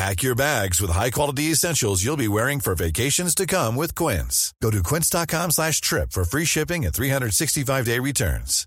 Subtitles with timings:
[0.00, 4.54] Pack your bags with high-quality essentials you'll be wearing for vacations to come with Quince.
[4.62, 8.66] Go to quince.com slash trip for free shipping and 365-day returns.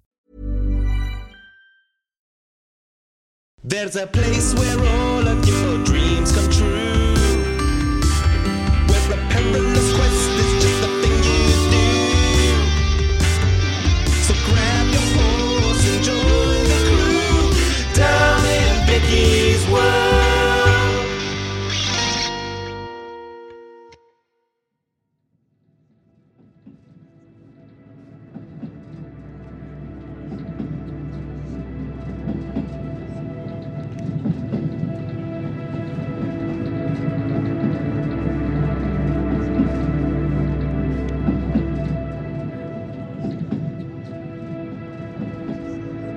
[3.64, 7.16] There's a place where all of your dreams come true.
[8.90, 9.73] Where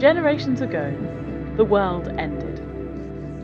[0.07, 0.95] Generations ago,
[1.57, 2.61] the world ended.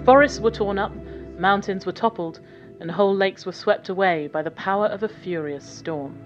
[0.05, 0.93] Forests were torn up,
[1.37, 2.39] mountains were toppled,
[2.79, 6.17] and whole lakes were swept away by the power of a furious storm.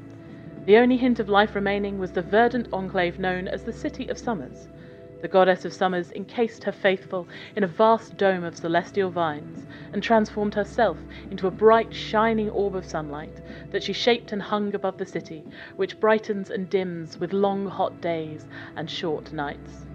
[0.66, 4.18] The only hint of life remaining was the verdant enclave known as the City of
[4.18, 4.68] Summers.
[5.22, 7.26] The goddess of summers encased her faithful
[7.56, 10.98] in a vast dome of celestial vines and transformed herself
[11.30, 15.44] into a bright, shining orb of sunlight that she shaped and hung above the city,
[15.76, 19.85] which brightens and dims with long, hot days and short nights.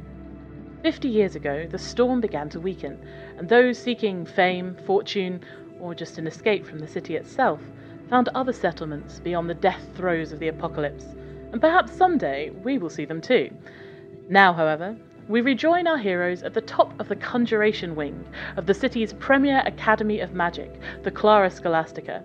[0.81, 2.97] Fifty years ago, the storm began to weaken,
[3.37, 5.41] and those seeking fame, fortune,
[5.79, 7.61] or just an escape from the city itself
[8.09, 11.05] found other settlements beyond the death throes of the apocalypse,
[11.51, 13.51] and perhaps someday we will see them too.
[14.27, 14.97] Now, however,
[15.27, 18.25] we rejoin our heroes at the top of the Conjuration Wing
[18.57, 22.23] of the city's premier academy of magic, the Clara Scholastica,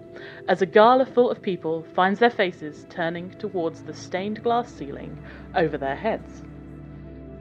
[0.48, 5.18] as a gala full of people finds their faces turning towards the stained glass ceiling
[5.54, 6.42] over their heads.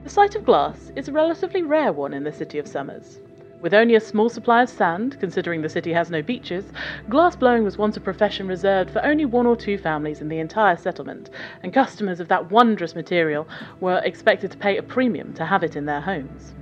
[0.05, 3.19] The sight of glass is a relatively rare one in the City of Summers.
[3.59, 6.71] With only a small supply of sand, considering the city has no beaches,
[7.09, 10.37] glass blowing was once a profession reserved for only one or two families in the
[10.37, 11.31] entire settlement,
[11.63, 13.47] and customers of that wondrous material
[13.79, 16.53] were expected to pay a premium to have it in their homes.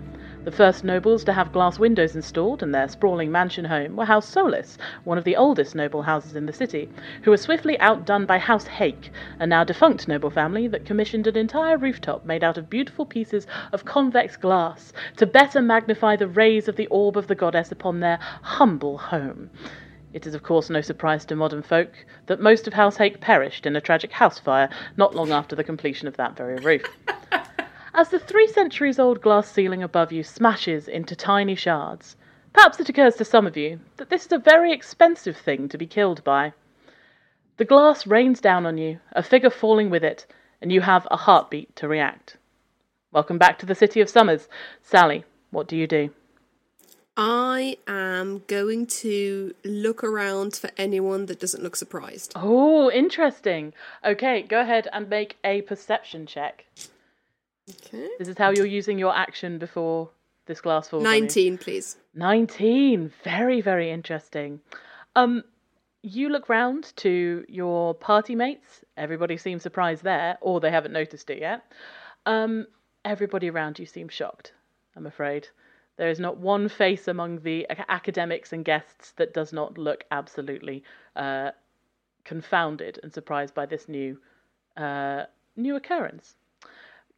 [0.43, 4.27] The first nobles to have glass windows installed in their sprawling mansion home were House
[4.27, 6.89] Solis, one of the oldest noble houses in the city,
[7.21, 9.09] who were swiftly outdone by House Hake,
[9.39, 13.47] a now defunct noble family that commissioned an entire rooftop made out of beautiful pieces
[13.71, 18.01] of convex glass to better magnify the rays of the orb of the goddess upon
[18.01, 19.49] their humble home.
[20.11, 23.65] It is, of course, no surprise to modern folk that most of House Hake perished
[23.65, 24.67] in a tragic house fire
[24.97, 26.83] not long after the completion of that very roof.
[27.95, 32.15] As the three centuries old glass ceiling above you smashes into tiny shards,
[32.51, 35.77] perhaps it occurs to some of you that this is a very expensive thing to
[35.77, 36.53] be killed by.
[37.57, 40.25] The glass rains down on you, a figure falling with it,
[40.59, 42.37] and you have a heartbeat to react.
[43.11, 44.47] Welcome back to the City of Summers.
[44.81, 46.09] Sally, what do you do?
[47.15, 52.33] I am going to look around for anyone that doesn't look surprised.
[52.35, 53.71] Oh, interesting.
[54.03, 56.65] Okay, go ahead and make a perception check.
[57.69, 58.09] Okay.
[58.19, 60.09] This is how you're using your action before
[60.45, 61.05] this glass falls.
[61.05, 61.21] on you.
[61.21, 61.97] 19, please.
[62.13, 63.11] 19.
[63.23, 64.59] Very, very interesting.
[65.15, 65.43] Um,
[66.01, 68.83] you look round to your party mates.
[68.97, 71.63] Everybody seems surprised there, or they haven't noticed it yet.
[72.25, 72.67] Um,
[73.05, 74.53] everybody around you seems shocked,
[74.95, 75.47] I'm afraid.
[75.95, 80.83] There is not one face among the academics and guests that does not look absolutely
[81.15, 81.51] uh,
[82.23, 84.19] confounded and surprised by this new
[84.75, 85.23] uh,
[85.55, 86.35] new occurrence.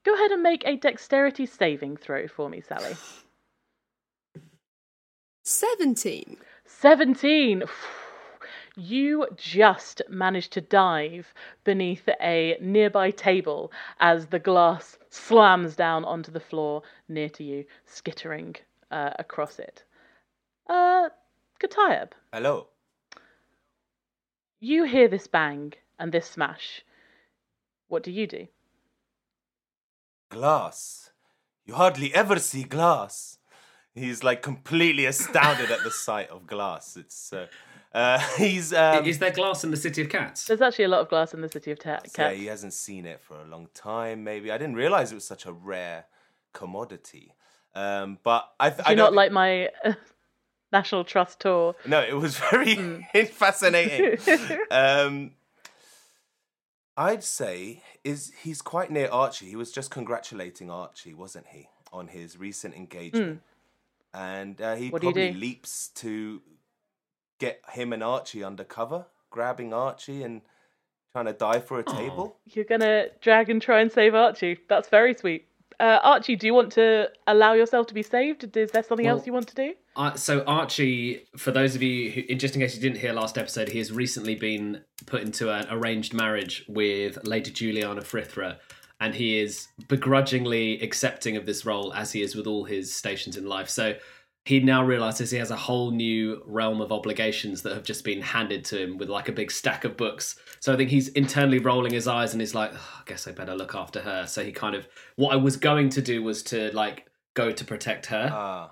[0.05, 2.95] Go ahead and make a dexterity saving throw for me, Sally.
[5.43, 6.37] 17.
[6.65, 7.63] 17.
[8.77, 16.31] You just managed to dive beneath a nearby table as the glass slams down onto
[16.31, 18.55] the floor near to you, skittering
[18.91, 19.83] uh, across it.
[20.67, 21.09] Uh,
[21.59, 22.67] Katayab, Hello.
[24.59, 26.83] you hear this bang and this smash.
[27.87, 28.47] What do you do?
[30.29, 31.11] Glass.
[31.65, 33.37] You hardly ever see glass.
[33.93, 36.97] He's like completely astounded at the sight of glass.
[36.97, 37.47] It's uh,
[37.93, 40.45] uh, he's um, Is there glass in the City of Cats?
[40.45, 42.13] There's actually a lot of glass in the city of Ta- Cats.
[42.17, 44.23] yeah, he hasn't seen it for a long time.
[44.23, 46.05] Maybe I didn't realize it was such a rare
[46.53, 47.31] commodity.
[47.73, 49.69] Um, but I, th- Do I you don't like my
[50.73, 51.75] National Trust tour?
[51.85, 54.17] No, it was very fascinating.
[54.71, 55.31] um,
[56.97, 59.47] I'd say is he's quite near Archie.
[59.47, 63.41] He was just congratulating Archie, wasn't he, on his recent engagement?
[64.13, 64.89] And uh, he.
[64.89, 65.39] What do probably do?
[65.39, 66.41] leaps to
[67.39, 70.41] get him and Archie undercover, grabbing Archie and
[71.11, 72.37] trying to die for a table.
[72.45, 74.59] You're gonna drag and try and save Archie.
[74.69, 75.47] That's very sweet.
[75.79, 78.43] Uh, Archie, do you want to allow yourself to be saved?
[78.55, 79.73] Is there something else you want to do?
[79.95, 83.37] Uh, so Archie, for those of you who, just in case you didn't hear last
[83.37, 88.57] episode, he has recently been put into an arranged marriage with Lady Juliana Frithra,
[88.99, 93.37] and he is begrudgingly accepting of this role as he is with all his stations
[93.37, 93.69] in life.
[93.69, 93.95] So
[94.45, 98.21] he now realizes he has a whole new realm of obligations that have just been
[98.21, 100.35] handed to him with like a big stack of books.
[100.59, 103.31] So I think he's internally rolling his eyes and he's like, "Ugh, I guess I
[103.31, 104.25] better look after her.
[104.27, 107.65] So he kind of what I was going to do was to like go to
[107.65, 108.29] protect her.
[108.31, 108.71] Ah,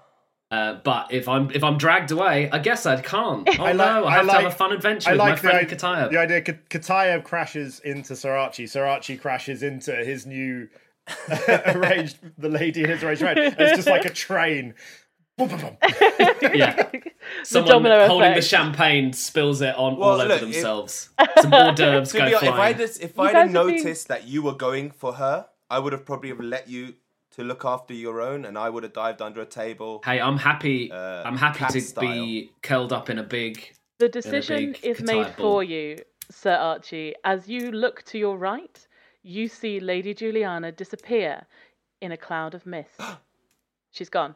[0.52, 3.50] Uh, but if I'm if I'm dragged away, I guess I can't.
[3.60, 5.36] Oh I like- no, I I have to have a fun adventure I with my
[5.36, 6.12] friend Kataya.
[6.12, 8.16] the idea Ka- Kataya crashes into.
[8.16, 10.70] Sir Archie crashes into his new
[11.76, 13.56] arranged the lady in his arranged marriage.
[13.58, 14.76] It's just like a train.
[16.54, 16.90] Yeah,
[17.44, 21.10] someone domino holding the champagne spills it on Well, all over look, it- themselves.
[21.42, 22.78] Some hors d'oeuvres go be honest, if I flying.
[22.78, 25.48] just, if You I'd guys have have been- noticed that you were going for her,
[25.70, 26.94] I would have probably have let you
[27.32, 30.02] to look after your own, and I would have dived under a table.
[30.06, 30.92] Hey, I'm happy.
[30.92, 32.04] Uh, I'm happy to style.
[32.04, 33.74] be curled up in a big.
[33.98, 35.34] The decision big is made ball.
[35.38, 35.98] for you,
[36.30, 37.16] Sir Archie.
[37.24, 38.88] As you look to your right,
[39.24, 41.48] you see Lady Juliana disappear
[42.02, 43.02] in a cloud of mist.
[43.92, 44.36] She's gone.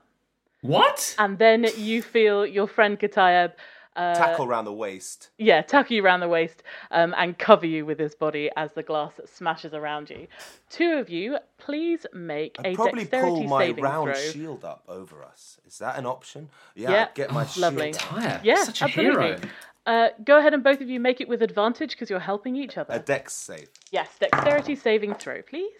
[0.61, 1.15] What?
[1.19, 3.53] And then you feel your friend Katayab
[3.95, 5.29] uh, Tackle around the waist.
[5.39, 6.61] yeah, tuck you around the waist
[6.91, 10.27] um, and cover you with his body as the glass smashes around you.
[10.69, 14.21] Two of you, please make I'd a probably dexterity pull my saving round throw.
[14.31, 15.57] shield up over us.
[15.65, 16.49] Is that an option?
[16.75, 17.05] Yeah, Yeah.
[17.05, 17.61] I'd get my shield.
[17.73, 17.93] lovely.
[17.93, 18.39] shield.
[18.43, 19.25] Yeah, such a absolutely.
[19.25, 19.39] hero.
[19.87, 22.77] Uh, go ahead and both of you make it with advantage because you're helping each
[22.77, 22.93] other.
[22.93, 23.69] A dex save.
[23.89, 25.71] yes, dexterity saving throw, please.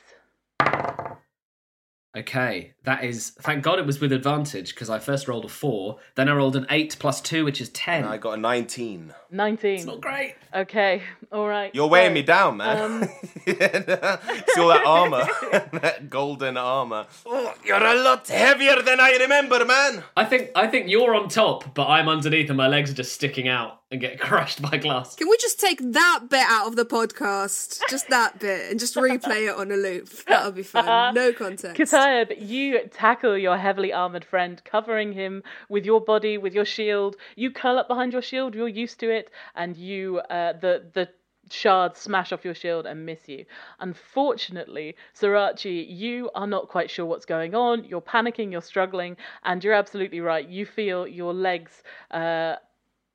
[2.18, 3.30] Okay, that is.
[3.42, 6.56] Thank God it was with advantage because I first rolled a four, then I rolled
[6.56, 8.06] an eight plus two, which is ten.
[8.06, 9.14] And I got a 19.
[9.30, 9.76] 19.
[9.76, 10.36] It's not great.
[10.56, 11.74] Okay, all right.
[11.76, 12.78] You're weighing so, me down, man.
[12.82, 13.04] um,
[13.46, 15.28] See all that armor,
[15.80, 17.06] that golden armor.
[17.26, 20.04] Oh, you're a lot heavier than I remember, man.
[20.16, 23.14] I think I think you're on top, but I'm underneath, and my legs are just
[23.14, 25.16] sticking out and get crushed by glass.
[25.16, 27.80] Can we just take that bit out of the podcast?
[27.90, 30.10] Just that bit and just replay it on a loop.
[30.28, 31.14] That'll be fun.
[31.14, 31.80] No context.
[31.80, 37.16] Katayab, you tackle your heavily armored friend, covering him with your body, with your shield.
[37.36, 38.56] You curl up behind your shield.
[38.56, 41.10] You're used to it, and you uh, the the
[41.50, 43.46] shards smash off your shield and miss you.
[43.80, 47.86] Unfortunately, Sir Archie, you are not quite sure what's going on.
[47.86, 48.52] You're panicking.
[48.52, 50.48] You're struggling, and you're absolutely right.
[50.48, 51.84] You feel your legs.
[52.12, 52.56] Uh,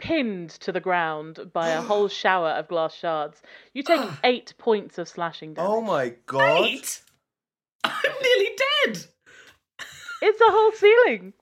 [0.03, 3.41] Pinned to the ground by a whole shower of glass shards.
[3.73, 5.71] You take eight points of slashing oh damage.
[5.71, 6.59] Oh my god.
[6.59, 7.03] Eight?
[7.85, 8.51] I'm nearly
[8.85, 9.07] dead.
[10.21, 11.35] It's a whole ceiling.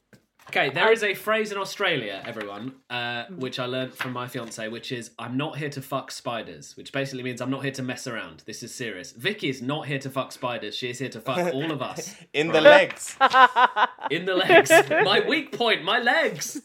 [0.51, 4.67] Okay, there is a phrase in Australia, everyone, uh, which I learned from my fiance,
[4.67, 7.85] which is "I'm not here to fuck spiders," which basically means I'm not here to
[7.85, 8.43] mess around.
[8.47, 9.13] This is serious.
[9.13, 10.75] Vicky is not here to fuck spiders.
[10.75, 13.17] She is here to fuck all of us In the legs.
[14.11, 14.71] in the legs.
[14.91, 16.61] my weak point, my legs.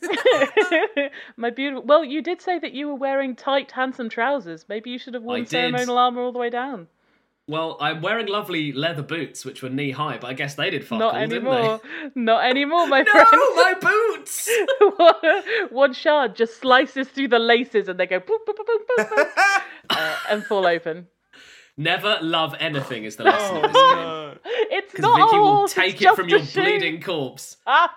[1.38, 1.86] My beautiful.
[1.86, 4.66] Well, you did say that you were wearing tight, handsome trousers.
[4.68, 5.50] Maybe you should have worn did.
[5.50, 6.88] ceremonial armor all the way down.
[7.48, 10.86] Well, I'm wearing lovely leather boots, which were knee high, but I guess they did
[10.88, 11.80] fuck Not all, anymore.
[11.84, 12.22] didn't they?
[12.22, 13.12] Not anymore, my they?
[13.12, 13.28] friend.
[13.32, 13.74] No, my
[14.18, 14.50] boots.
[15.72, 19.10] One shard just slices through the laces, and they go boop boop boop boop, boop,
[19.36, 19.62] boop,
[19.92, 21.08] uh, and fall open.
[21.78, 24.40] Never love anything is the lesson of this game.
[24.72, 26.62] It's Because not Vicky a will horse, take it's it just from a your shoe.
[26.64, 27.58] bleeding corpse.
[27.68, 27.94] Ah,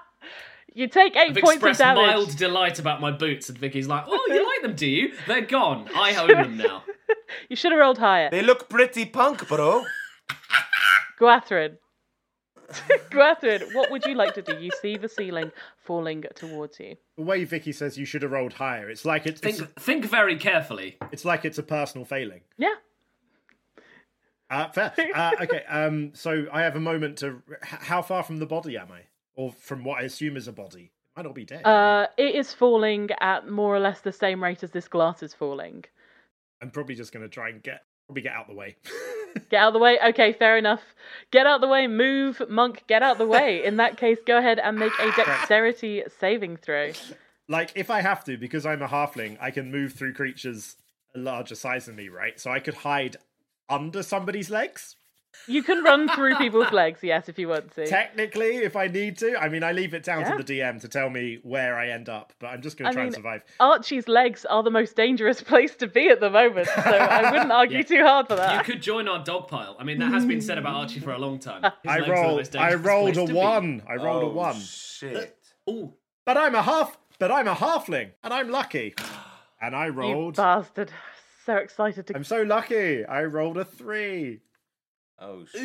[0.78, 2.06] you take 8 I've points of expressed damage.
[2.06, 5.12] mild delight about my boots, and Vicky's like, "Oh, you like them, do you?
[5.26, 5.88] They're gone.
[5.94, 6.84] I own them now."
[7.48, 8.30] You should have rolled higher.
[8.30, 9.84] They look pretty punk, bro.
[11.20, 11.78] Gwathrin.
[13.10, 14.56] Gwathrin, what would you like to do?
[14.58, 15.50] You see the ceiling
[15.84, 16.96] falling towards you.
[17.16, 20.04] The way Vicky says you should have rolled higher, it's like it's, it's, Think, think
[20.04, 20.98] very carefully.
[21.10, 22.42] it's like it's a personal failing.
[22.58, 22.74] Yeah.
[24.50, 24.92] Uh, fair.
[25.14, 25.64] Uh, okay.
[25.68, 26.10] Um.
[26.14, 27.42] So I have a moment to.
[27.50, 29.02] h- How far from the body am I,
[29.38, 30.92] or from what I assume is a body?
[30.92, 31.62] It might not be dead.
[31.64, 35.32] Uh, it is falling at more or less the same rate as this glass is
[35.32, 35.84] falling.
[36.60, 38.76] I'm probably just going to try and get Probably get out the way.
[39.50, 39.98] Get out of the way.
[40.08, 40.80] Okay, fair enough.
[41.30, 41.86] Get out the way.
[41.86, 42.84] Move, monk.
[42.88, 43.62] Get out the way.
[43.62, 46.92] In that case, go ahead and make a dexterity saving throw.
[47.46, 50.76] like if I have to, because I'm a halfling, I can move through creatures
[51.14, 52.40] a larger size than me, right?
[52.40, 53.18] So I could hide
[53.68, 54.96] under somebody's legs.
[55.46, 57.86] You can run through people's legs, yes, if you want to.
[57.86, 59.36] Technically, if I need to.
[59.40, 60.36] I mean, I leave it down Yeah.
[60.36, 62.94] to the DM to tell me where I end up, but I'm just going to
[62.94, 63.42] try mean, and survive.
[63.60, 67.52] Archie's legs are the most dangerous place to be at the moment, so I wouldn't
[67.62, 67.82] argue Yeah.
[67.84, 68.66] too hard for that.
[68.66, 69.76] You could join our dog pile.
[69.78, 71.62] I mean, that has been said about Archie for a long time.
[71.62, 72.56] His I legs rolled.
[72.56, 73.32] I rolled a to be.
[73.32, 73.82] one.
[73.88, 74.60] I rolled oh, a one.
[74.60, 75.38] Shit.
[75.66, 76.98] Uh, ooh, But I'm a half.
[77.18, 78.94] But I'm a halfling, and I'm lucky.
[79.60, 80.36] And I You rolled.
[80.36, 80.92] bastard.
[81.44, 82.14] So excited to.
[82.16, 83.04] I'm so lucky.
[83.04, 84.40] I rolled a three.
[85.20, 85.60] Oh shit.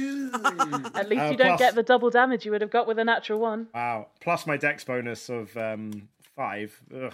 [0.96, 2.98] At least Uh, you don't plus- get the double damage you would have got with
[3.00, 3.68] a natural one.
[3.74, 4.08] Wow.
[4.20, 6.80] Plus my dex bonus of um five.
[6.96, 7.14] Ugh.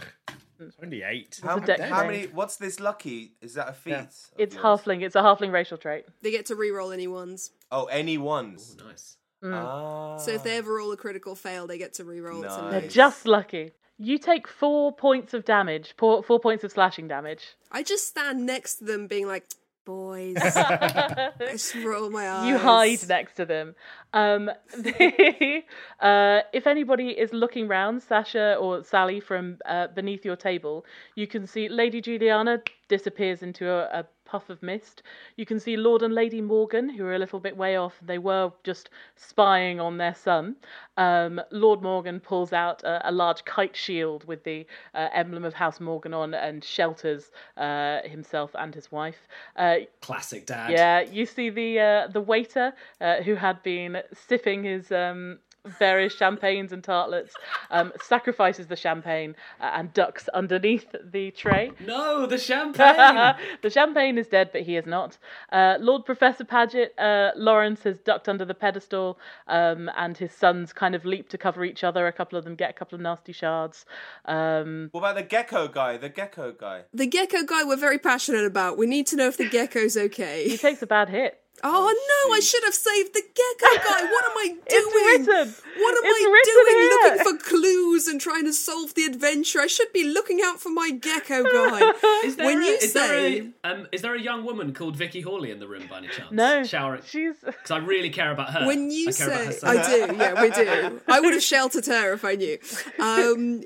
[0.61, 1.39] It's only eight.
[1.43, 2.25] How, a dex how many?
[2.27, 3.33] What's this lucky?
[3.41, 3.91] Is that a feat?
[3.91, 4.05] Yeah.
[4.37, 4.63] It's yours?
[4.63, 5.03] halfling.
[5.03, 6.05] It's a halfling racial trait.
[6.21, 7.51] They get to re-roll any ones.
[7.71, 8.75] Oh, any ones.
[8.85, 9.15] nice.
[9.41, 10.17] Ah.
[10.17, 12.43] So if they ever roll a critical fail, they get to re-roll.
[12.43, 12.71] It's Nice.
[12.71, 13.71] They're just lucky.
[13.97, 15.93] You take four points of damage.
[15.97, 17.55] Four, four points of slashing damage.
[17.71, 19.45] I just stand next to them, being like,
[19.85, 22.47] "Boys." I just roll my eyes.
[22.47, 23.75] You hide next to them.
[24.13, 24.49] Um,
[25.99, 31.27] uh, if anybody is looking round, Sasha or Sally, from uh, beneath your table, you
[31.27, 35.01] can see Lady Juliana disappears into a, a puff of mist.
[35.37, 37.95] You can see Lord and Lady Morgan, who are a little bit way off.
[38.05, 40.55] They were just spying on their son.
[40.97, 45.53] Um, Lord Morgan pulls out a, a large kite shield with the uh, emblem of
[45.53, 49.27] House Morgan on and shelters uh, himself and his wife.
[49.55, 50.71] Uh, Classic dad.
[50.71, 56.13] yeah, you see the uh, the waiter uh, who had been sipping his um, various
[56.13, 57.33] champagnes and tartlets,
[57.71, 61.71] um, sacrifices the champagne uh, and ducks underneath the tray.
[61.85, 63.35] No, the champagne.
[63.61, 65.17] the champagne is dead, but he is not.
[65.51, 70.73] Uh, Lord Professor Paget, uh, Lawrence has ducked under the pedestal, um, and his sons
[70.73, 72.07] kind of leap to cover each other.
[72.07, 73.85] A couple of them get a couple of nasty shards.
[74.25, 75.97] Um, What about the gecko guy?
[75.97, 76.83] The gecko guy.
[76.93, 78.77] The gecko guy we're very passionate about.
[78.77, 80.47] We need to know if the gecko's okay.
[80.47, 81.39] he takes a bad hit.
[81.63, 84.03] Oh no, I should have saved the gecko guy.
[84.03, 84.61] What am I doing?
[84.67, 85.53] It's written.
[85.77, 86.75] What am It's I written doing?
[86.77, 86.89] here.
[86.89, 89.59] Looking for clues and trying to solve the adventure.
[89.59, 91.93] I should be looking out for my gecko guy.
[92.25, 94.73] Is there, when a, you is, say there a, um, is there a young woman
[94.73, 96.31] called Vicky Hawley in the room by any chance?
[96.31, 97.01] No, Showering.
[97.05, 98.65] she's Because I really care about her.
[98.67, 99.67] when you I care about her say.
[99.67, 101.01] I do, yeah, we do.
[101.07, 102.57] I would have sheltered her if I knew.
[102.99, 103.63] Um,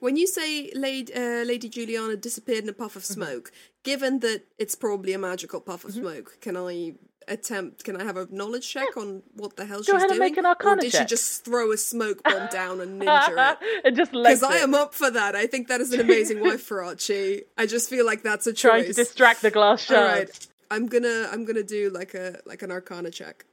[0.00, 3.14] when you say Lady, uh, Lady Juliana disappeared in a puff of Mm-hmm.
[3.22, 3.52] smoke,
[3.84, 6.94] given that it's probably a magical puff of smoke, can I
[7.28, 7.82] attempt?
[7.84, 10.20] Can I have a knowledge check on what the hell she's ahead and doing?
[10.30, 11.08] make an arcana or did check.
[11.08, 13.84] she just throw a smoke bomb down and ninja it?
[13.84, 15.34] and just Because I am up for that.
[15.34, 17.42] I think that is an amazing wife for Archie.
[17.58, 18.60] I just feel like that's a choice.
[18.70, 20.30] trying to distract the glass All shards.
[20.30, 23.44] right, I'm gonna I'm gonna do like a like an Arcana check.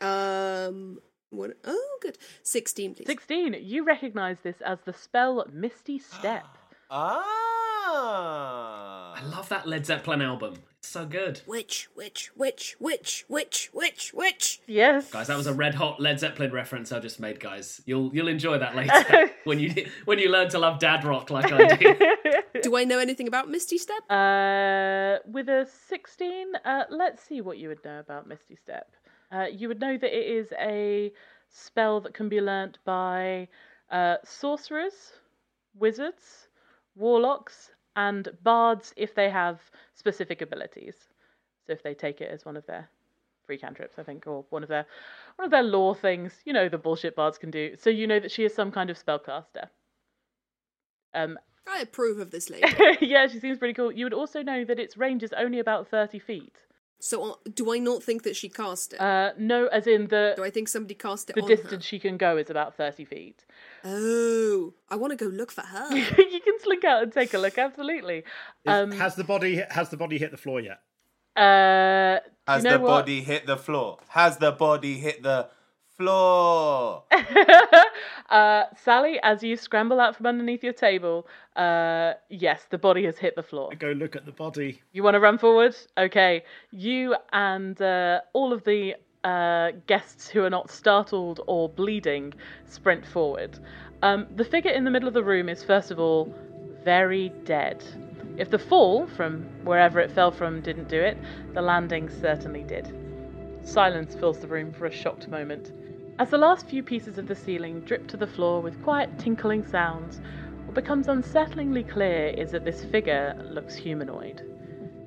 [0.00, 1.52] Um, what?
[1.64, 2.18] Oh, good.
[2.42, 3.06] Sixteen, please.
[3.06, 3.56] 16.
[3.60, 6.44] You recognize this as the spell Misty Step.
[6.92, 9.14] Ah.
[9.16, 10.54] I love that Led Zeppelin album.
[10.78, 11.40] It's so good.
[11.46, 14.60] Which, which, which, which, which, which, which?
[14.66, 15.10] yes.
[15.10, 17.82] Guys, that was a red hot Led Zeppelin reference I just made, guys.
[17.84, 21.52] You'll you'll enjoy that later when you when you learn to love dad rock like
[21.52, 21.94] I do.
[22.62, 24.02] Do I know anything about Misty Step?
[24.10, 28.90] Uh, with a 16, uh, let's see what you would know about Misty Step.
[29.32, 31.12] Uh, you would know that it is a
[31.48, 33.48] spell that can be learnt by
[33.90, 35.12] uh, sorcerers,
[35.74, 36.48] wizards,
[36.96, 39.60] warlocks, and bards if they have
[39.94, 40.96] specific abilities.
[41.66, 42.88] So if they take it as one of their
[43.46, 44.86] free cantrips, I think, or one of their
[45.36, 47.76] one of their law things, you know, the bullshit bards can do.
[47.76, 49.68] So you know that she is some kind of spellcaster.
[51.14, 52.66] Um, I approve of this lady.
[53.00, 53.92] yeah, she seems pretty cool.
[53.92, 56.56] You would also know that its range is only about 30 feet.
[57.02, 59.00] So, uh, do I not think that she cast it?
[59.00, 61.98] Uh, no, as in the do I think somebody cast it the on distance she
[61.98, 63.44] can go is about 30 feet.
[63.84, 65.96] Oh, I want to go look for her.
[65.96, 68.18] you can slink out and take a look, absolutely.
[68.18, 68.24] Is-
[68.66, 70.80] Um, has the body has the body hit the floor yet?
[71.36, 72.88] uh, Has you know the what?
[72.88, 73.98] body hit the floor?
[74.08, 75.48] Has the body hit the
[76.00, 77.02] floor?
[78.30, 81.26] uh, Sally, as you scramble out from underneath your table,
[81.56, 83.68] uh, yes, the body has hit the floor.
[83.70, 84.80] I go look at the body.
[84.92, 85.76] You want to run forward?
[85.98, 86.42] Okay.
[86.72, 92.32] You and uh, all of the uh, guests who are not startled or bleeding
[92.64, 93.58] sprint forward.
[94.02, 96.34] Um, the figure in the middle of the room is, first of all,
[96.82, 97.84] very dead.
[98.38, 101.18] If the fall from wherever it fell from didn't do it,
[101.52, 102.90] the landing certainly did.
[103.62, 105.72] Silence fills the room for a shocked moment.
[106.20, 109.64] As the last few pieces of the ceiling drip to the floor with quiet tinkling
[109.64, 110.20] sounds,
[110.66, 114.42] what becomes unsettlingly clear is that this figure looks humanoid.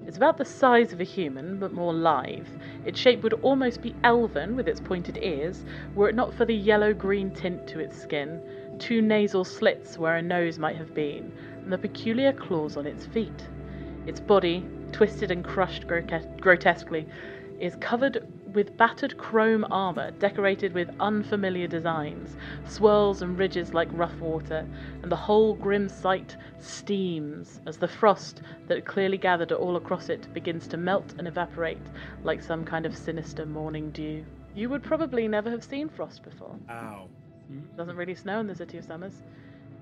[0.08, 2.48] Its about the size of a human, but more lithe.
[2.84, 6.56] Its shape would almost be elven with its pointed ears, were it not for the
[6.56, 8.42] yellow green tint to its skin,
[8.80, 11.32] two nasal slits where a nose might have been,
[11.64, 13.48] and the peculiar claws on its feet.
[14.08, 17.06] Its body, twisted and crushed grote- grotesquely,
[17.60, 22.36] is covered with battered chrome armor decorated with unfamiliar designs,
[22.68, 24.68] swirls and ridges like rough water,
[25.02, 30.32] and the whole grim sight steams as the frost that clearly gathered all across it
[30.34, 31.82] begins to melt and evaporate
[32.24, 34.24] like some kind of sinister morning dew.
[34.56, 36.56] You would probably never have seen frost before.
[36.70, 37.08] Ow.
[37.76, 39.24] Doesn't really snow in the City of Summers.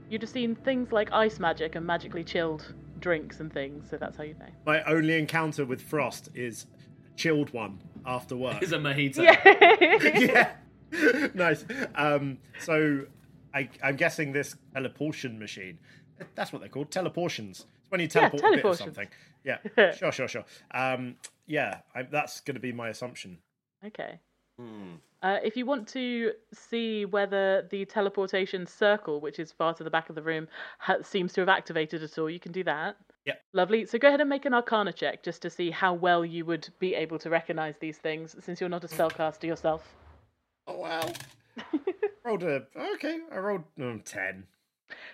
[0.09, 4.17] You'd have seen things like ice magic and magically chilled drinks and things, so that's
[4.17, 4.45] how you know.
[4.65, 6.67] My only encounter with frost is
[7.15, 8.61] chilled one after work.
[8.61, 9.23] Is a mojito.
[10.93, 11.31] yeah.
[11.33, 11.65] nice.
[11.95, 13.05] Um, so
[13.53, 15.79] I, I'm guessing this teleportation machine.
[16.35, 16.91] That's what they're called.
[16.91, 17.65] Teleportions.
[17.81, 19.07] It's when you teleport a bit or something.
[19.43, 19.57] Yeah.
[19.93, 20.45] sure, sure, sure.
[20.71, 21.15] Um,
[21.47, 23.39] yeah, I, that's going to be my assumption.
[23.85, 24.19] Okay.
[25.23, 29.89] Uh, if you want to see whether the teleportation circle, which is far to the
[29.89, 30.47] back of the room,
[30.79, 32.97] ha- seems to have activated at all, you can do that.
[33.25, 33.41] Yep.
[33.53, 33.85] Lovely.
[33.85, 36.67] So go ahead and make an Arcana check just to see how well you would
[36.79, 39.93] be able to recognize these things, since you're not a spellcaster yourself.
[40.67, 41.07] Oh wow.
[42.25, 42.63] rolled a
[42.95, 43.19] okay.
[43.31, 44.45] I rolled um, ten.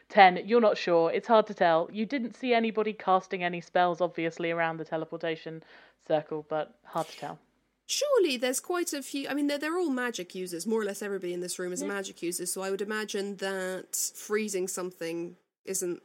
[0.10, 1.12] 10, you're not sure.
[1.12, 1.90] It's hard to tell.
[1.92, 5.62] You didn't see anybody casting any spells, obviously, around the teleportation
[6.08, 7.40] circle, but hard to tell.
[7.90, 9.28] Surely there's quite a few.
[9.30, 10.68] I mean, they're, they're all magic users.
[10.68, 12.46] More or less everybody in this room is a magic user.
[12.46, 16.02] So I would imagine that freezing something isn't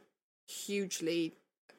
[0.47, 1.33] hugely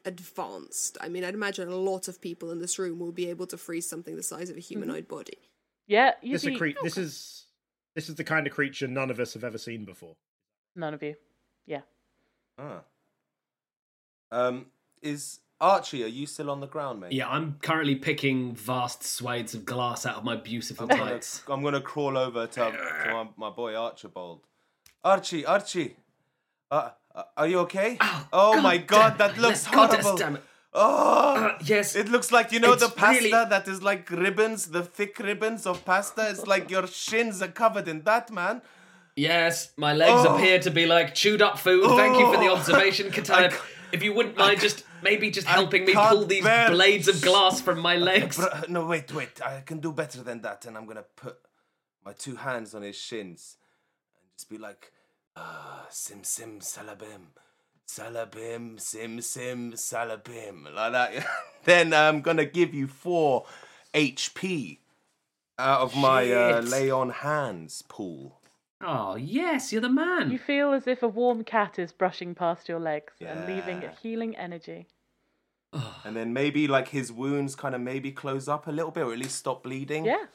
[0.05, 0.99] advanced.
[1.01, 3.57] I mean, I'd imagine a lot of people in this room will be able to
[3.57, 5.39] freeze something the size of a humanoid body.
[5.87, 7.47] Yeah, you This, see a cre- this is
[7.95, 10.17] this is the kind of creature none of us have ever seen before.
[10.77, 11.15] none of you.
[11.67, 11.81] Yeah.
[12.59, 12.83] Ah.
[14.31, 14.67] Um,
[15.01, 16.05] is Archie?
[16.05, 17.13] Are you still on the ground, mate?
[17.13, 21.43] Yeah, I'm currently picking vast swathes of glass out of my beautiful I'm gonna, tights.
[21.49, 24.41] I'm gonna crawl over to, to my, my boy Archibald.
[25.03, 25.97] Archie, Archie,
[26.71, 27.97] uh, uh, are you okay?
[28.33, 30.17] Oh, my God, that looks God horrible.
[30.17, 30.43] damn it.
[30.77, 31.95] Oh, Uh, yes.
[31.95, 35.67] it looks like you know the pasta really- that is like ribbons, the thick ribbons
[35.67, 36.29] of pasta.
[36.31, 38.61] It's like your shins are covered in that, man.
[39.17, 40.35] Yes, my legs Oh.
[40.35, 41.87] appear to be like chewed up food.
[41.97, 42.57] Thank you for the Oh.
[42.57, 43.51] observation, Katana.
[43.51, 47.21] ca- If you wouldn't mind just maybe just helping me pull these bear- blades of
[47.23, 48.37] glass from my legs.
[48.37, 49.41] Bro, no, wait, wait.
[49.41, 51.37] I can do better than that, and I'm gonna put
[52.05, 53.57] my two hands on his shins
[54.17, 54.91] and just be like,
[55.37, 57.27] ah, sim sim salabim,
[57.87, 61.27] salabim, sim sim salabim, like that.
[61.65, 63.47] then I'm gonna give you four
[63.93, 64.79] HP
[65.59, 68.41] out of my uh, lay on hands pool.
[68.87, 70.31] Oh, yes, you're the man.
[70.31, 73.95] You feel as if a warm cat is brushing past your legs and leaving a
[74.03, 74.89] healing energy.
[76.05, 79.13] And then maybe like his wounds kind of maybe close up a little bit, or
[79.13, 80.05] at least stop bleeding.
[80.05, 80.27] Yeah,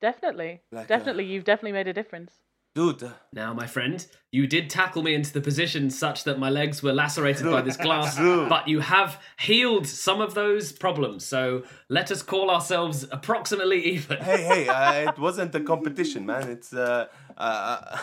[0.00, 0.62] definitely.
[0.70, 2.32] Like a- definitely, you've definitely made a difference.
[2.78, 3.02] Dude.
[3.02, 6.82] uh, Now, my friend, you did tackle me into the position such that my legs
[6.82, 8.16] were lacerated by this glass,
[8.54, 11.24] but you have healed some of those problems.
[11.24, 14.18] So let us call ourselves approximately even.
[14.18, 16.48] hey, hey, uh, it wasn't a competition, man.
[16.48, 17.98] It's uh, uh,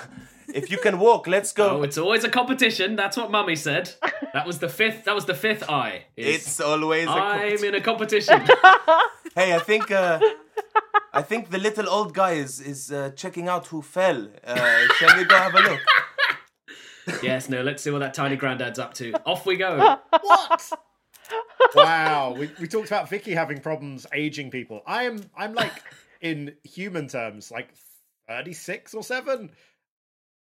[0.54, 1.68] if you can walk, let's go.
[1.78, 2.96] Oh, it's always a competition.
[2.96, 3.86] That's what Mummy said.
[4.34, 5.06] That was the fifth.
[5.06, 6.06] That was the fifth eye.
[6.18, 7.68] It's always I'm competition.
[7.68, 8.42] in a competition.
[9.36, 10.18] Hey, I think uh,
[11.14, 14.28] I think the little old guy is is uh, checking out who fell.
[14.46, 15.80] Uh, shall we go have a look?
[17.24, 17.48] yes.
[17.50, 17.62] No.
[17.62, 19.14] Let's see what that tiny granddad's up to.
[19.26, 19.98] Off we go.
[20.22, 20.72] What?
[21.74, 24.82] Wow, we, we talked about Vicky having problems aging people.
[24.86, 25.74] I am I'm like
[26.22, 27.70] in human terms like
[28.28, 29.50] 36 or 7.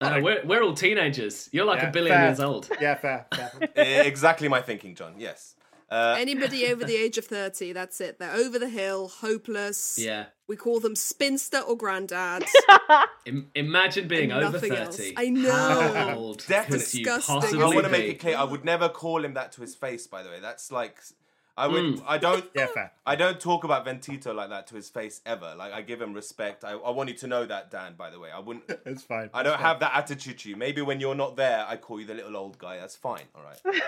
[0.01, 1.49] Uh, we're we're all teenagers.
[1.51, 2.25] You're like Yeah, a billion fair.
[2.27, 2.69] years old.
[2.79, 3.25] Yeah, fair.
[3.33, 3.51] fair.
[3.63, 3.67] Uh,
[4.07, 5.15] exactly my thinking, John.
[5.17, 5.55] Yes.
[5.91, 8.19] Uh, Anybody over the age of 30, that's it.
[8.19, 9.97] They're over the hill, hopeless.
[9.99, 10.25] Yeah.
[10.47, 12.43] We call them spinster or granddad.
[13.25, 14.83] Im- imagine being And over nothing thirty.
[14.83, 15.11] else.
[15.17, 15.51] I know.
[15.51, 17.03] How Definitely.
[17.03, 18.35] Disgusting, I isn't want to make it clear.
[18.37, 20.07] I would never call him that to his face.
[20.07, 20.99] By the way, that's like
[21.59, 21.83] I would.
[21.83, 22.03] Mm.
[22.07, 22.45] I don't.
[22.55, 22.91] Yeah, fair.
[23.05, 25.55] I don't talk about Ventito like that to his face ever.
[25.57, 26.63] Like I give him respect.
[26.63, 27.95] I, I want you to know that, Dan.
[27.97, 28.65] By the way, I wouldn't.
[28.85, 29.29] It's fine.
[29.33, 30.55] I don't have that attitude to you.
[30.55, 32.77] Maybe when you're not there, I call you the little old guy.
[32.77, 33.23] That's fine.
[33.35, 33.59] All right.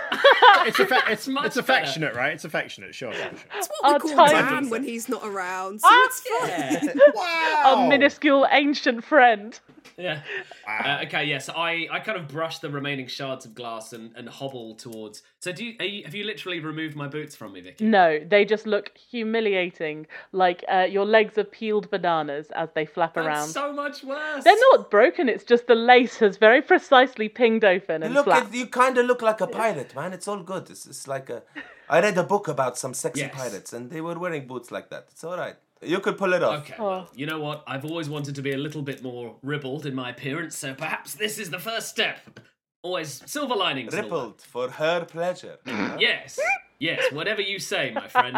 [0.64, 2.34] It's affe- it's much it's affectionate, right?
[2.34, 2.94] It's affectionate.
[2.94, 3.32] Sure, sure, sure.
[3.54, 5.80] That's what we Our call Dan when he's not around.
[5.82, 7.00] So Ah, it's fine.
[7.16, 7.86] Wow.
[7.86, 9.60] A minuscule ancient friend.
[9.98, 10.22] Yeah.
[10.68, 11.26] Uh, okay.
[11.26, 11.50] Yes.
[11.50, 15.24] I I kind of brush the remaining shards of glass and, and hobble towards.
[15.40, 17.86] So do you, are you have you literally removed my boots from me, Vicky?
[17.86, 23.14] No, they just look humiliating, like uh, your legs are peeled bananas as they flap
[23.16, 23.48] That's around.
[23.50, 24.44] so much worse.
[24.44, 28.54] They're not broken, it's just the lace has very precisely pinged open and Look, flapped.
[28.54, 30.14] it, you kind of look like a pirate, man.
[30.14, 30.70] It's all good.
[30.70, 31.44] It's, it's like a.
[31.90, 33.36] I read a book about some sexy Yes.
[33.36, 35.08] pirates, and they were wearing boots like that.
[35.12, 35.56] It's all right.
[35.82, 36.60] You could pull it off.
[36.64, 37.64] Okay, well, you know what?
[37.68, 41.16] I've always wanted to be a little bit more ribald in my appearance, so perhaps
[41.16, 42.40] this is the first step.
[42.84, 43.94] Always silver linings.
[43.94, 44.12] and all.
[44.12, 45.58] Rippled for her pleasure.
[46.00, 46.40] Yes,
[46.82, 48.36] yes, whatever you say, my friend.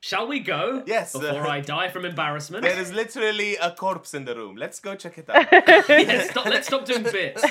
[0.00, 0.84] Shall we go?
[0.86, 2.62] Yes, Before uh, I die from embarrassment.
[2.62, 4.54] There is literally a corpse in the room.
[4.54, 5.48] Let's go check it out.
[5.88, 7.44] yes, stop, let's stop doing bits.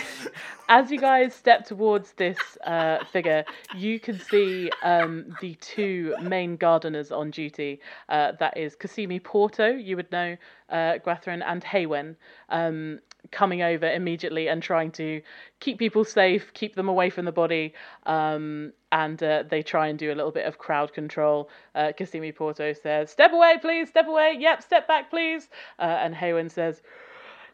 [0.70, 3.44] As you guys step towards this uh, figure,
[3.76, 7.82] you can see um, the two main gardeners on duty.
[8.10, 10.38] Uh, that is Cassimi Porto, you would know,
[10.70, 12.16] uh, Gwathrin, and Haywen,
[12.50, 13.00] um,
[13.32, 15.22] coming over immediately and trying to
[15.60, 17.74] keep people safe, keep them away from the body.
[18.06, 21.50] Um, and uh, they try and do a little bit of crowd control.
[21.74, 24.36] Uh, Cassimi Porto says, Step away, please, step away.
[24.40, 25.50] Yep, step back, please.
[25.80, 26.82] Uh, and Haywen says,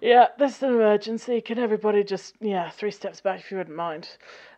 [0.02, 1.42] yeah, this is an emergency.
[1.42, 4.10] Can everybody just, yeah, three steps back if you wouldn't mind?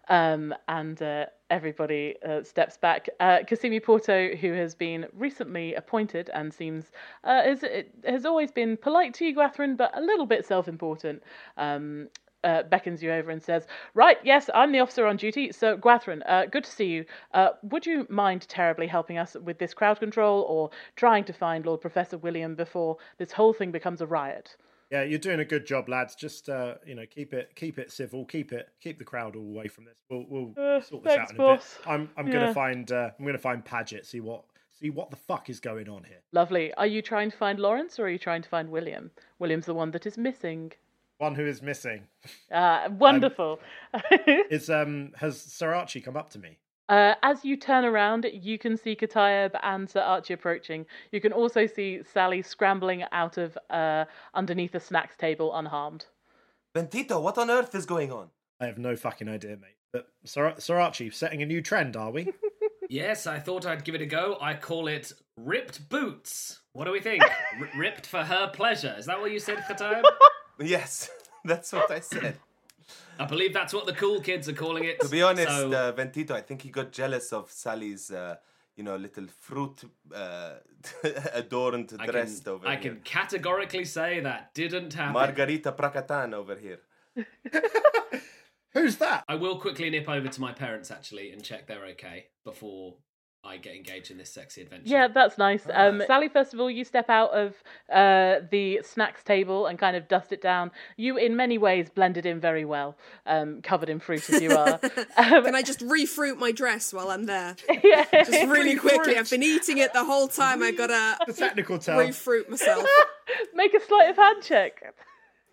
[0.10, 3.08] Um, and uh, everybody uh, steps back.
[3.20, 6.92] Uh, Cassimi Porto, who has been recently appointed and seems
[7.24, 7.64] uh, has,
[8.06, 11.24] has always been polite to you, Gwathrin, but a little bit self important,
[11.58, 12.10] um,
[12.44, 15.52] uh, beckons you over and says, Right, yes, I'm the officer on duty.
[15.52, 17.06] So, Gwathrin, uh, good to see you.
[17.34, 21.66] Uh, would you mind terribly helping us with this crowd control or trying to find
[21.66, 24.58] Lord Professor William before this whole thing becomes a riot?
[24.94, 26.14] Yeah, you're doing a good job, lads.
[26.14, 29.42] Just uh, you know, keep it keep it civil, keep it keep the crowd all
[29.42, 29.98] away from this.
[30.08, 31.78] We'll we'll Uh, sort this thanks, out in a boss.
[31.80, 31.88] bit.
[31.92, 32.34] I'm I'm Yeah.
[32.34, 34.06] gonna find uh, I'm gonna find Paget.
[34.06, 36.20] See what see what the fuck is going on here.
[36.32, 36.72] Lovely.
[36.76, 39.10] Are you trying to find Lawrence or are you trying to find William?
[39.40, 40.72] William's the one that is missing.
[41.18, 42.08] One who is missing
[42.52, 43.60] Ah, wonderful.
[44.52, 46.60] is um has Sir Archie come up to me?
[46.94, 50.86] Uh, as you turn around, you can see Katayeb and Sir Archie approaching.
[51.12, 56.06] You can also see Sally scrambling out of uh, underneath a snacks table unharmed.
[56.76, 58.30] Ventito, what on earth is going on?
[58.60, 59.78] I have no fucking idea, mate.
[59.92, 62.32] But Sir, Sir Archie, setting a new trend, are we?
[62.90, 64.38] Yes, I thought I'd give it a go.
[64.40, 66.60] I call it ripped boots.
[66.74, 67.24] What do we think?
[67.24, 68.94] R- ripped for her pleasure.
[69.00, 70.04] Is that what you said, Khatayb?
[70.60, 71.10] Yes,
[71.46, 72.38] that's what I said.
[73.20, 75.00] I believe that's what the cool kids are calling it.
[75.02, 78.36] To be honest, So- uh, Ventito, I think he got jealous of Sally's, uh,
[78.76, 80.54] you know, little fruit uh,
[81.34, 82.92] adorned I dress can, over I here.
[82.94, 85.14] can categorically say that didn't happen.
[85.14, 86.80] Margarita Prakatan over here.
[88.74, 89.24] Who's that?
[89.28, 92.96] I will quickly nip over to my parents actually and check they're okay before
[93.46, 94.84] I get engaged in this sexy adventure.
[94.86, 95.68] Yeah, that's nice.
[95.72, 99.98] Um, Sally, first of all, you step out of uh, the snacks table and kind
[99.98, 100.72] of dust it down.
[100.96, 104.80] You, in many ways, blended in very well, um, covered in fruit as you are.
[105.16, 107.56] Um, Can I just refruit my dress while I'm there?
[107.84, 108.06] yeah.
[108.12, 109.18] Just really quickly.
[109.18, 110.64] I've been eating it the whole time.
[110.64, 111.98] I've gotta technical term.
[111.98, 112.86] refruit myself.
[113.54, 114.82] Make a sleight of hand check.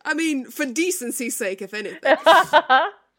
[0.05, 2.17] I mean, for decency's sake, if anything.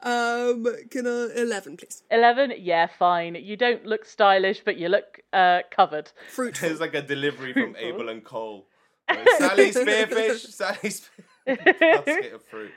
[0.04, 2.04] Um, can I eleven, please?
[2.10, 3.36] 11, yeah, fine.
[3.36, 6.12] You don't look stylish, but you look uh, covered.
[6.30, 6.70] Fruitful.
[6.70, 8.66] It's like a delivery from Abel and Cole.
[9.38, 10.78] Sally Spearfish, Sally
[11.48, 11.80] Spearfish.
[11.80, 12.72] basket of fruit.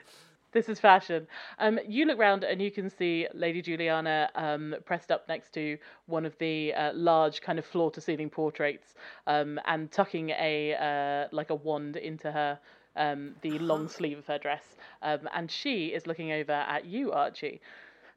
[0.51, 1.27] This is fashion.
[1.59, 5.77] Um, you look round and you can see Lady Juliana um, pressed up next to
[6.05, 8.95] one of the uh, large kind of floor to ceiling portraits
[9.27, 12.57] um, and tucking a uh, like a wand into her
[12.95, 14.63] um, the long sleeve of her dress.
[15.01, 17.61] Um, and she is looking over at you, Archie.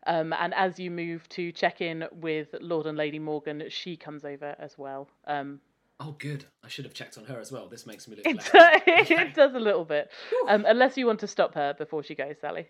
[0.07, 4.25] Um, and as you move to check in with Lord and Lady Morgan, she comes
[4.25, 5.09] over as well.
[5.27, 5.61] Um,
[6.01, 6.45] Oh, good.
[6.64, 7.67] I should have checked on her as well.
[7.69, 8.51] This makes me look it, less.
[8.87, 10.11] it does a little bit.
[10.47, 12.69] Um, unless you want to stop her before she goes, Sally.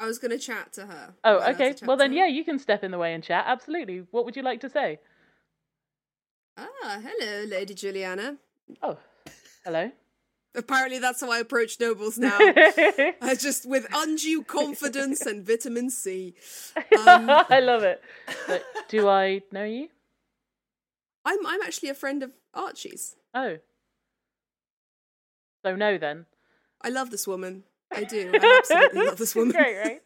[0.00, 1.14] I was gonna chat to her.
[1.22, 1.86] Oh, Am I allowed to okay.
[1.86, 3.44] Well, then, yeah, you can step in the way and chat.
[3.46, 4.06] Absolutely.
[4.10, 5.00] What would you like to say?
[6.56, 8.36] Ah, hello, Lady Juliana.
[8.82, 8.98] Oh,
[9.64, 9.90] hello.
[10.54, 12.38] Apparently, that's how I approach nobles now.
[13.38, 16.34] Just with undue confidence and vitamin C.
[16.76, 18.02] Um, I love it.
[18.46, 19.88] But do I know you?
[21.24, 23.16] I'm I'm actually a friend of Archie's.
[23.34, 23.56] Oh.
[25.64, 26.26] So no then.
[26.82, 27.64] I love this woman.
[27.90, 28.30] I do.
[28.34, 29.52] I absolutely love this woman.
[29.56, 30.02] Great, right?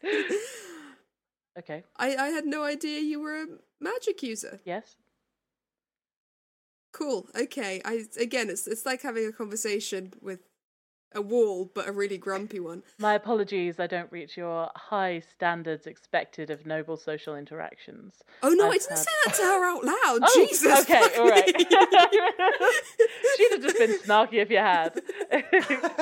[1.59, 1.83] Okay.
[1.97, 3.47] I, I had no idea you were a
[3.79, 4.59] magic user.
[4.65, 4.95] Yes.
[6.91, 7.27] Cool.
[7.39, 7.81] Okay.
[7.85, 10.39] I again, it's it's like having a conversation with
[11.15, 12.83] a wall, but a really grumpy one.
[12.99, 13.79] My apologies.
[13.79, 18.15] I don't reach your high standards expected of noble social interactions.
[18.43, 20.19] Oh no, I've I didn't had- say that to her out loud.
[20.23, 20.81] Oh, Jesus.
[20.81, 21.45] Okay, all right.
[23.37, 24.99] She'd have just been snarky if you had.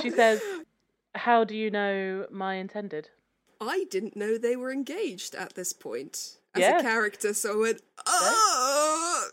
[0.02, 0.42] she says,
[1.14, 3.10] "How do you know my intended?"
[3.62, 6.80] I didn't know they were engaged at this point as Yeah.
[6.80, 9.30] a character, so I went, oh,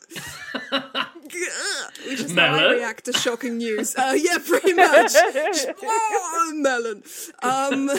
[2.06, 3.94] which is how I react to shocking news.
[3.96, 5.12] Uh, yeah, pretty much.
[5.12, 7.02] Just, oh, melon.
[7.42, 7.90] Um,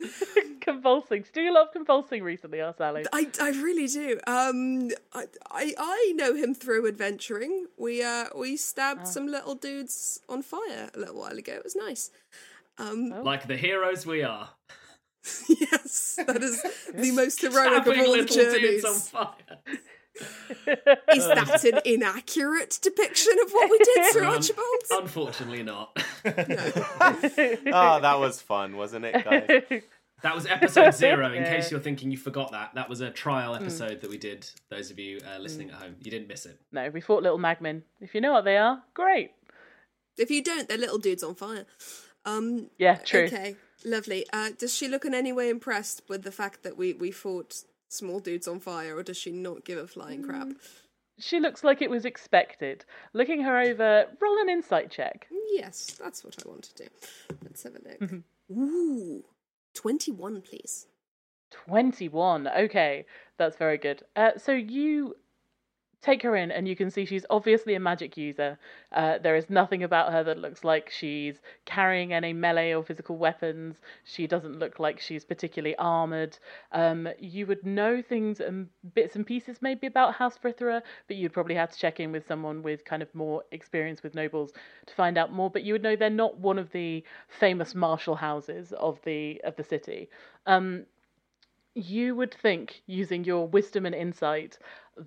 [0.60, 1.24] convulsing.
[1.32, 3.04] Do you love convulsing recently, our Sally?
[3.12, 4.18] I, I really do.
[4.26, 7.66] Um, I, I I know him through adventuring.
[7.76, 11.52] We uh we stabbed some little dudes on fire a little while ago.
[11.52, 12.10] It was nice.
[12.78, 14.50] Um, Like the heroes we are.
[15.48, 16.62] yes, that is
[16.94, 19.12] the most heroic of Stabbing all the little journeys.
[20.18, 20.26] Dudes
[20.66, 21.04] on fire.
[21.16, 24.66] Is that an inaccurate depiction of what we did, Sir Archibald?
[24.90, 25.96] Unfortunately not.
[26.24, 26.32] Oh,
[28.00, 29.82] that was fun, wasn't it, guys?
[30.22, 31.30] That was episode zero.
[31.34, 33.62] In case you're thinking you forgot that, that was a trial Hmm.
[33.62, 34.48] episode that we did.
[34.70, 36.58] Those of you uh, listening at home, you didn't miss it.
[36.72, 37.82] no, we fought little magmen.
[38.00, 39.32] If you know what they are, great.
[40.16, 41.66] If you don't, they're little dudes on fire.
[42.24, 43.24] Um, Yeah, true.
[43.24, 44.24] Okay, lovely.
[44.32, 47.62] Uh, does she look in any way impressed with the fact that we, we fought
[47.96, 50.48] small dudes on fire, or does she not give a flying crap?
[51.18, 52.84] She looks like it was expected.
[53.14, 55.26] Looking her over, roll an insight check.
[55.52, 56.90] Yes, that's what I want to do.
[57.42, 58.22] Let's have a look.
[58.50, 59.24] Ooh,
[59.74, 60.86] 21, please.
[61.50, 62.48] 21.
[62.48, 63.06] Okay,
[63.38, 64.02] that's very good.
[64.14, 65.16] Uh, so you
[66.02, 68.58] take her in, and you can see she's obviously a magic user.
[68.92, 73.16] Uh, there is nothing about her that looks like she's carrying any melee or physical
[73.16, 73.80] weapons.
[74.04, 76.38] She doesn't look like she's particularly armored.
[76.72, 81.32] Um, you would know things and bits and pieces maybe about House Frithera, but you'd
[81.32, 84.52] probably have to check in with someone with kind of more experience with nobles
[84.86, 85.50] to find out more.
[85.50, 89.56] But you would know they're not one of the famous martial houses of the of
[89.56, 90.08] the city.
[90.46, 90.86] Um,
[91.76, 94.58] you would think, using your wisdom and insight,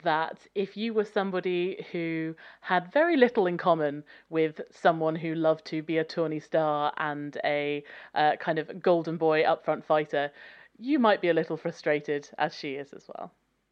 [0.04, 5.66] that if you were somebody who had very little in common with someone who loved
[5.66, 10.32] to be a tourney star and a uh, kind of golden boy upfront fighter,
[10.78, 13.32] you might be a little frustrated, as she is as well.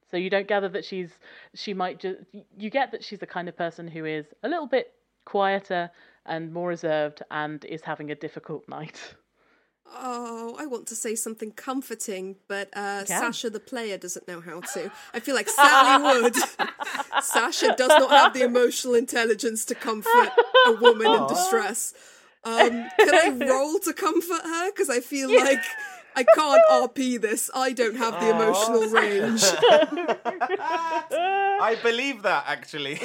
[0.10, 1.12] So you don't gather that she's
[1.54, 2.22] she might just
[2.58, 4.94] you get that she's the kind of person who is a little bit
[5.26, 5.92] quieter
[6.26, 9.14] and more reserved and is having a difficult night.
[9.96, 13.06] Oh, I want to say something comforting, but uh.
[13.06, 14.92] Sasha the player doesn't know how to.
[15.14, 16.36] I feel like Sally would.
[17.24, 20.32] Sasha does not have the emotional intelligence to comfort
[20.68, 21.94] a woman in distress.
[22.44, 24.72] Um, can I roll to comfort her?
[24.72, 25.64] Because I feel like
[26.16, 27.50] I can't RP this.
[27.54, 29.44] I don't have the emotional range.
[31.60, 32.96] I believe that, actually.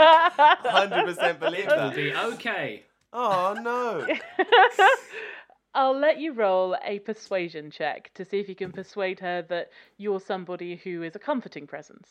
[0.00, 1.94] 100% believe It'll that.
[1.96, 2.82] be okay.
[3.14, 4.06] Oh, no.
[5.74, 9.70] I'll let you roll a persuasion check to see if you can persuade her that
[9.96, 12.08] you're somebody who is a comforting presence.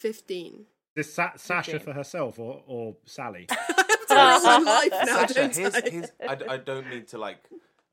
[0.00, 0.64] 15.
[0.94, 1.84] This Sa- Sasha Okay.
[1.84, 3.46] for herself or, or Sally?
[3.50, 3.54] I
[4.32, 5.90] have to roll my life now, Sasha, don't here's, I?
[5.90, 7.38] here's, I, I don't mean to like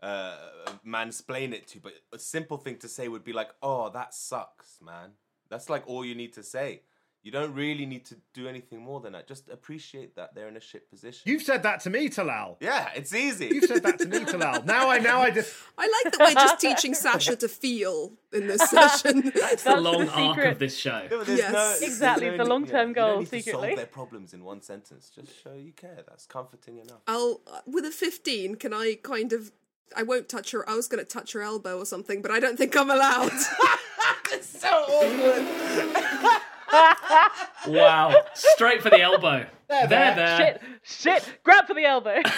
[0.01, 0.37] uh,
[0.85, 4.13] mansplain it to you, but a simple thing to say would be like, "Oh, that
[4.13, 5.11] sucks, man."
[5.49, 6.81] That's like all you need to say.
[7.21, 9.27] You don't really need to do anything more than that.
[9.27, 11.29] Just appreciate that they're in a shit position.
[11.29, 12.55] You've said that to me, Talal.
[12.61, 13.47] yeah, it's easy.
[13.47, 14.65] You've said that to me, Talal.
[14.65, 18.47] Now I now I just I like that we're just teaching Sasha to feel in
[18.47, 19.31] this session.
[19.35, 21.07] That's, the long the arc of this show.
[21.11, 21.51] No, Yes.
[21.51, 23.67] no- Exactly, no the long-term yeah, you goal, don't need to secretly.
[23.69, 25.11] solve their problems in one sentence.
[25.13, 25.99] Just show you care.
[26.07, 27.01] That's comforting enough.
[27.07, 29.51] I'll uh, with a 15 can I kind of
[29.95, 32.39] I won't touch her I was going to touch her elbow or something but I
[32.39, 33.31] don't think I'm allowed.
[34.31, 36.41] It's so awkward.
[37.67, 38.15] Wow.
[38.33, 39.45] Straight for the elbow.
[39.67, 40.37] There, there.
[40.37, 42.21] Shit, shit, grab for the elbow.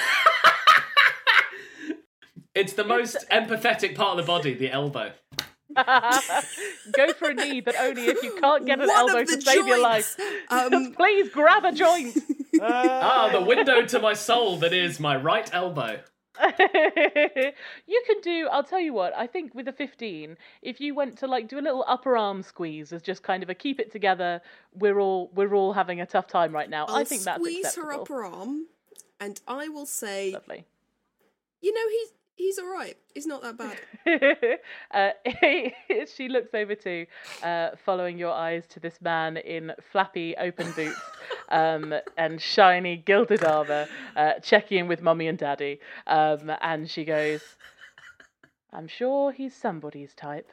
[2.54, 5.14] It's the most empathetic part of the body, the elbow.
[5.74, 9.38] Go for a knee, but only if you can't get an One elbow of the
[9.38, 10.18] to save your life.
[10.50, 12.18] Um, Please grab a joint.
[12.62, 16.02] Ah, the window to my soul that is my right elbow.
[17.88, 21.18] you can do i'll tell you what i think with a 15 if you went
[21.18, 23.92] to like do a little upper arm squeeze as just kind of a keep it
[23.92, 24.42] together
[24.74, 27.66] we're all we're all having a tough time right now I'll i think that's squeeze
[27.66, 27.90] acceptable.
[27.90, 28.68] her upper arm
[29.20, 30.66] and I will say lovely
[31.62, 32.98] you know he's he's all right.
[33.14, 34.60] He's not that bad.
[34.92, 35.10] uh,
[36.16, 37.06] she looks over to,
[37.44, 41.00] uh, following your eyes to this man in flappy open boots
[41.50, 45.80] um, and shiny gilded armor, uh, checking in with mommy and daddy.
[46.08, 47.42] Um, and she goes,
[48.74, 50.50] I'm sure he's somebody's type.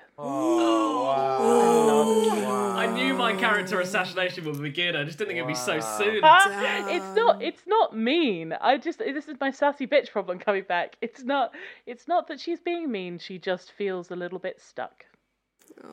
[2.80, 4.96] I knew my character assassination would begin.
[4.96, 6.20] I just didn't think it'd be so soon.
[6.24, 10.64] Ah, it's not it's not mean i just this is my sassy bitch problem coming
[10.68, 11.54] back it's not
[11.86, 15.04] it's not that she's being mean she just feels a little bit stuck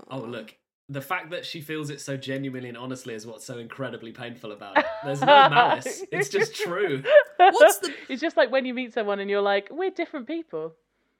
[0.10, 0.56] Oh, look.
[0.88, 4.52] The fact that she feels it so genuinely and honestly is what's so incredibly painful
[4.52, 4.86] about it.
[5.04, 6.04] There's no malice.
[6.12, 7.04] It's just true.
[7.38, 10.74] What's the it's just like when you meet someone and you're like we're different people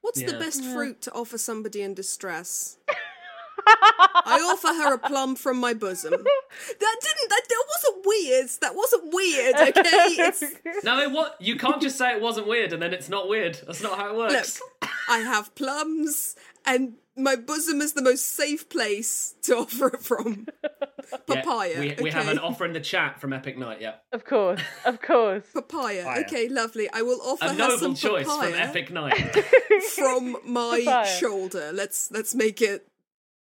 [0.06, 0.40] what's the Yeah.
[0.40, 2.78] best fruit to offer somebody in distress?
[3.68, 6.12] I offer her a plum from my bosom.
[6.12, 8.50] That didn't that, that wasn't weird.
[8.62, 9.82] That wasn't weird, okay?
[10.28, 10.44] It's
[10.84, 13.60] No, it what you can't just say it wasn't weird and then it's not weird.
[13.66, 14.62] That's not how it look, works.
[15.10, 20.48] I have plums, and my bosom is the most safe place to offer it from.
[21.28, 21.80] Yeah, Papaya.
[21.80, 23.80] we, we have an offer in the chat from Epic Night.
[23.82, 25.44] Yeah, Of course, of course.
[25.54, 26.04] Papaya.
[26.04, 26.22] Papaya.
[26.26, 26.90] Okay, lovely.
[26.94, 29.18] I will offer a her noble some choice papaya from Epic Night.
[29.96, 31.06] from my Papaya.
[31.20, 31.72] shoulder.
[31.74, 32.88] Let's let's make it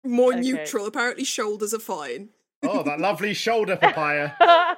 [0.05, 0.41] more Okay.
[0.41, 0.87] neutral.
[0.87, 2.31] Apparently, shoulders are fine.
[2.65, 4.33] Oh, that lovely shoulder papaya.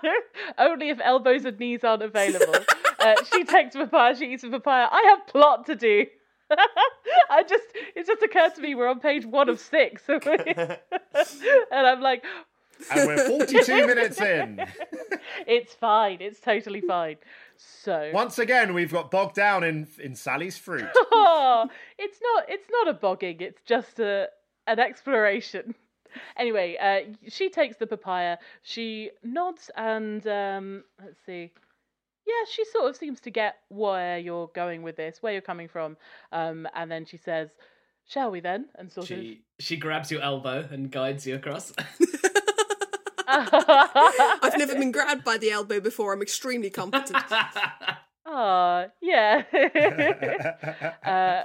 [0.59, 2.55] Only if elbows and knees aren't available.
[2.99, 4.89] uh, she takes papaya, she eats a papaya.
[4.91, 6.07] I have plot to do.
[7.31, 7.65] I just
[7.97, 10.03] it just occurred to me we're on page one of six.
[10.09, 10.79] and
[11.73, 12.25] I'm like,
[12.91, 14.61] And we're 42 minutes in.
[15.47, 17.17] it's fine, it's totally fine.
[17.57, 20.89] So Once again, we've got bogged down in in Sally's fruit.
[21.13, 21.69] oh,
[21.99, 24.29] it's not it's not a bogging, it's just a
[24.67, 25.75] an exploration.
[26.37, 31.51] Anyway, uh, she takes the papaya, she nods and um, let's see.
[32.27, 35.69] Yeah, she sort of seems to get where you're going with this, where you're coming
[35.69, 35.97] from.
[36.33, 37.51] Um, and then she says,
[38.07, 41.73] "Shall we then?" And sort she she grabs your elbow and guides you across.
[43.29, 43.49] of.
[44.43, 46.13] I've never been grabbed by the elbow before.
[46.13, 47.25] I'm extremely competent.
[48.27, 49.43] Ah, yeah.
[51.05, 51.43] uh,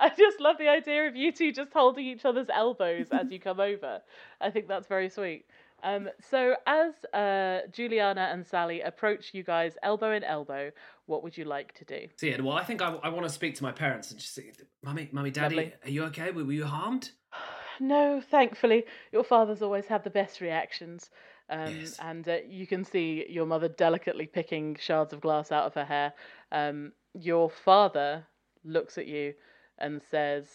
[0.00, 3.38] I just love the idea of you two just holding each other's elbows as you
[3.38, 4.00] come over.
[4.40, 5.46] I think that's very sweet.
[5.84, 10.70] Um, so, as uh, Juliana and Sally approach you guys elbow in elbow,
[11.06, 12.08] what would you like to do?
[12.16, 14.50] See, well, I think I, I want to speak to my parents and just say,
[14.82, 15.74] "Mummy, mummy, daddy, Lovely.
[15.84, 16.30] are you okay?
[16.30, 17.10] Were, were you harmed?"
[17.80, 21.10] No, thankfully, your father's always had the best reactions.
[21.50, 21.98] Um, Yes.
[21.98, 25.84] And uh, you can see your mother delicately picking shards of glass out of her
[25.84, 26.14] hair.
[26.52, 28.26] Um, your father
[28.64, 29.34] looks at you
[29.78, 30.48] and says,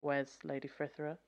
[0.00, 1.18] Where's Lady Frithra?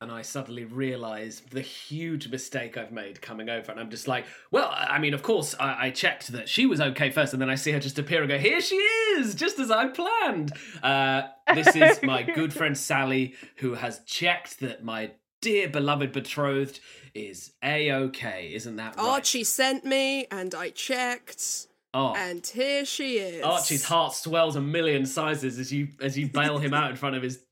[0.00, 4.26] And I suddenly realise the huge mistake I've made coming over, and I'm just like,
[4.50, 7.50] well, I mean, of course, I, I checked that she was okay first, and then
[7.50, 10.52] I see her just appear and go, here she is, just as I planned.
[10.82, 16.78] Uh, this is my good friend Sally, who has checked that my dear beloved betrothed
[17.14, 18.52] is a okay.
[18.54, 19.04] Isn't that right?
[19.04, 22.14] Archie sent me, and I checked, oh.
[22.14, 23.42] and here she is.
[23.42, 27.16] Archie's heart swells a million sizes as you as you bail him out in front
[27.16, 27.42] of his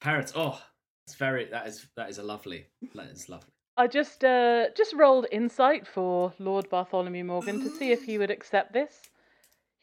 [0.00, 0.34] parents.
[0.36, 0.60] Oh,
[1.06, 3.50] it's very that is that is a lovely that is lovely.
[3.76, 8.30] I just uh, just rolled insight for Lord Bartholomew Morgan to see if he would
[8.30, 9.02] accept this.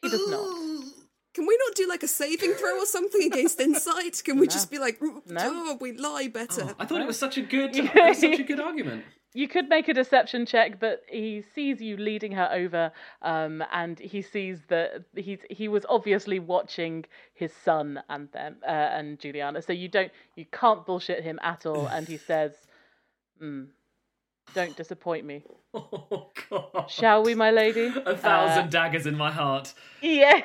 [0.02, 0.48] He does not.
[1.34, 4.22] Can we not do like a saving throw or something against insight?
[4.26, 5.42] Can we just be like, "Mm, No.
[5.44, 6.64] oh, we lie better?
[6.66, 7.76] Oh, I thought it was such a good
[8.16, 9.04] such a good argument.
[9.34, 12.91] You could make a deception check, but he sees you leading her over,
[13.22, 18.72] um, and he sees that he's he was obviously watching his son and them uh,
[18.98, 19.62] and Juliana.
[19.62, 22.52] So you don't you can't bullshit him at all, and he says,
[23.41, 23.67] mm,
[24.54, 26.89] "Don't disappoint me, Oh god.
[26.89, 29.74] shall we, my lady?" A thousand Uh, daggers in my heart.
[30.02, 30.41] Yeah.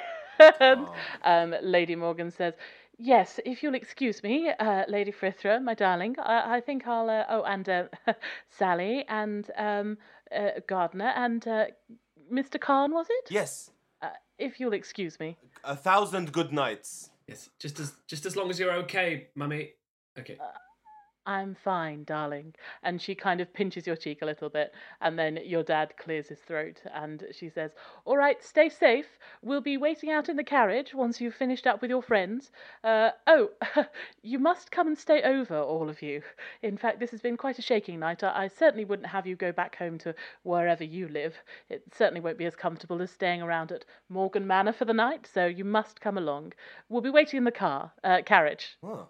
[0.61, 0.87] And,
[1.25, 2.53] um, Lady Morgan says,
[2.99, 7.11] Yes, if you'll excuse me, uh, Lady Frithra, my darling, I, I think I'll.
[7.11, 7.85] Uh, oh, and uh,
[8.49, 9.99] Sally and um,
[10.35, 11.67] uh, Gardner and uh,
[12.33, 12.59] Mr.
[12.59, 13.31] Khan, was it?
[13.31, 13.71] Yes.
[14.01, 15.37] Uh, if you'll excuse me.
[15.65, 17.11] A thousand good nights.
[17.29, 19.73] Yes, just as just as long as you're okay, mummy.
[20.19, 20.39] Okay.
[21.29, 22.55] I'm fine, darling.
[22.85, 26.29] And she kind of pinches your cheek a little bit, and then your dad clears
[26.29, 27.73] his throat, and she says,
[28.05, 29.19] All right, stay safe.
[29.43, 32.53] We'll be waiting out in the carriage once you've finished up with your friends.
[32.85, 33.51] Uh, oh,
[34.23, 36.23] you must come and stay over, all of you.
[36.62, 38.23] In fact, this has been quite a shaking night.
[38.23, 41.35] I, I certainly wouldn't have you go back home to wherever you live.
[41.69, 45.27] It certainly won't be as comfortable as staying around at Morgan Manor for the night,
[45.27, 46.53] so you must come along.
[46.89, 48.79] We'll be waiting in the car, uh, carriage.
[48.85, 49.09] Oh.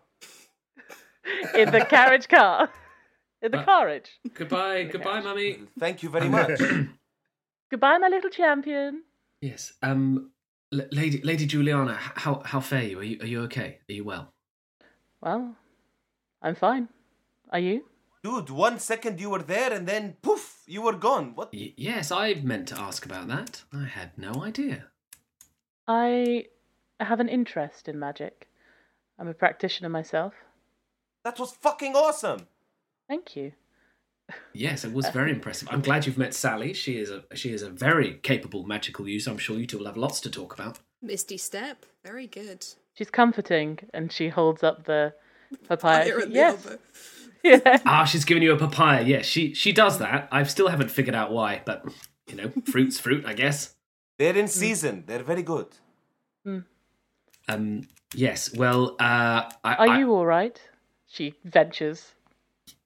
[1.54, 2.70] in the carriage car.
[3.42, 4.10] In the Uh, carriage.
[4.34, 5.58] Goodbye, goodbye, mummy.
[5.78, 6.58] Thank you very much.
[7.70, 9.02] Goodbye, my little champion.
[9.40, 9.72] Yes.
[9.82, 10.30] Um,
[10.72, 12.98] L- Lady Lady Juliana, how how fare you?
[13.00, 13.78] Are you are you okay?
[13.88, 14.32] Are you well?
[15.20, 15.56] Well,
[16.42, 16.88] I'm fine.
[17.50, 17.84] Are you?
[18.22, 21.34] Dude, one second you were there and then poof, you were gone.
[21.34, 21.52] What?
[21.52, 23.62] Y- yes, I meant to ask about that.
[23.72, 24.86] I had no idea.
[25.86, 26.46] I
[27.00, 28.48] have an interest in magic.
[29.18, 30.34] I'm a practitioner myself.
[31.26, 32.46] That was fucking awesome.
[33.08, 33.50] Thank you.
[34.52, 35.66] Yes, it was very impressive.
[35.72, 36.72] I'm glad you've met Sally.
[36.72, 39.32] She is a she is a very capable magical user.
[39.32, 40.78] I'm sure you two will have lots to talk about.
[41.02, 41.84] Misty step.
[42.04, 42.64] Very good.
[42.94, 45.14] She's comforting, and she holds up the
[45.68, 46.04] papaya.
[46.04, 46.64] The yes.
[47.42, 47.78] Yeah.
[47.84, 49.02] Ah, she's giving you a papaya.
[49.02, 50.28] Yes, she she does that.
[50.30, 51.84] I still haven't figured out why, but
[52.28, 53.74] you know, fruit's fruit, I guess.
[54.20, 55.02] They're in season.
[55.08, 55.66] They're very good.
[57.48, 57.82] Um,
[58.14, 58.54] yes.
[58.54, 60.60] Well, uh, I, Are I- you all right?
[61.16, 62.12] She ventures.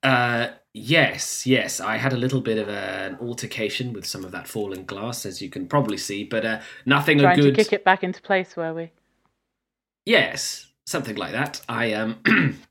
[0.04, 1.80] Uh, yes, yes.
[1.80, 5.42] I had a little bit of an altercation with some of that fallen glass, as
[5.42, 7.56] you can probably see, but uh, nothing Trying a good.
[7.56, 8.92] to kick it back into place, were we?
[10.06, 11.60] Yes, something like that.
[11.68, 12.20] I um,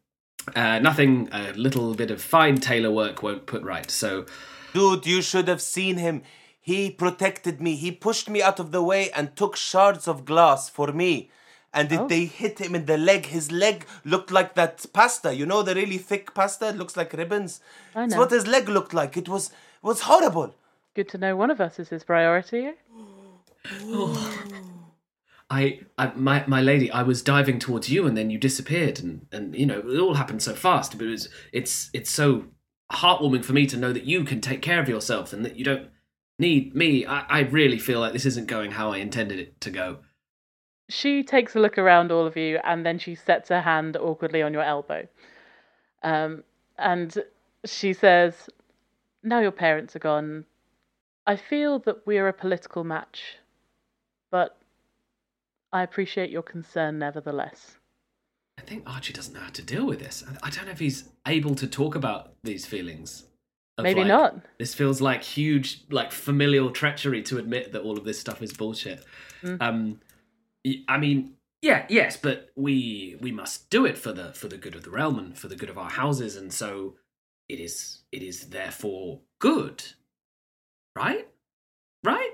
[0.55, 1.28] uh, nothing.
[1.34, 3.91] A little bit of fine tailor work won't put right.
[3.91, 4.28] So,
[4.74, 6.24] Dude, you should have seen him.
[6.62, 7.76] He protected me.
[7.76, 11.32] He pushed me out of the way and took shards of glass for me.
[11.74, 12.08] And if Oh.
[12.08, 15.34] they hit him in the leg, his leg looked like that pasta.
[15.36, 16.70] You know the really thick pasta?
[16.70, 17.62] It looks like ribbons.
[17.96, 19.16] I It's what his leg looked like.
[19.18, 20.56] It was it was horrible.
[20.96, 22.66] Good to know one of us is his priority.
[22.66, 22.74] Eh?
[23.84, 24.16] Oh.
[25.52, 29.26] I, I, my, my lady, I was diving towards you, and then you disappeared, and,
[29.32, 30.98] and you know, it all happened so fast.
[30.98, 32.46] But it was, it's, it's so
[32.92, 35.66] heartwarming for me to know that you can take care of yourself, and that you
[35.66, 35.90] don't
[36.38, 37.06] need me.
[37.06, 40.00] I, I really feel like this isn't going how I intended it to go.
[40.90, 44.42] She takes a look around all of you and then she sets her hand awkwardly
[44.42, 45.08] on your elbow.
[46.04, 46.44] Um,
[46.78, 47.16] and
[47.66, 48.50] she says,
[49.24, 50.46] Now your parents are gone,
[51.28, 53.38] I feel that we're a political match,
[54.32, 54.58] but
[55.72, 57.78] I appreciate your concern nevertheless.
[58.58, 60.24] I think Archie doesn't know how to deal with this.
[60.44, 63.26] I- don't know if he's able to talk about these feelings.
[63.80, 64.40] Maybe like, not.
[64.58, 68.52] This feels like huge, like familial treachery to admit that all of this stuff is
[68.52, 69.06] bullshit.
[69.44, 69.62] Mm.
[69.62, 70.02] Um,
[70.88, 74.76] I mean, yeah, yes, but we we must do it for the for the good
[74.76, 76.95] of the realm and for the good of our houses, and so
[77.47, 79.84] it is it is therefore good,
[80.95, 81.28] right?
[82.03, 82.32] Right?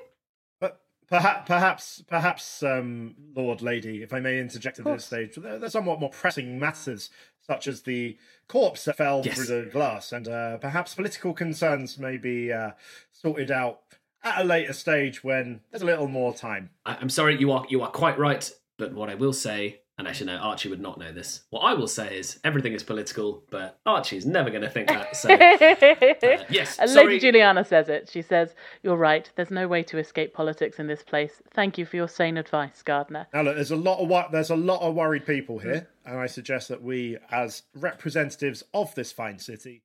[0.59, 5.63] But perhaps, perhaps, perhaps, um, Lord Lady, if I may interject at this stage, there
[5.63, 7.09] are somewhat more pressing matters,
[7.41, 8.17] such as the
[8.47, 9.36] corpse that fell Yes.
[9.38, 12.71] through the glass, and uh, perhaps political concerns may be uh,
[13.11, 13.82] sorted out
[14.26, 16.71] at a later stage when there's a little more time.
[16.86, 18.51] I, I'm sorry, you are you are quite right.
[18.78, 21.43] But what I will say, and actually no, Archie would not know this.
[21.51, 25.15] What I will say is everything is political, but Archie's never going to think that.
[25.15, 25.38] So uh,
[26.49, 27.05] yes, And sorry.
[27.05, 28.09] Lady Juliana says it.
[28.11, 28.53] She says,
[28.84, 29.32] You're right.
[29.38, 31.41] There's no way to escape politics in this place.
[31.53, 33.28] Thank you for your sane advice, Gardner.
[33.34, 36.19] Now, look, there's a lot of wo- there's a lot of worried people here, and
[36.19, 39.84] I suggest that we, as representatives of this fine city,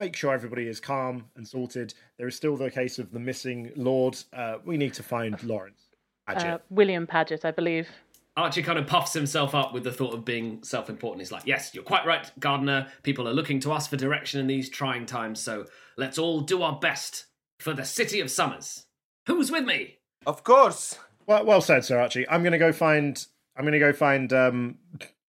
[0.00, 1.94] make sure everybody is calm and sorted.
[2.18, 4.16] There is still the case of the missing lord.
[4.32, 5.88] Uh, we need to find Lawrence.
[6.26, 6.46] Paget.
[6.46, 7.88] Uh, William Paget, I believe.
[8.36, 11.20] Archie kind of puffs himself up with the thought of being self-important.
[11.20, 12.88] He's like, "Yes, you're quite right, Gardener.
[13.04, 15.66] People are looking to us for direction in these trying times, so
[15.96, 17.26] let's all do our best
[17.60, 18.86] for the city of Summers.
[19.26, 19.98] Who's with me?
[20.26, 20.98] Of course.
[21.26, 22.28] Well, well said, Sir Archie.
[22.28, 23.24] I'm going to go find.
[23.56, 24.78] I'm going to go find um,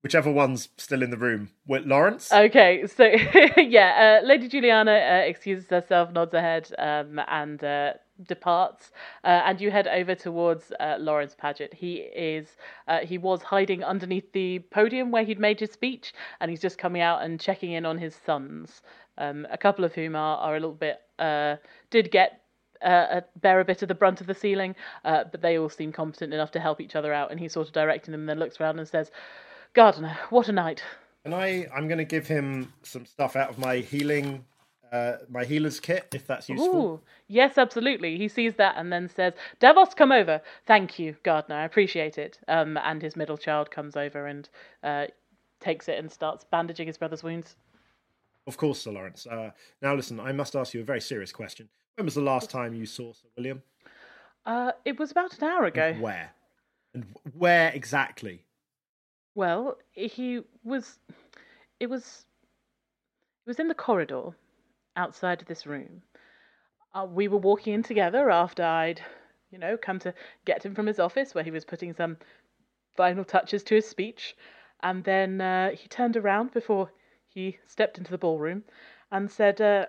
[0.02, 1.50] whichever one's still in the room.
[1.66, 2.32] With Lawrence.
[2.32, 3.04] Okay, so
[3.56, 7.92] yeah, uh, Lady Juliana uh, excuses herself, nods her head, um, and uh,
[8.26, 8.90] departs.
[9.24, 11.72] Uh, and you head over towards uh, Lawrence Paget.
[11.72, 12.48] He is
[12.88, 16.78] uh, he was hiding underneath the podium where he'd made his speech, and he's just
[16.78, 18.82] coming out and checking in on his sons,
[19.18, 21.00] um, a couple of whom are, are a little bit
[21.90, 22.42] did get
[22.82, 24.74] uh, bear a bit of the brunt of the ceiling,
[25.04, 27.30] uh, but they all seem competent enough to help each other out.
[27.30, 29.12] And he's sort of directing them, and then looks around and says,
[29.74, 30.82] "Gardner, what a night."
[31.24, 34.44] And I, I'm going to give him some stuff out of my healing,
[34.90, 36.84] uh, my healer's kit, if that's useful.
[36.84, 38.18] Ooh, yes, absolutely.
[38.18, 40.42] He sees that and then says, Davos, come over.
[40.66, 41.54] Thank you, Gardner.
[41.54, 42.40] I appreciate it.
[42.48, 44.48] Um, and his middle child comes over and
[44.82, 45.06] uh,
[45.60, 47.54] takes it and starts bandaging his brother's wounds.
[48.48, 49.26] Of course, Sir Lawrence.
[49.26, 51.68] Uh, now, listen, I must ask you a very serious question.
[51.94, 53.62] When was the last time you saw Sir William?
[54.44, 55.84] Uh, it was about an hour ago.
[55.84, 56.30] And where?
[56.94, 57.06] And
[57.38, 58.42] where exactly?
[59.34, 60.98] Well, he was.
[61.80, 62.26] It was.
[63.44, 64.30] It was in the corridor
[64.96, 66.02] outside this room.
[66.94, 69.00] Uh, we were walking in together after I'd,
[69.50, 70.14] you know, come to
[70.44, 72.18] get him from his office where he was putting some
[72.96, 74.36] final touches to his speech.
[74.82, 76.90] And then uh, he turned around before
[77.28, 78.64] he stepped into the ballroom
[79.10, 79.86] and said uh,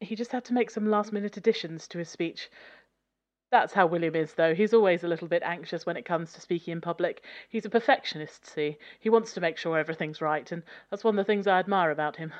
[0.00, 2.50] he just had to make some last minute additions to his speech.
[3.50, 4.54] That's how William is, though.
[4.54, 7.22] He's always a little bit anxious when it comes to speaking in public.
[7.48, 8.76] He's a perfectionist, see.
[9.00, 11.90] He wants to make sure everything's right, and that's one of the things I admire
[11.90, 12.32] about him.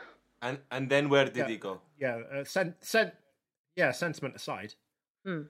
[0.42, 1.48] And and then where did Yeah.
[1.48, 1.80] he go?
[1.98, 3.12] Yeah, uh, sen- sen-
[3.74, 4.74] yeah, sentiment aside.
[5.24, 5.42] Hmm.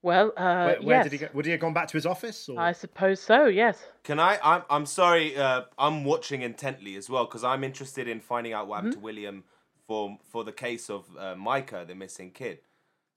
[0.00, 1.04] Well, uh, Where, where yes.
[1.06, 1.28] did he go?
[1.32, 2.48] Would he have gone back to his office?
[2.48, 2.60] Or?
[2.60, 3.84] I suppose so, yes.
[4.04, 4.38] Can I?
[4.44, 5.36] I'm I'm sorry.
[5.36, 9.00] Uh, I'm watching intently as well because I'm interested in finding out what happened Mm-hmm.
[9.00, 9.44] to William
[9.88, 12.60] for for the case of uh, Micah, the missing kid.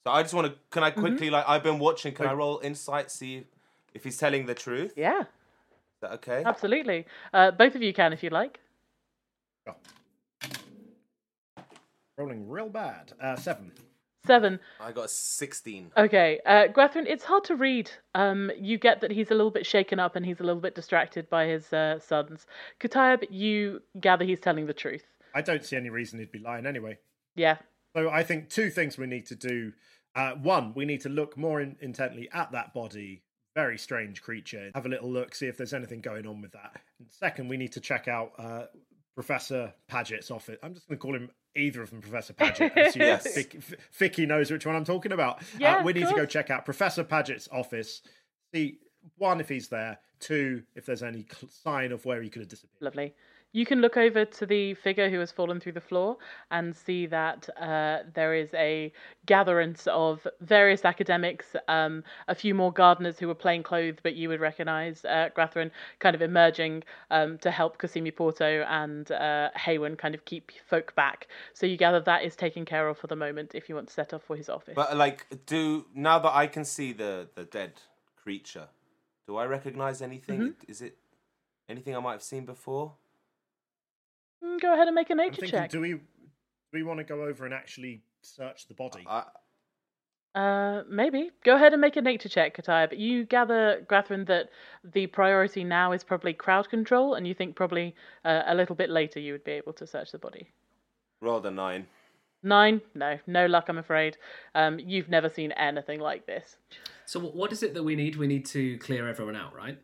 [0.06, 0.54] So I just want to.
[0.72, 1.00] Can I Mm-hmm.
[1.02, 2.14] quickly like I've been watching?
[2.14, 3.46] Can I roll insight see
[3.94, 4.94] if he's telling the truth?
[4.98, 5.28] Yeah, Is
[6.02, 6.44] that okay?
[6.46, 7.06] absolutely.
[7.34, 8.60] Uh, both of you can if you'd like.
[9.68, 9.76] Oh.
[12.18, 13.14] Rolling real bad.
[13.22, 13.72] Uh, seven.
[14.26, 14.60] Seven.
[14.80, 15.92] I got a sixteen.
[15.98, 17.90] Okay, uh, Gwathrin, it's hard to read.
[18.14, 20.76] Um, you get that he's a little bit shaken up and he's a little bit
[20.76, 22.46] distracted by his uh, sons.
[22.80, 25.04] Kutayab, you gather he's telling the truth.
[25.34, 27.00] I don't see any reason he'd be lying anyway.
[27.36, 27.58] Yeah.
[27.96, 29.74] So I think two things we need to do.
[30.16, 33.24] Uh, one, we need to look more in- intently at that body.
[33.56, 34.72] Very strange creature.
[34.76, 36.82] Have a little look, see if there's anything going on with that.
[37.00, 38.64] And second, we need to check out uh,
[39.16, 40.58] Professor Paget's office.
[40.64, 42.72] I'm just going to call him either of them Professor Paget.
[42.96, 43.36] Yes.
[43.36, 45.42] Vic- F- Vicky knows which one I'm talking about.
[45.60, 48.02] Yeah, uh, we need to go check out Professor Paget's office.
[48.54, 48.80] See,
[49.18, 50.00] one, if he's there.
[50.20, 51.26] Two, if there's any
[51.64, 52.82] sign of where he could have disappeared.
[52.82, 53.14] Lovely.
[53.54, 56.18] You can look over to the figure who has fallen through the floor
[56.52, 58.94] and see that uh, there is a
[59.26, 64.30] gatherance of various academics, um, a few more gardeners who were plain clothed, but you
[64.30, 69.98] would recognise uh, Gwathrin kind of emerging um, to help Cosimi Porto and uh, Haywen
[69.98, 71.28] kind of keep folk back.
[71.54, 73.94] So you gather that is taken care of for the moment if you want to
[73.94, 74.76] set off for his office.
[74.76, 77.74] But like, do now that I can see the the dead
[78.16, 78.70] creature,
[79.28, 80.40] do I recognize anything?
[80.40, 80.72] Mm-hmm.
[80.72, 80.98] Is it
[81.68, 82.94] anything I might have seen before?
[84.62, 85.70] Go ahead and make a I'm nature thinking, check.
[85.72, 86.00] do we do
[86.74, 89.04] we want to go over and actually search the body?
[89.08, 89.24] I,
[90.34, 91.32] Uh, maybe.
[91.44, 92.88] Go ahead and make a nature check, Kataya.
[92.88, 94.50] But you gather, Gwathrin, that
[94.84, 98.90] the priority now is probably crowd control, and you think probably uh, a little bit
[98.90, 100.50] later you would be able to search the body.
[101.22, 101.88] rolled a nine.
[102.44, 102.82] Nine?
[102.96, 104.18] No, no luck, I'm afraid.
[104.56, 106.56] Um, you've never seen anything like this.
[107.06, 108.16] So what is it that we need?
[108.16, 109.78] We need to clear everyone out, right?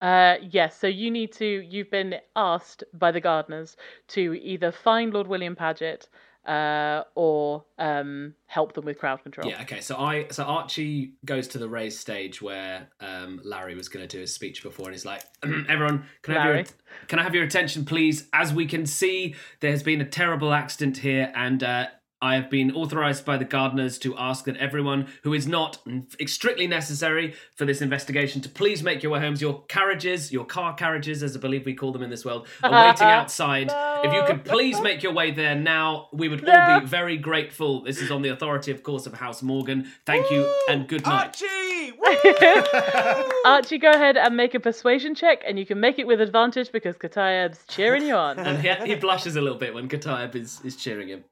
[0.00, 1.46] Uh, yes, so you need to.
[1.46, 3.76] You've been asked by the gardeners
[4.08, 6.08] to either find Lord William Paget
[6.46, 9.48] uh, or um, help them with crowd control.
[9.48, 9.60] Yeah.
[9.62, 9.80] Okay.
[9.80, 14.16] So I so Archie goes to the raised stage where um, Larry was going to
[14.16, 16.64] do his speech before, and he's like, "Everyone, can I have your
[17.08, 18.28] can I have your attention, please?
[18.32, 21.86] As we can see, there has been a terrible accident here, and." Uh,
[22.22, 25.78] I have been authorized by the gardeners to ask that everyone who is not
[26.26, 29.40] strictly necessary for this investigation to please make your way homes.
[29.40, 32.70] Your carriages, your car carriages, as I believe we call them in this world, are
[32.88, 33.72] waiting outside.
[34.04, 37.84] If you could please make your way there now, we would all be very grateful.
[37.84, 39.90] This is on the authority, of course, of House Morgan.
[40.04, 41.42] Thank you and good night.
[41.42, 41.92] Archie!
[43.44, 46.70] Archie, go ahead and make a persuasion check, and you can make it with advantage
[46.70, 48.38] because Katayab's cheering you on.
[48.38, 51.24] And he, he blushes a little bit when Katayab is, is cheering him.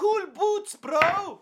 [0.00, 0.02] Aww.
[0.02, 1.40] cool boots, bro.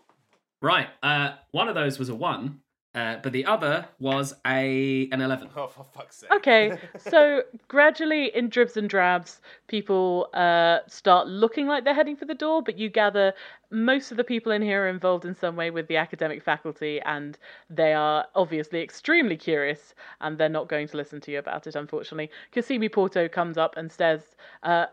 [0.61, 2.59] Right, uh, one of those was a one,
[2.93, 5.49] uh, but the other was a an eleven.
[5.55, 6.31] Oh, for fuck's sake.
[6.33, 12.25] Okay, so gradually in dribs and drabs, people uh, start looking like they're heading for
[12.25, 13.33] the door, but you gather
[13.71, 16.99] most of the people in here are involved in some way with the academic faculty,
[17.05, 17.37] and
[17.69, 21.75] they are obviously extremely curious, and they're not going to listen to you about it,
[21.75, 22.29] unfortunately.
[22.53, 24.87] Cassimi Porto comes up and says, uh,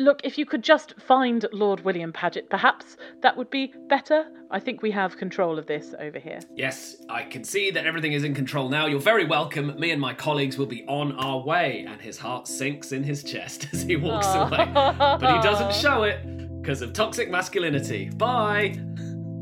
[0.00, 4.24] Look, if you could just find Lord William Paget, perhaps that would be better.
[4.50, 6.40] I think we have control of this over here.
[6.56, 8.86] Yes, I can see that everything is in control now.
[8.86, 9.78] You're very welcome.
[9.78, 11.84] Me and my colleagues will be on our way.
[11.86, 14.46] And his heart sinks in his chest as he walks Aw.
[14.46, 14.70] away.
[14.72, 16.24] But he doesn't show it
[16.62, 18.08] because of toxic masculinity.
[18.08, 18.80] Bye.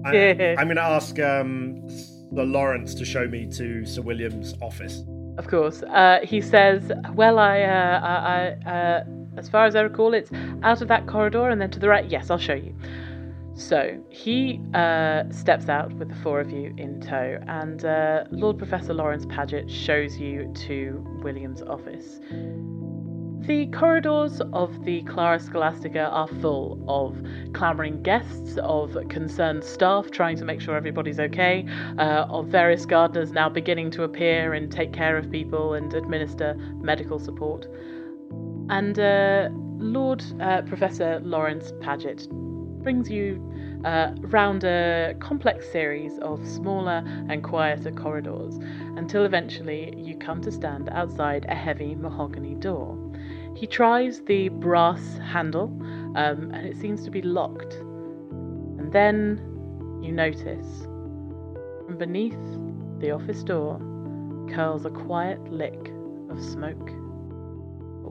[0.05, 5.05] I, I'm going to ask um, Sir Lawrence to show me to Sir William's office.
[5.39, 5.85] Of course.
[5.85, 9.05] Uh, he says, Well, I, uh, I, I uh,
[9.39, 10.31] as far as I recall, it's
[10.63, 12.05] out of that corridor and then to the right.
[12.11, 12.75] Yes, I'll show you.
[13.55, 18.57] So he uh, steps out with the four of you in tow, and uh, Lord
[18.57, 22.21] Professor Lawrence Paget shows you to William's office.
[23.49, 27.17] The corridors of the Clara Scholastica are full of
[27.55, 31.67] clamouring guests, of concerned staff trying to make sure everybody's okay,
[31.99, 36.55] uh, of various gardeners now beginning to appear and take care of people and administer
[36.81, 37.67] medical support.
[38.71, 39.49] And uh,
[39.79, 42.29] Lord uh, Professor Lawrence Paget
[42.83, 43.43] brings you
[43.85, 48.57] uh, round a complex series of smaller and quieter corridors
[48.97, 52.97] until eventually you come to stand outside a heavy mahogany door.
[53.57, 55.67] He tries the brass handle,
[56.17, 57.75] um, and it seems to be locked.
[57.75, 60.83] And then you notice
[61.87, 62.39] from beneath
[63.01, 63.79] the office door
[64.51, 65.93] curls a quiet lick
[66.31, 66.91] of smoke.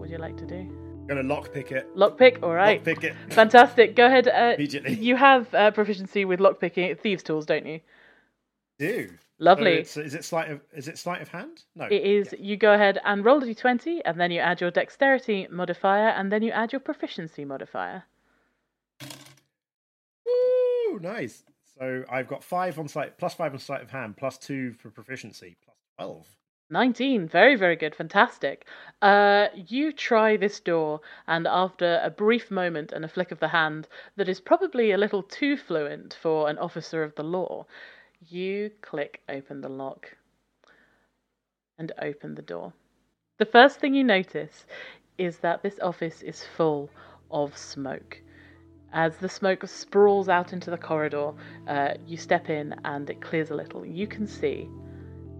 [0.07, 0.55] Would you like to do?
[0.55, 1.93] I'm going to lockpick it.
[1.93, 2.81] Lockpick, all right.
[2.81, 3.13] Lockpick it.
[3.33, 3.93] Fantastic.
[3.93, 4.29] Go ahead.
[4.29, 4.93] Uh, Immediately.
[4.93, 7.81] You have uh, proficiency with lockpicking, thieves' tools, don't you?
[8.79, 9.09] Do.
[9.37, 9.83] Lovely.
[9.83, 11.65] So is it sleight of is it sleight of hand?
[11.75, 11.87] No.
[11.87, 12.33] It is.
[12.39, 16.31] You go ahead and roll a d20, and then you add your dexterity modifier, and
[16.31, 18.03] then you add your proficiency modifier.
[20.25, 21.43] Woo, nice.
[21.77, 24.89] So I've got five on sleight plus five on sleight of hand, plus two for
[24.89, 26.27] proficiency, plus twelve.
[26.69, 28.65] 19 very very good fantastic
[29.01, 33.47] uh you try this door and after a brief moment and a flick of the
[33.47, 37.65] hand that is probably a little too fluent for an officer of the law
[38.27, 40.15] you click open the lock
[41.77, 42.73] and open the door
[43.37, 44.65] the first thing you notice
[45.17, 46.89] is that this office is full
[47.29, 48.21] of smoke.
[48.93, 51.33] As the smoke sprawls out into the corridor,
[51.67, 53.85] uh, you step in and it clears a little.
[53.85, 54.67] You can see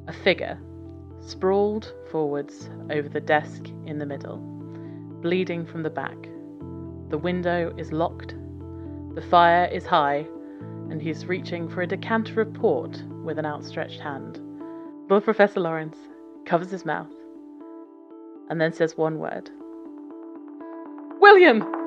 [0.08, 0.60] a figure
[1.28, 4.38] sprawled forwards over the desk in the middle,
[5.22, 6.18] bleeding from the back.
[7.10, 8.36] The window is locked,
[9.14, 10.26] the fire is high,
[10.90, 14.40] and he's reaching for a decanter of port with an outstretched hand.
[15.10, 15.98] Lord Professor Lawrence
[16.46, 17.12] covers his mouth
[18.50, 19.50] and then says one word
[21.20, 21.87] William!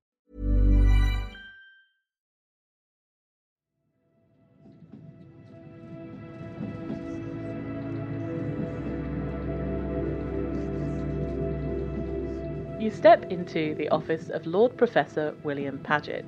[12.81, 16.25] You step into the office of Lord Professor William Paget.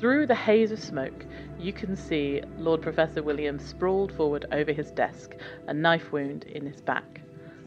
[0.00, 1.26] Through the haze of smoke,
[1.60, 6.64] you can see Lord Professor William sprawled forward over his desk, a knife wound in
[6.64, 7.20] his back.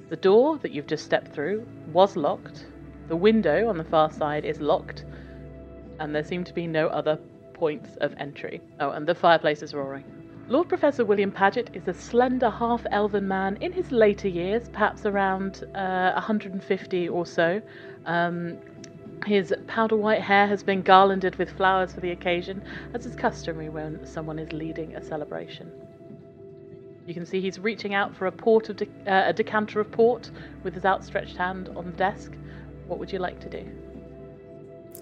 [0.10, 2.66] The door that you've just stepped through was locked.
[3.08, 5.06] The window on the far side is locked,
[6.00, 7.20] and there seem to be no other
[7.54, 8.62] points of entry.
[8.80, 10.06] Oh, and the fireplace is roaring.
[10.50, 15.06] Lord Professor William Paget is a slender half elven man in his later years, perhaps
[15.06, 17.62] around uh, 150 or so.
[18.08, 18.58] Um,
[19.26, 23.70] his powder white hair has been garlanded with flowers for the occasion, as is customary
[23.70, 25.72] when someone is leading a celebration.
[27.06, 29.92] You can see he's reaching out for a port of de- uh, a decanter of
[29.92, 30.32] port
[30.64, 32.34] with his outstretched hand on the desk.
[32.88, 33.66] What would you like to do?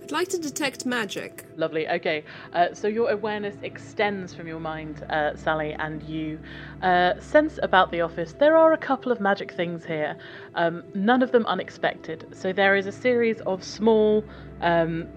[0.06, 1.46] I'd like to detect magic.
[1.56, 1.90] Lovely.
[1.90, 2.24] Okay.
[2.54, 6.38] Uh, so your awareness extends from your mind, uh, Sally, and you
[6.84, 8.34] uh, sense about the office.
[8.34, 10.16] There are a couple of magic things here,
[10.54, 12.28] um, none of them unexpected.
[12.36, 14.24] So there is a series of small
[14.62, 15.08] um,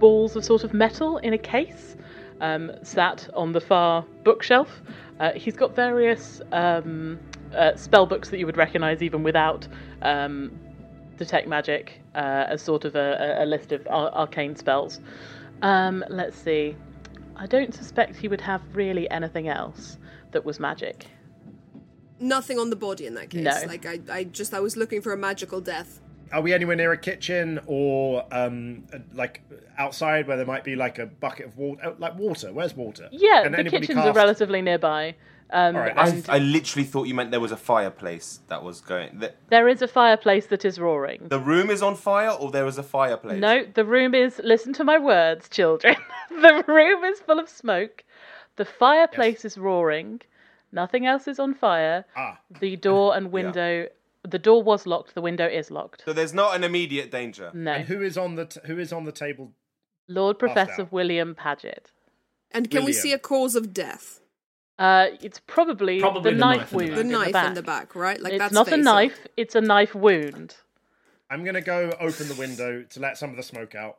[0.00, 1.94] balls of sort of metal in a case
[2.40, 4.82] um, sat on the far bookshelf.
[5.20, 7.16] Uh, he's got various um,
[7.54, 9.68] uh, spell books that you would recognize even without
[10.02, 10.50] um,
[11.20, 15.00] detect magic uh, as sort of a, a list of ar- arcane spells.
[15.60, 16.74] Um, let's see.
[17.36, 19.98] I don't suspect he would have really anything else
[20.32, 21.06] that was magic.
[22.18, 23.44] Nothing on the body in that case.
[23.44, 23.66] No.
[23.66, 26.00] Like I, I just I was looking for a magical death.
[26.32, 29.42] Are we anywhere near a kitchen or um, uh, like
[29.76, 31.94] outside where there might be like a bucket of water?
[31.98, 32.50] Like water?
[32.52, 33.08] Where's water?
[33.12, 35.16] Yeah, Can the anybody kitchens are relatively nearby.
[35.52, 38.80] Um, All right, I, I literally thought you meant there was a fireplace that was
[38.80, 39.18] going.
[39.18, 41.26] The, there is a fireplace that is roaring.
[41.28, 43.40] the room is on fire, or there is a fireplace.
[43.40, 44.40] No, the room is.
[44.44, 45.96] Listen to my words, children.
[46.30, 48.04] the room is full of smoke.
[48.56, 50.20] The fireplace is roaring.
[50.72, 52.04] Nothing else is on fire.
[52.16, 52.38] Ah.
[52.60, 53.86] The door and window.
[54.22, 55.14] The door was locked.
[55.14, 56.02] The window is locked.
[56.04, 57.50] So there's not an immediate danger.
[57.54, 57.72] No.
[57.72, 59.52] And who is on the t- who is on the table?
[60.06, 60.86] Lord Professor.
[60.90, 61.90] William Paget.
[62.52, 64.19] And can we see a cause of death?
[64.80, 66.88] Uh, it's probably, Probably the, the knife knife in the wound.
[66.88, 66.96] back.
[66.96, 67.46] The in knife the back.
[67.48, 68.20] in the back, right?
[68.20, 69.26] Like it's that's not a knife.
[69.36, 70.56] It's a knife wound.
[71.28, 73.98] I'm gonna go open the window to let some of the smoke out.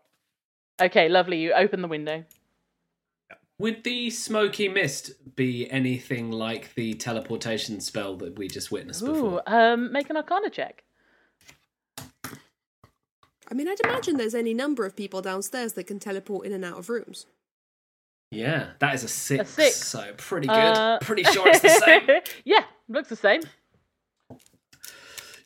[0.81, 1.37] Okay, lovely.
[1.37, 2.25] You open the window.
[3.59, 9.05] Would the smoky mist be anything like the teleportation spell that we just witnessed Ooh,
[9.13, 9.43] before?
[9.45, 10.83] um, make an Arcana check.
[12.25, 16.65] I mean, I'd imagine there's any number of people downstairs that can teleport in and
[16.65, 17.27] out of rooms.
[18.31, 19.41] Yeah, that is a six.
[19.41, 19.75] A six.
[19.75, 20.55] So pretty good.
[20.55, 22.07] Uh, Pretty sure it's the same.
[22.45, 23.41] yeah, looks the same.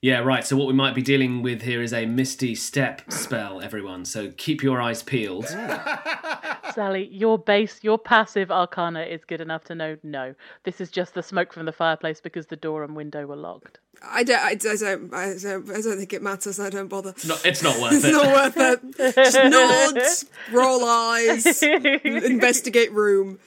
[0.06, 0.46] Yeah, right.
[0.46, 4.06] So what we might be dealing with here is a misty step spell, everyone.
[4.06, 5.48] So keep your eyes peeled.
[6.76, 10.36] Sally, your base, your passive Arcana is good enough to know no.
[10.64, 13.80] This is just the smoke from the fireplace because the door and window were locked.
[14.04, 16.60] I don't, I, I don't, I don't, I don't think it matters.
[16.60, 17.16] I don't bother.
[17.28, 18.10] No, it's not worth It's it.
[18.10, 18.58] It's not worth
[18.98, 19.16] it.
[19.16, 23.40] Just nod, roll eyes, investigate room.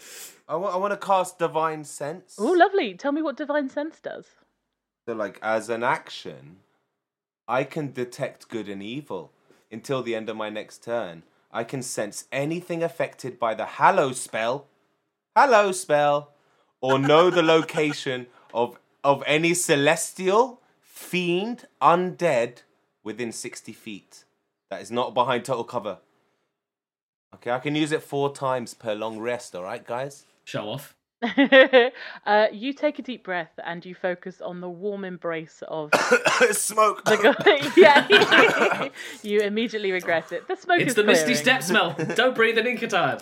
[0.48, 2.34] I want, I want to cast Divine Sense.
[2.36, 2.94] Oh, lovely.
[2.94, 4.24] Tell me what Divine Sense does.
[5.09, 6.59] So, like, as an action,
[7.48, 9.32] I can detect good and evil
[9.72, 11.22] until the end of my next turn.
[11.50, 14.66] I can sense anything affected by the Hallow spell,
[15.34, 16.32] Hallow spell,
[16.82, 22.64] or know the location of of any celestial, fiend, undead
[23.02, 24.24] within sixty feet.
[24.68, 26.00] That is not behind total cover.
[27.34, 29.56] Okay, I can use it four times per long rest.
[29.56, 30.26] All right, guys.
[30.44, 30.97] Show off.
[32.26, 35.90] uh, you take a deep breath and you focus on the warm embrace of
[36.52, 37.04] Smoke.
[37.04, 37.72] the guy.
[37.76, 38.88] yeah,
[39.22, 40.46] you immediately regret it.
[40.46, 41.96] The smoke It's is the misty step smell.
[42.14, 43.20] Don't breathe in Inkatime.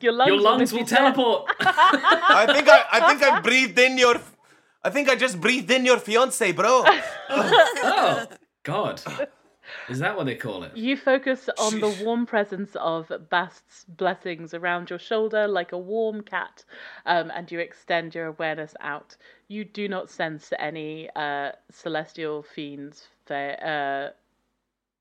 [0.00, 0.98] Your lungs, Your lungs will step.
[0.98, 1.50] teleport.
[1.60, 4.16] I think I, I think I breathed in your.
[4.84, 6.84] I think I just breathed in your fiance, bro.
[7.30, 8.26] oh,
[8.62, 9.02] God.
[9.90, 10.76] Is that what they call it?
[10.76, 16.22] You focus on the warm presence of Bast's blessings around your shoulder like a warm
[16.22, 16.64] cat,
[17.06, 19.16] um, and you extend your awareness out.
[19.48, 24.10] You do not sense any uh, celestial fiends, fa- uh,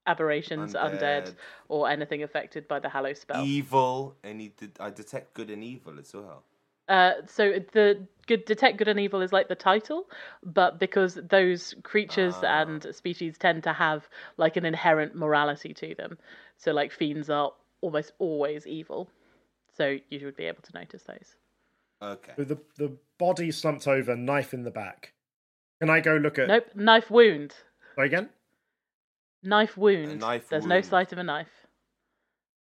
[0.09, 1.01] aberrations, undead.
[1.01, 1.35] Undead.
[1.67, 3.45] or anything affected by the Hallow spell.
[3.45, 6.43] evil, and he did, I detect good and evil as well.
[6.89, 10.09] Uh, so the good detect good and evil is like the title,
[10.43, 12.61] but because those creatures Ah.
[12.61, 16.17] and species tend to have like an inherent morality to them,
[16.57, 19.07] so like fiends are almost always evil,
[19.71, 21.35] so you would be able to notice those.
[22.01, 22.33] Okay.
[22.37, 25.13] With the the body slumped over, knife in the back.
[25.79, 26.47] Can I go look at?
[26.47, 27.55] Nope, knife wound.
[27.95, 28.29] Sorry again.
[29.43, 30.19] Knife wound.
[30.19, 31.67] knife There's no sight of a knife.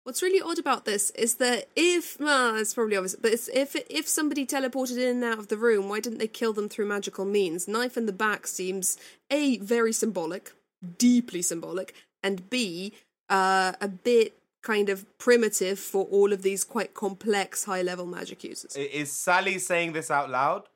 [0.08, 3.76] What's really odd about this is that if well, it's probably obvious, but it's, if
[3.90, 6.86] if somebody teleported in and out of the room, why didn't they kill them through
[6.86, 7.68] magical means?
[7.68, 8.98] Knife in the back seems
[9.30, 10.54] a very symbolic,
[10.98, 11.94] deeply symbolic,
[12.24, 12.94] and b
[13.28, 18.46] uh, a bit kind of primitive for all of these quite complex high level magic
[18.46, 18.78] users.
[18.78, 20.70] Is Sally saying this out loud?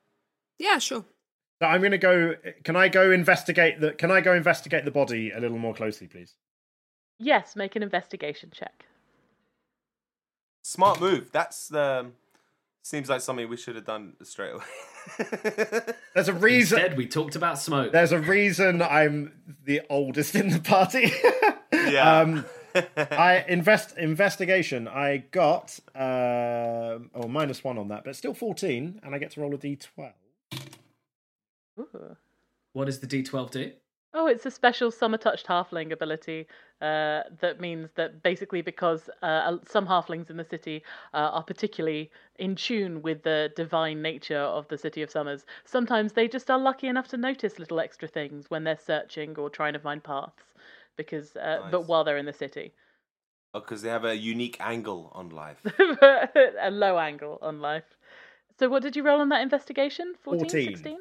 [0.60, 1.06] Yeah, sure.
[1.62, 2.36] So I'm going to go.
[2.66, 3.94] Can I go investigate the?
[3.94, 6.36] Can I go investigate the body a little more closely, please?
[7.18, 8.88] Yes, make an investigation check.
[10.64, 11.32] Smart move.
[11.32, 12.14] That's um,
[12.84, 14.64] seems like something we should have done straight away.
[16.14, 16.80] There's a reason.
[16.80, 17.92] Instead, we talked about smoke.
[17.92, 19.34] There's a reason I'm
[19.66, 21.12] the oldest in the party.
[21.74, 22.20] Yeah.
[22.20, 22.46] um,
[22.96, 24.88] I invest investigation.
[24.88, 29.42] I got uh, oh minus one on that, but still fourteen, and I get to
[29.42, 30.14] roll a d12.
[31.80, 32.18] Ooh.
[32.74, 33.72] What does the D12 do?
[34.14, 36.46] Oh, it's a special summer touched halfling ability
[36.82, 40.84] uh, that means that basically because uh, some halflings in the city
[41.14, 46.12] uh, are particularly in tune with the divine nature of the city of summers, sometimes
[46.12, 49.74] they just are lucky enough to notice little extra things when they're searching or trying
[49.74, 50.44] to find paths.
[50.98, 52.74] Because, uh, but while they're in the city,
[53.54, 55.62] Oh, Because they have a unique angle on life.
[55.80, 57.84] a low angle on life.
[58.58, 60.14] So, what did you roll on that investigation?
[60.22, 60.74] 14, 14.
[60.74, 61.00] 16?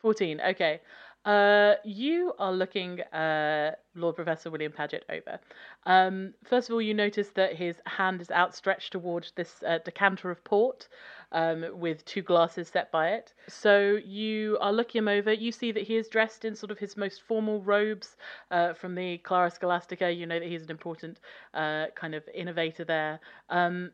[0.00, 0.80] 14, okay.
[1.24, 5.38] Uh, you are looking uh, Lord Professor William Paget over.
[5.84, 10.30] Um, first of all, you notice that his hand is outstretched towards this uh, decanter
[10.30, 10.88] of port
[11.32, 13.34] um, with two glasses set by it.
[13.48, 15.30] So you are looking him over.
[15.30, 18.16] You see that he is dressed in sort of his most formal robes
[18.50, 20.10] uh, from the Clara Scholastica.
[20.10, 21.20] You know that he's an important
[21.52, 23.20] uh, kind of innovator there.
[23.50, 23.90] Um,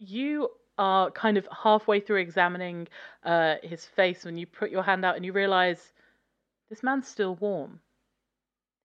[0.00, 0.48] you
[0.78, 2.88] are kind of halfway through examining
[3.24, 5.92] uh, his face when you put your hand out and you realize
[6.70, 7.80] this man's still warm.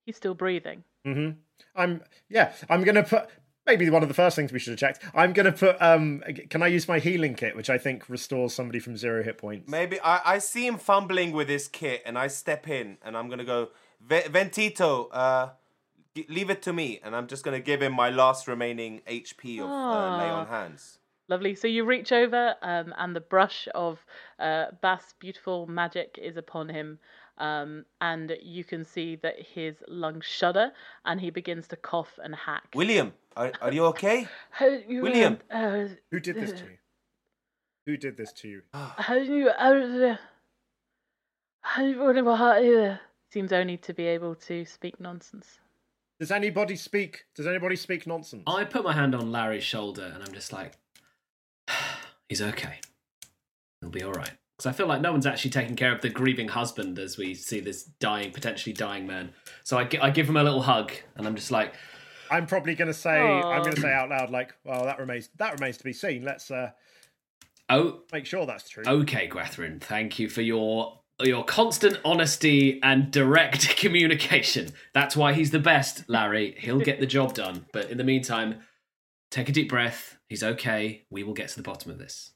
[0.05, 0.84] He's still breathing.
[1.05, 1.39] Mm-hmm.
[1.75, 2.53] I'm yeah.
[2.69, 3.27] I'm gonna put
[3.65, 5.03] maybe one of the first things we should have checked.
[5.13, 6.23] I'm gonna put um.
[6.49, 9.69] Can I use my healing kit, which I think restores somebody from zero hit points?
[9.69, 13.29] Maybe I, I see him fumbling with his kit, and I step in, and I'm
[13.29, 13.69] gonna go,
[14.01, 15.49] "Ve- Ventito, uh,
[16.15, 19.59] g- leave it to me, and I'm just gonna give him my last remaining HP
[19.59, 20.49] of uh, lay on Ah.
[20.49, 20.97] hands.
[21.27, 21.55] Lovely.
[21.55, 24.05] So you reach over, um, and the brush of
[24.38, 26.99] uh, Bast's beautiful magic is upon him,
[27.41, 30.71] um, and you can see that his lungs shudder,
[31.05, 32.69] and he begins to cough and hack.
[32.75, 34.27] William, are, are you okay?
[34.87, 35.39] You, William.
[35.49, 36.77] uh, Who did this to you?
[37.87, 38.61] Who did this to you?
[38.73, 40.17] how you, how,
[41.61, 42.97] how you, how you,
[43.33, 45.59] seems only to be able to speak nonsense.
[46.19, 47.25] Does anybody speak?
[47.35, 48.43] Does anybody speak nonsense?
[48.45, 50.73] I put my hand on Larry's shoulder and I'm just like,
[52.29, 52.75] he's okay.
[53.79, 54.33] He'll be all right.
[54.62, 57.34] Because I feel like no one's actually taking care of the grieving husband as we
[57.34, 59.32] see this dying, potentially dying man.
[59.64, 61.74] So I, I give him a little hug and I'm just like,
[62.30, 63.09] I'm probably going to say.
[63.09, 66.24] I'm going to say out loud, like, well, that remains that remains to be seen.
[66.24, 66.70] Let's uh,
[67.70, 68.84] oh, make sure that's true.
[68.86, 74.74] okay, Gwathrin, thank you for your your constant honesty and direct communication.
[74.93, 76.55] That's why he's the best, Larry.
[76.59, 77.66] He'll get the job done.
[77.74, 78.59] But in the meantime,
[79.32, 80.20] take a deep breath.
[80.30, 81.01] He's okay.
[81.09, 82.34] We will get to the bottom of this.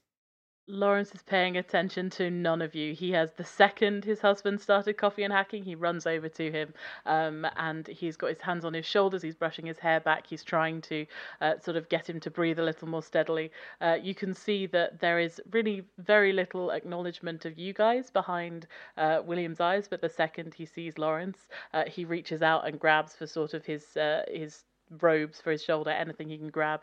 [0.68, 2.92] Lawrence is paying attention to none of you.
[2.92, 6.74] He has the second his husband started coffee and hacking, he runs over to him,
[7.04, 9.22] um, and he's got his hands on his shoulders.
[9.22, 10.26] He's brushing his hair back.
[10.26, 11.06] He's trying to
[11.40, 13.52] uh, sort of get him to breathe a little more steadily.
[13.80, 18.66] Uh, you can see that there is really very little acknowledgement of you guys behind
[18.96, 19.86] uh, William's eyes.
[19.86, 23.64] But the second he sees Lawrence, uh, he reaches out and grabs for sort of
[23.64, 24.64] his uh, his
[25.00, 26.80] robes for his shoulder, anything he can grab,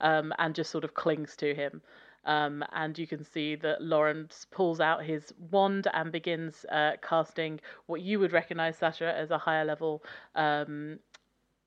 [0.00, 1.82] um, and just sort of clings to him.
[2.26, 7.60] Um, and you can see that Lawrence pulls out his wand and begins uh, casting
[7.86, 10.02] what you would recognize, Sasha, as a higher level
[10.34, 10.98] um,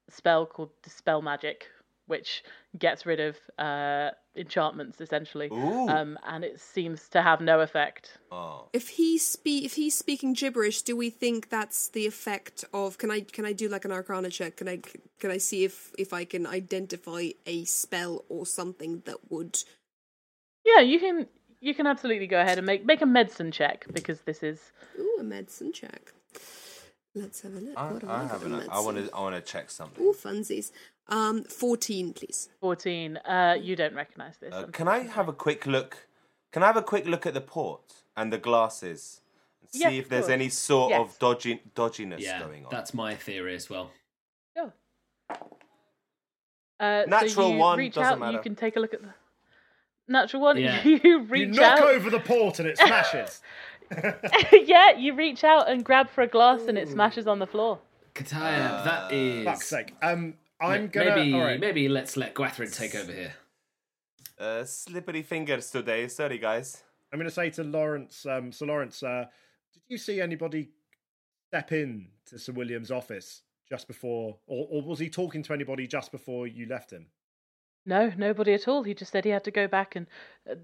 [0.09, 1.67] spell called Dispel Magic,
[2.07, 2.43] which
[2.77, 5.49] gets rid of uh, enchantments essentially.
[5.51, 8.17] Um, and it seems to have no effect.
[8.31, 8.67] Oh.
[8.73, 12.97] If he's spe- if he's speaking gibberish, do we think that's the effect of?
[12.97, 14.57] Can I can I do like an Arcana check?
[14.57, 14.81] Can I
[15.19, 19.63] can I see if if I can identify a spell or something that would?
[20.69, 21.27] Yeah, you can
[21.61, 25.17] you can absolutely go ahead and make make a medicine check because this is Ooh,
[25.19, 26.13] a medicine check.
[27.15, 27.77] Let's have a look.
[27.77, 30.03] I, What do I have an, I want to I want to check something.
[30.03, 30.71] Ooh, funsies.
[31.07, 32.49] Um, fourteen, please.
[32.61, 33.17] 14.
[33.17, 34.53] Uh, you don't recognize this.
[34.53, 36.07] Uh, can I have a quick look?
[36.51, 37.81] Can I have a quick look at the port
[38.15, 39.21] and the glasses
[39.61, 40.31] and see Yes, if there's course.
[40.33, 40.99] any sort Yes.
[41.01, 42.69] of dodgy dodginess Yeah, going on?
[42.71, 43.89] that's my theory as well.
[44.55, 44.71] Sure.
[46.79, 48.37] Uh, so Natural you one, reach doesn't out, matter.
[48.37, 49.13] You can take a look at the
[50.09, 50.57] natural one.
[50.57, 50.83] Yeah.
[50.83, 51.87] You You knock out.
[51.89, 53.41] over the port and it smashes.
[54.53, 57.79] yeah, you reach out and grab for a glass, and it smashes on the floor.
[58.13, 59.45] Kataya, that is.
[59.45, 59.95] Fuck's sake.
[60.01, 61.15] Um, I'm gonna.
[61.15, 61.59] maybe all right.
[61.59, 63.33] maybe let's let Gwathrin take over here.
[64.37, 66.07] Uh, slippery fingers today.
[66.07, 66.83] Sorry, guys.
[67.11, 69.25] I'm going to say to Lawrence, um, Sir Lawrence, uh,
[69.73, 70.69] did you see anybody
[71.47, 75.87] step in to Sir William's office just before, or, or was he talking to anybody
[75.87, 77.07] just before you left him?
[77.85, 78.83] No, nobody at all.
[78.83, 80.07] He just said he had to go back and
[80.49, 80.55] uh,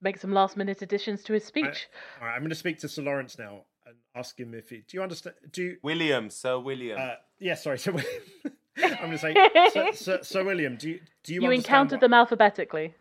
[0.00, 1.88] make some last-minute additions to his speech.
[2.20, 4.76] All right, I'm going to speak to Sir Lawrence now and ask him if he.
[4.88, 5.36] Do you understand?
[5.50, 5.76] Do you?
[5.82, 6.98] William, Sir William.
[7.00, 8.10] Uh, yeah, sorry, Sir William.
[8.82, 9.34] I'm going to say,
[9.72, 10.76] Sir, Sir, Sir William.
[10.76, 12.94] Do you do you, you understand encountered what- them alphabetically.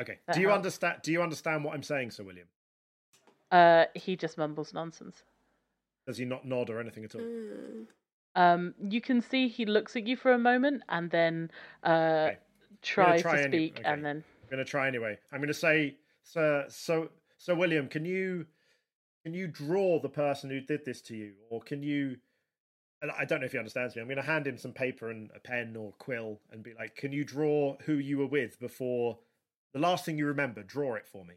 [0.00, 0.18] Okay.
[0.26, 0.58] That Do you helps.
[0.58, 0.96] understand?
[1.02, 2.46] Do you understand what I'm saying, Sir William?
[3.50, 5.22] Uh, he just mumbles nonsense.
[6.06, 7.22] Does he not nod or anything at all?
[8.34, 11.50] Um, you can see he looks at you for a moment and then
[11.84, 12.36] uh, I'm
[12.82, 13.88] gonna tries try to any- speak, okay.
[13.88, 15.18] and then I'm going to try anyway.
[15.32, 18.46] I'm going to say, Sir, so, Sir William, can you,
[19.24, 22.16] can you draw the person who did this to you, or can you?
[23.00, 24.02] and I don't know if he understands me.
[24.02, 26.96] I'm going to hand him some paper and a pen or quill and be like,
[26.96, 29.18] "Can you draw who you were with before
[29.72, 30.62] the last thing you remember?
[30.64, 31.34] Draw it for me."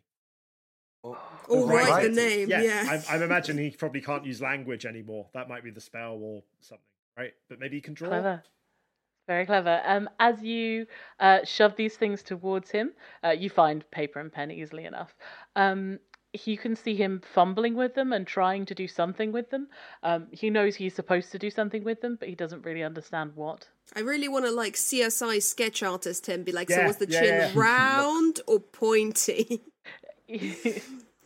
[1.03, 1.17] Oh,
[1.49, 2.49] oh, or write the name.
[2.49, 2.87] Yeah, Yeah.
[2.89, 5.27] I'm, I'm imagining he probably can't use language anymore.
[5.33, 6.83] That might be the spell or something,
[7.17, 7.33] right?
[7.49, 8.09] But maybe he can draw.
[8.09, 8.43] clever.
[9.27, 9.81] Very clever.
[9.85, 10.87] Um, as you
[11.19, 12.91] uh, shove these things towards him,
[13.23, 15.15] uh, you find paper and pen easily enough.
[15.55, 15.99] Um,
[16.45, 19.67] you can see him fumbling with them and trying to do something with them.
[20.01, 23.31] Um, he knows he's supposed to do something with them, but he doesn't really understand
[23.35, 23.67] what.
[23.95, 27.19] I really want to like CSI sketch artist him, be like, so was the yeah,
[27.19, 27.51] chin yeah.
[27.55, 29.61] round or pointy?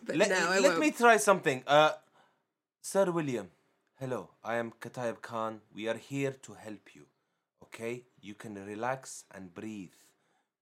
[0.04, 0.80] but let, no, I let won't.
[0.80, 1.64] me try something.
[1.68, 1.92] Uh,
[2.82, 3.52] Sir William,
[4.00, 4.32] hello.
[4.44, 5.62] I am Katayeb Khan.
[5.74, 7.06] We are here to help you.
[7.76, 8.04] Okay?
[8.22, 9.94] You can relax and breathe.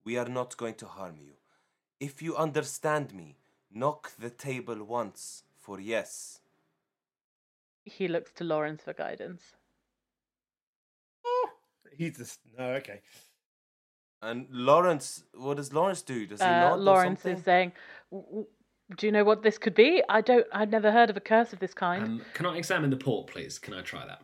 [0.03, 1.33] We are not going to harm you.
[1.99, 3.37] If you understand me,
[3.71, 6.39] knock the table once for yes.
[7.85, 9.43] He looks to Lawrence for guidance.
[11.25, 11.49] Oh,
[11.95, 13.01] He's just no, okay.
[14.21, 16.25] And Lawrence, what does Lawrence do?
[16.25, 17.73] Does he Uh, nod or Lawrence is saying,
[18.09, 18.47] "W- w-
[18.97, 20.01] "Do you know what this could be?
[20.09, 20.47] I don't.
[20.51, 23.27] I've never heard of a curse of this kind." Um, can I examine the port,
[23.27, 23.59] please?
[23.59, 24.21] Can I try that?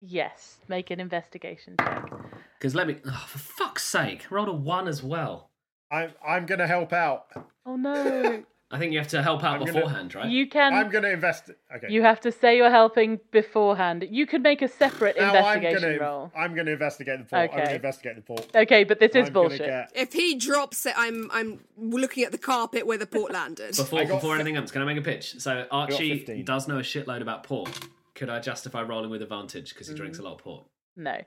[0.00, 2.10] Yes, make an investigation check.
[2.58, 2.96] Because let me.
[3.06, 5.50] Oh, for fuck's sake, I rolled a one as well.
[5.90, 7.26] I'm I'm gonna help out.
[7.66, 8.44] Oh no.
[8.72, 10.30] I think you have to help out I'm gonna- beforehand, right?
[10.30, 10.72] You can.
[10.72, 11.50] I'm gonna invest.
[11.74, 11.88] Okay.
[11.92, 14.06] You have to say you're helping beforehand.
[14.08, 16.32] You could make a separate now I'm investigation gonna roll.
[16.36, 17.42] I'm gonna investigate the port.
[17.42, 17.64] I'm Okay.
[17.64, 18.46] gonna investigate the port.
[18.54, 19.58] Okay, but this is I'm bullshit.
[19.66, 23.74] get- If he drops it, I'm I'm looking at the carpet where the port landed.
[23.76, 25.40] Before, before fi- anything else, can I make a pitch?
[25.40, 26.44] So Archie 15.
[26.44, 27.76] does know a shitload about port.
[28.20, 30.20] Could I justify rolling with advantage because he drinks Mm.
[30.20, 30.66] a lot of port?
[30.94, 31.22] No.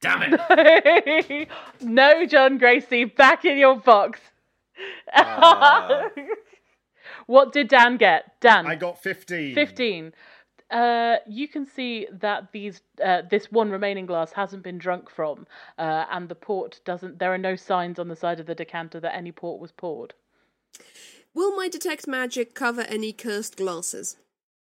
[0.00, 1.48] Damn it!
[1.80, 4.20] no, John Gracie, back in your box.
[5.12, 6.08] Ah.
[7.26, 8.40] what did Dan get?
[8.40, 8.64] Dan.
[8.64, 9.56] I got 15.
[9.56, 10.12] 15.
[10.70, 15.48] Uh, you can see that these uh, this one remaining glass hasn't been drunk from,
[15.78, 17.18] uh, and the port doesn't.
[17.18, 20.14] There are no signs on the side of the decanter that any port was poured.
[21.34, 24.16] Will my detect magic cover any cursed glasses?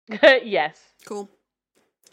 [0.23, 0.93] yes.
[1.05, 1.29] Cool.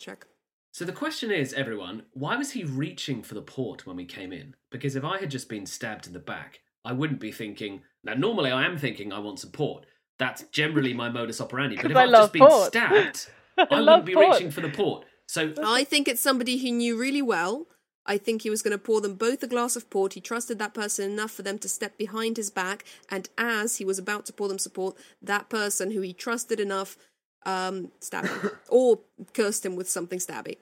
[0.03, 0.25] Check.
[0.71, 4.33] So the question is, everyone, why was he reaching for the port when we came
[4.33, 4.55] in?
[4.71, 7.81] Because if I had just been stabbed in the back, I wouldn't be thinking.
[8.03, 9.85] Now, normally I am thinking I want some port.
[10.19, 11.77] That's generally my modus operandi.
[11.77, 12.67] But if I I've just been port.
[12.67, 13.27] stabbed,
[13.57, 14.33] I I, wouldn't be port.
[14.33, 15.05] reaching for the port.
[15.27, 17.67] So I think it's somebody he knew really well.
[18.05, 20.13] I think he was going to pour them both a glass of port.
[20.13, 23.85] He trusted that person enough for them to step behind his back, and as he
[23.85, 26.97] was about to pour them support, that person who he trusted enough
[27.45, 28.99] um, stabbed him or
[29.33, 30.57] cursed him with something stabby.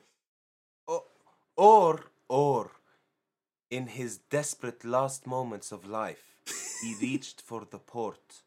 [1.58, 2.72] Or, or,
[3.70, 6.38] in his desperate last moments of life,
[6.82, 8.42] he reached for the port.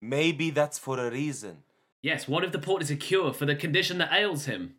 [0.00, 1.64] Maybe that's for a reason.
[2.02, 4.77] yes, what if the port is a cure for the condition that ails him?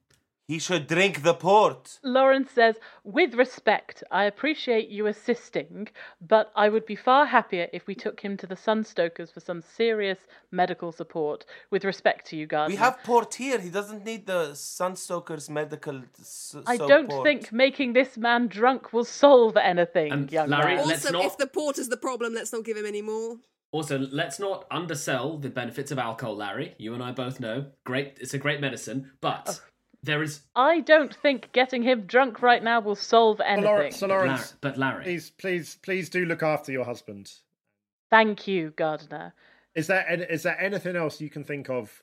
[0.50, 2.00] He should drink the port.
[2.04, 5.89] Lawrence says, with respect, I appreciate you assisting,
[6.20, 9.62] but I would be far happier if we took him to the Sunstokers for some
[9.62, 10.18] serious
[10.50, 11.45] medical support.
[11.70, 12.74] With respect to you, Gardner.
[12.74, 13.60] We have port here.
[13.60, 16.02] He doesn't need the Sunstoker's medical.
[16.20, 17.26] S- I soap don't port.
[17.28, 20.88] think making this man drunk will solve anything, And young Larry, man.
[20.88, 23.38] Let's Also, not- if the port is the problem, let's not give him any more.
[23.72, 26.74] Also, let's not undersell the benefits of alcohol, Larry.
[26.80, 27.68] You and I both know.
[27.84, 29.62] Great, it's a great medicine, but
[30.04, 30.41] there is.
[30.56, 33.66] I don't think getting him drunk right now will solve So anything.
[33.66, 37.32] Lawrence, so But Larry, Lawrence but Larry, please, please, please do look after your husband.
[38.10, 39.34] Thank you, Gardner.
[39.76, 42.02] Is there an- is there anything else you can think of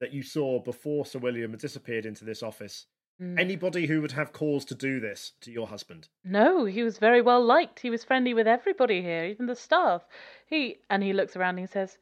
[0.00, 2.86] that you saw before Sir William had disappeared into this office?
[3.20, 3.40] Mm.
[3.40, 6.08] Anybody who would have cause to do this to your husband?
[6.22, 7.80] No, he was very well liked.
[7.80, 10.06] He was friendly with everybody here, even the staff.
[10.46, 11.98] He and he looks around and he says,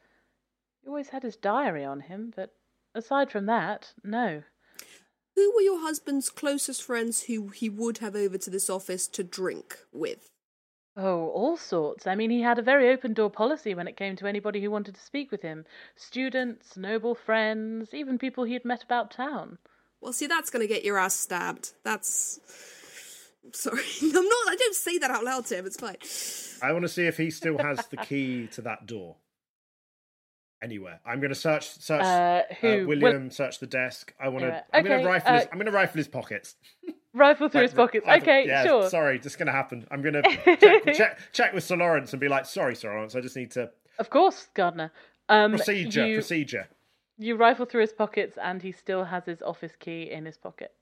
[0.82, 2.54] "He always had his diary on him, but
[2.94, 4.42] aside from that, no."
[5.36, 9.22] Who were your husband's closest friends who he would have over to this office to
[9.22, 10.30] drink with?
[10.96, 12.06] Oh, all sorts.
[12.06, 14.70] I mean, he had a very open door policy when it came to anybody who
[14.70, 15.66] wanted to speak with him.
[15.94, 19.58] Students, noble friends, even people he had met about town.
[20.00, 21.72] Well, see, that's going to get your ass stabbed.
[21.84, 22.40] That's.
[23.52, 24.48] Sorry, I'm not.
[24.48, 25.66] I don't say that out loud to him.
[25.66, 25.96] It's fine.
[26.66, 29.16] I want to see if he still has the key to that door.
[30.62, 32.86] Anywhere, I'm going to search search Uh, who?
[32.86, 33.30] William.
[33.30, 34.14] search the desk.
[34.18, 34.46] I want to.
[34.46, 35.32] Anyway, I'm going okay, to rifle.
[35.34, 36.56] his, uh, I'm going to rifle his pockets.
[37.12, 38.06] Rifle through Like his pockets.
[38.06, 38.90] like Okay, yeah, sure.
[38.90, 39.86] Sorry, just going to happen.
[39.90, 43.14] I'm going to check, check check with Sir Lawrence and be like, sorry, Sir Lawrence.
[43.14, 44.92] I just need to Of course, Gardner.
[45.30, 46.06] Um, procedure.
[46.06, 46.68] you, Procedure.
[47.16, 50.72] you rifle through his pockets, and he still has his office key in his pocket.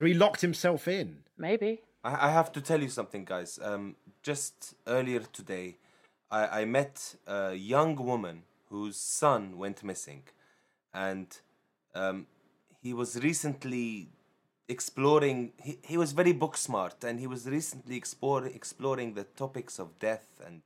[0.00, 1.18] He locked himself in.
[1.36, 1.82] Maybe.
[2.02, 3.58] I, I have to tell you something, guys.
[3.62, 5.76] Um, just earlier today,
[6.28, 10.22] I, I met a young woman whose son went missing,
[10.92, 11.38] and
[11.94, 12.26] um,
[12.80, 14.08] he was recently
[14.68, 15.52] exploring.
[15.62, 19.98] He, he was very book smart, and he was recently explore, exploring the topics of
[19.98, 20.62] death and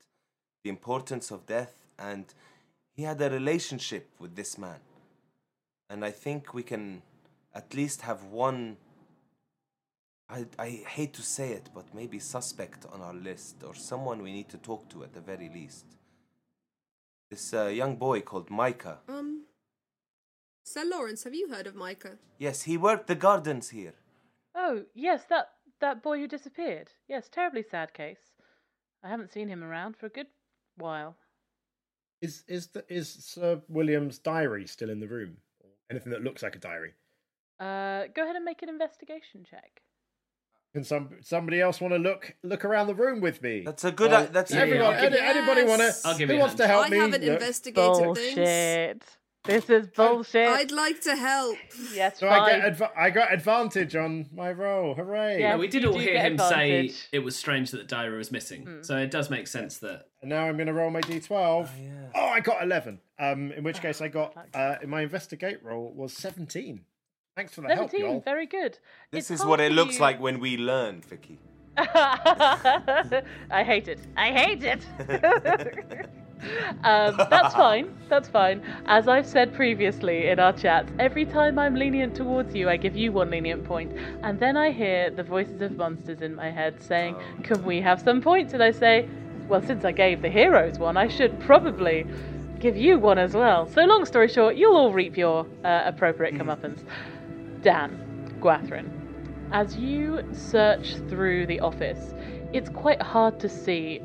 [0.63, 2.27] the importance of death, and
[2.95, 4.81] he had a relationship with this man.
[5.91, 7.03] And I think we can
[7.55, 8.77] at least have one
[10.33, 14.33] I, I hate to say it, but maybe suspect on our list or someone we
[14.33, 15.85] need to talk to at the very least.
[17.33, 18.99] This uh, young boy called Micah.
[19.09, 19.45] Um,
[20.65, 22.19] Sir Lawrence, have you heard of Micah?
[22.37, 23.95] Yes, he worked the gardens here.
[24.55, 25.47] Oh, yes, that
[25.81, 26.91] that boy who disappeared.
[27.09, 28.35] Yes, terribly sad case.
[29.03, 30.27] I haven't seen him around for a good
[30.77, 31.17] while.
[32.21, 35.39] Is is the, is Sir William's diary still in the room?
[35.91, 36.93] Anything that looks like a diary?
[37.59, 39.81] Uh, go ahead and make an investigation check.
[40.73, 43.63] Can some somebody else want to look look around the room with me?
[43.65, 44.11] That's a good.
[44.11, 44.95] Well, i- that's everyone.
[44.95, 45.93] I'll any, you- anybody want to?
[46.05, 46.73] I'll Who you a wants to hand.
[46.73, 46.97] help I me?
[46.99, 47.33] haven't Look.
[47.35, 49.01] investigated things.
[49.45, 50.49] This is bullshit.
[50.49, 51.59] I'd like to help.
[51.93, 54.95] Yes, So I get adv- I got advantage on my roll.
[54.95, 55.41] Hooray!
[55.41, 55.49] Yeah.
[55.51, 56.93] Yeah, we did all hear him say advantage.
[57.11, 57.17] Hmm.
[57.17, 58.79] it was strange that the diary was missing.
[58.83, 60.07] So it does make sense that.
[60.21, 61.69] And now I'm going to roll my d12.
[62.15, 63.01] Oh, I got 11.
[63.19, 66.85] Um, in which case I got uh, in my investigate roll was 17.
[67.35, 68.21] Thanks for the help, 17, y'all.
[68.21, 68.79] very good.
[69.11, 71.39] This It's is what it looks you- like when we learn, Vicky.
[71.79, 73.23] I
[73.65, 73.99] hate it.
[74.15, 74.85] I hate it.
[76.85, 77.95] um, that's fine.
[78.11, 78.61] That's fine.
[78.85, 82.95] As I've said previously in our chats, every time I'm lenient towards you, I give
[82.95, 86.83] you one lenient point, and then I hear the voices of monsters in my head
[86.83, 89.09] saying, "Can we have some points?" And I say,
[89.49, 92.07] "Well, since I gave the heroes one, I should probably."
[92.61, 93.67] Give you one as well.
[93.67, 96.85] So, long story short, you'll all reap your uh, appropriate comeuppance.
[97.63, 98.91] Dan, Gwathrin,
[99.53, 102.13] as you search through the office,
[102.53, 104.01] it's quite hard to see.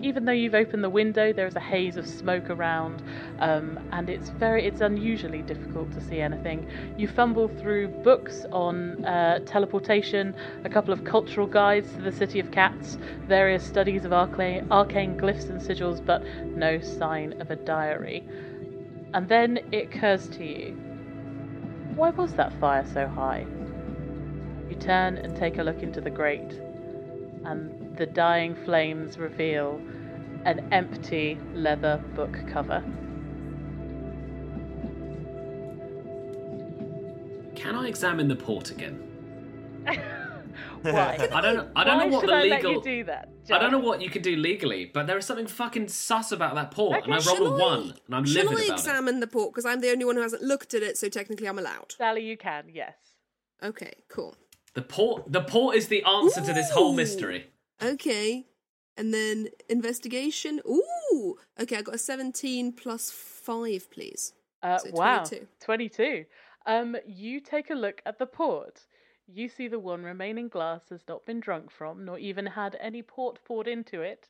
[0.00, 3.02] Even though you've opened the window, there is a haze of smoke around,
[3.40, 6.66] um, and it's very it's unusually difficult to see anything.
[6.96, 10.34] You fumble through books on uh, teleportation,
[10.64, 12.96] a couple of cultural guides to the city of cats,
[13.26, 18.24] various studies of arcane, arcane glyphs and sigils, but no sign of a diary.
[19.12, 20.89] And then it occurs to you
[21.94, 23.46] why was that fire so high?
[24.68, 26.60] You turn and take a look into the grate,
[27.44, 29.80] and the dying flames reveal
[30.44, 32.82] an empty leather book cover.
[37.54, 39.06] Can I examine the port again?
[40.82, 41.28] Why?
[41.32, 41.68] I don't.
[41.76, 42.72] I don't Why know what should the I let legal.
[42.72, 43.28] you do that?
[43.50, 46.54] I don't know what you can do legally, but there is something fucking sus about
[46.54, 48.78] that port, and I rolled a Shall I- one, and I'm Shall livid I about
[48.78, 48.80] it.
[48.80, 49.52] examine the port?
[49.52, 51.92] Because I'm the only one who hasn't looked at it, so technically I'm allowed.
[51.98, 52.94] Sally, you can, yes.
[53.62, 54.36] Okay, cool.
[54.74, 55.30] The port.
[55.32, 56.96] The port is the answer to this whole Ooh.
[56.96, 57.48] mystery.
[57.82, 58.46] Okay.
[58.96, 60.60] And then investigation.
[60.68, 61.36] Ooh.
[61.60, 64.32] Okay, I got a 17 plus 5, please.
[64.62, 65.46] Uh, So wow, 22.
[65.60, 66.24] 22.
[66.66, 68.86] Um, you take a look at the port.
[69.32, 73.02] You see the one remaining glass has not been drunk from, nor even had any
[73.02, 74.28] port poured into it,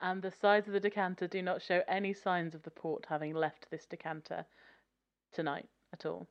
[0.00, 3.34] and the sides of the decanter do not show any signs of the port having
[3.34, 4.46] left this decanter
[5.32, 6.28] tonight at all.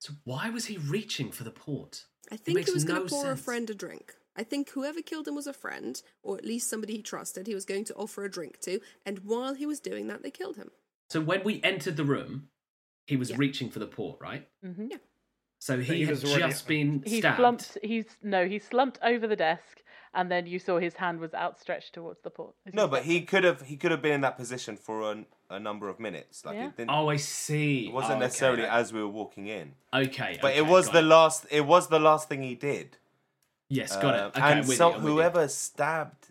[0.00, 2.04] So why was he reaching for the port?
[2.30, 4.14] I It think makes he was going no to pour a friend a drink.
[4.36, 7.54] I think whoever killed him was a friend, or at least somebody he trusted, he
[7.54, 10.56] was going to offer a drink to, and while he was doing that, they killed
[10.56, 10.70] him.
[11.08, 12.48] So when we entered the room,
[13.06, 13.36] he was Yeah.
[13.38, 14.46] reaching for the port, right?
[14.62, 14.88] Mm-hmm.
[14.90, 14.98] Yeah.
[15.58, 17.38] So he, he had was already- just been He stabbed.
[17.38, 17.78] slumped.
[17.82, 18.46] He's no.
[18.46, 19.82] He slumped over the desk,
[20.14, 22.54] and then you saw his hand was outstretched towards the port.
[22.72, 25.58] No, but he could have he could have been in that position for a, a
[25.58, 26.44] number of minutes.
[26.44, 26.66] Like Yeah.
[26.68, 26.90] it didn't.
[26.90, 27.88] Oh, I see.
[27.88, 28.24] It wasn't Oh, okay.
[28.26, 31.46] necessarily as we were walking in, Okay, but okay, it was got the last.
[31.50, 32.98] It was the last thing he did.
[33.68, 34.36] Yes, got Um, it.
[34.38, 35.08] Okay, and so you, I'm you.
[35.08, 36.28] whoever stabbed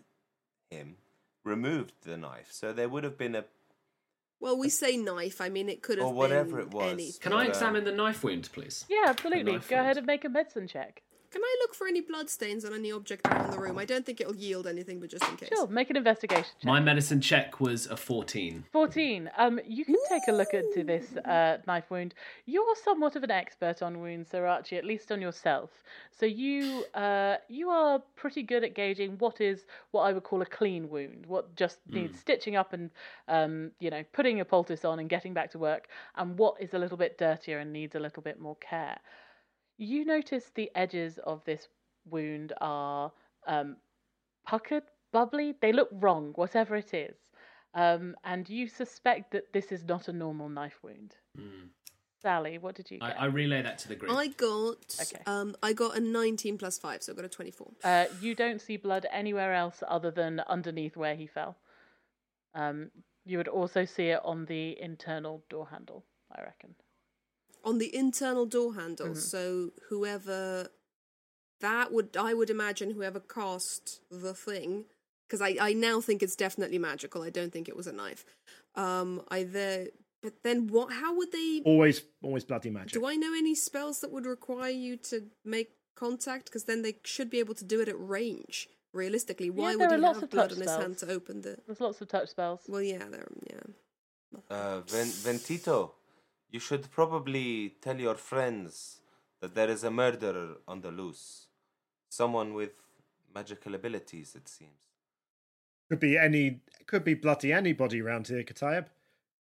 [0.70, 0.96] him
[1.44, 3.44] removed the knife, so there would have been a
[4.40, 5.40] Well, we say knife.
[5.40, 6.92] I mean, it could have or whatever been it was.
[6.92, 7.20] anything.
[7.20, 8.84] Can I examine the knife wound, please?
[8.88, 9.52] Yeah, absolutely.
[9.52, 11.02] knife Go ahead and make a medicine check.
[11.30, 13.78] Can I look for any bloodstains on any object around the room?
[13.78, 15.48] I don't think it'll yield anything, but just in case.
[15.52, 16.64] Sure, make an investigation check.
[16.64, 18.64] My medicine check was a 14.
[18.72, 19.30] 14.
[19.36, 22.14] Um, you can take a look into this uh, knife wound.
[22.44, 25.70] You're somewhat of an expert on wounds, Sir Archie, at least on yourself.
[26.18, 30.42] So you uh, you are pretty good at gauging what is what I would call
[30.42, 32.90] a clean wound, what just needs stitching up and
[33.28, 36.74] um, you know putting a poultice on and getting back to work, and what is
[36.74, 38.98] a little bit dirtier and needs a little bit more care.
[39.78, 41.68] You notice the edges of this
[42.08, 43.12] wound are
[43.46, 43.76] um,
[44.46, 45.54] puckered, bubbly.
[45.60, 47.16] They look wrong, whatever it is.
[47.74, 51.14] Um, and you suspect that this is not a normal knife wound.
[52.22, 53.12] Sally, what did you I.
[53.12, 54.16] I relay that to the group.
[54.16, 55.22] I got Okay.
[55.26, 57.72] um I got a 19 plus 5, so I got a 24.
[57.84, 61.58] Uh, you don't see blood anywhere else other than underneath where he fell.
[62.54, 62.90] Um,
[63.26, 66.04] you would also see it on the internal door handle,
[66.34, 66.74] I reckon.
[67.66, 69.16] On the internal door handle, Mhm.
[69.32, 70.68] so whoever
[71.60, 74.84] that would I would imagine whoever cast the thing
[75.26, 77.22] because I, I now think it's definitely magical.
[77.22, 78.24] I don't think it was a knife.
[78.76, 79.88] Um either
[80.22, 82.92] but then what how would they Always, always bloody magic.
[82.92, 86.44] Do I know any spells that would require you to make contact?
[86.46, 88.68] Because then they should be able to do it at range.
[88.92, 91.10] Realistically, why Yeah, would there he are lots have of blood on his hand spells.
[91.10, 91.58] to open the?
[91.66, 92.60] There's lots of touch spells.
[92.68, 93.60] Well, yeah, there, yeah.
[94.48, 95.92] Uh, Ven- Ventito,
[96.50, 99.00] you should probably tell your friends
[99.40, 101.46] that there is a murderer on the loose.
[102.08, 102.70] Someone with
[103.34, 104.70] magical abilities, it seems.
[105.88, 108.86] Could be any, could be bloody anybody around here, Katayab.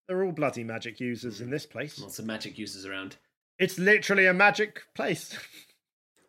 [0.07, 1.53] They're all bloody magic users in hmm.
[1.53, 1.99] this place.
[1.99, 3.15] Lots of magic users around.
[3.57, 5.37] It's literally a magic place.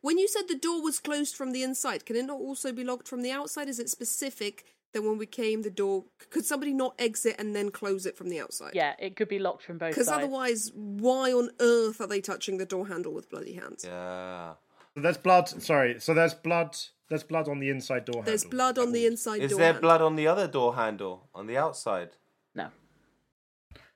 [0.00, 2.84] When you said the door was closed from the inside, can it not also be
[2.84, 3.68] locked from the outside?
[3.68, 4.64] Is it specific
[4.96, 8.28] that when we came, the door could somebody not exit and then close it from
[8.28, 8.72] the outside?
[8.74, 9.96] Yeah, it could be locked from both sides.
[9.96, 13.84] Because otherwise, why on earth are they touching the door handle with bloody hands?
[13.86, 14.54] Yeah.
[14.94, 15.48] So there's blood.
[15.48, 16.00] Sorry.
[16.00, 16.76] So there's blood.
[17.08, 18.16] There's blood on the inside door.
[18.16, 18.30] Handle.
[18.32, 19.58] There's blood on the inside Is door.
[19.58, 19.82] there handle.
[19.82, 22.10] blood on the other door handle, on the outside?
[22.54, 22.70] No.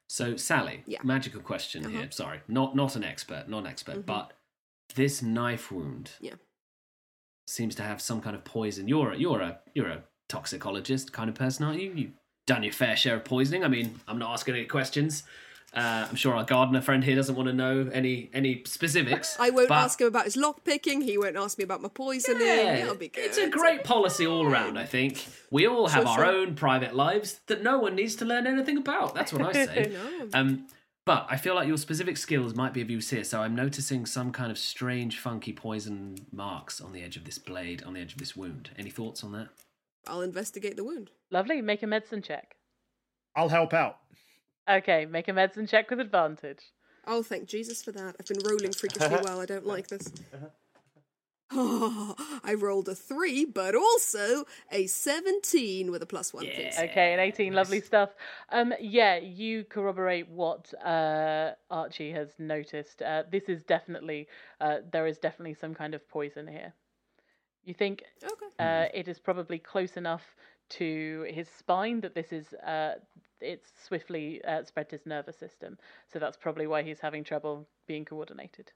[0.06, 1.00] So, Sally, Yeah.
[1.02, 1.98] magical question Uh-huh.
[1.98, 2.10] here.
[2.10, 4.32] Sorry, not not an expert, non expert, but
[4.94, 6.12] this knife wound.
[6.20, 6.34] Yeah.
[7.46, 8.86] seems to have some kind of poison.
[8.86, 11.92] You're a, you're a you're a toxicologist kind of person, aren't you?
[11.94, 12.12] You've
[12.46, 13.64] done your fair share of poisoning.
[13.64, 15.24] I mean, I'm not asking any questions.
[15.72, 19.36] Uh, I'm sure our gardener friend here doesn't want to know any any specifics.
[19.38, 21.00] I won't ask him about his lock picking.
[21.00, 22.44] He won't ask me about my poisoning.
[22.44, 23.24] Yeah, That'll be good.
[23.26, 25.24] It's a great policy all around, I think.
[25.52, 26.26] We all have Sure, our sure.
[26.26, 29.14] own private lives that no one needs to learn anything about.
[29.14, 29.92] That's what I say.
[29.92, 30.28] No.
[30.40, 30.66] um,
[31.06, 33.24] but I feel like your specific skills might be of use here.
[33.24, 37.38] So I'm noticing some kind of strange, funky poison marks on the edge of this
[37.38, 38.70] blade, on the edge of this wound.
[38.76, 39.48] Any thoughts on that?
[40.06, 41.10] I'll investigate the wound.
[41.30, 41.60] Lovely.
[41.62, 42.56] Make a medicine check.
[43.36, 43.98] I'll help out.
[44.68, 46.60] Okay, make a medicine check with advantage.
[47.06, 48.16] Oh, thank Jesus for that.
[48.18, 49.40] I've been rolling freakishly well.
[49.40, 50.12] I don't like this.
[51.52, 52.14] Oh,
[52.44, 56.78] I rolled a three, but also a 17 with a plus one, please.
[56.78, 58.10] Okay, an 18, lovely stuff.
[58.50, 63.02] Um, yeah, you corroborate what uh, Archie has noticed.
[63.02, 64.28] Uh, this is definitely,
[64.60, 66.74] uh, there is definitely some kind of poison here.
[67.64, 68.04] You think
[68.58, 70.22] uh, it is probably close enough
[70.70, 72.94] to his spine that this is, uh,
[73.40, 75.78] it's swiftly uh, spread to his nervous system.
[76.12, 78.72] So that's probably why he's having trouble being coordinated.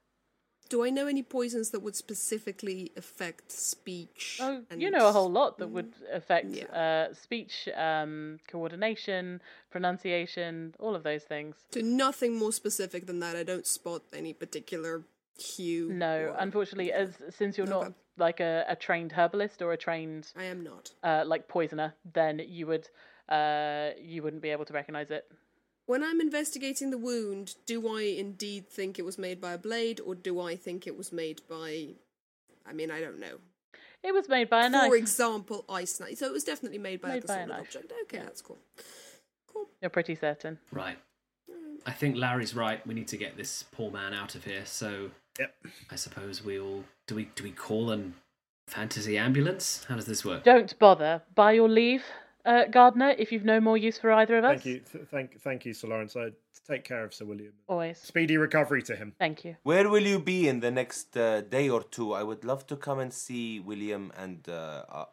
[0.67, 4.39] Do I know any poisons that would specifically affect speech?
[4.41, 10.73] Oh, and- you know a whole lot that would affect uh, speech, um, coordination, pronunciation,
[10.79, 11.55] all of those things.
[11.71, 13.35] So nothing more specific than that.
[13.35, 15.03] I don't spot any particular
[15.37, 15.93] hue.
[15.93, 17.85] No, or- unfortunately, as since you're Okay.
[17.85, 20.91] not like a, a trained herbalist or a trained I am not.
[21.03, 22.89] uh, like poisoner, then you would
[23.29, 25.25] uh, you wouldn't be able to recognize it.
[25.87, 29.99] When I'm investigating the wound, do I indeed think it was made by a blade,
[29.99, 31.89] or do I think it was made by?
[32.65, 33.37] I mean, I don't know.
[34.01, 34.93] It was made by a For knife.
[34.93, 36.17] example, ice knife.
[36.17, 37.59] So it was definitely made by Made like, by a a knife.
[37.61, 37.91] object.
[38.03, 38.57] Okay, that's cool.
[39.51, 39.67] cool.
[39.81, 40.59] You're pretty certain.
[40.71, 40.97] Right.
[41.87, 42.85] I think Larry's right.
[42.87, 44.63] We need to get this poor man out of here.
[44.65, 45.53] So, yep.
[45.91, 48.15] I suppose we all do we do we call an
[48.67, 49.85] fantasy ambulance?
[49.87, 50.43] How does this work?
[50.43, 51.21] Don't bother.
[51.35, 52.03] By your leave,
[52.45, 53.11] uh, Gardner.
[53.17, 54.51] If you've no more use for either of us.
[54.63, 56.15] Thank you, th- thank, thank you, Sir Lawrence.
[56.15, 56.29] I
[56.67, 57.53] take care of Sir William.
[57.67, 57.99] Always.
[57.99, 59.13] Speedy recovery to him.
[59.19, 59.55] Thank you.
[59.63, 62.13] Where will you be in the next uh, day or two?
[62.13, 65.05] I would love to come and see William and uh, uh,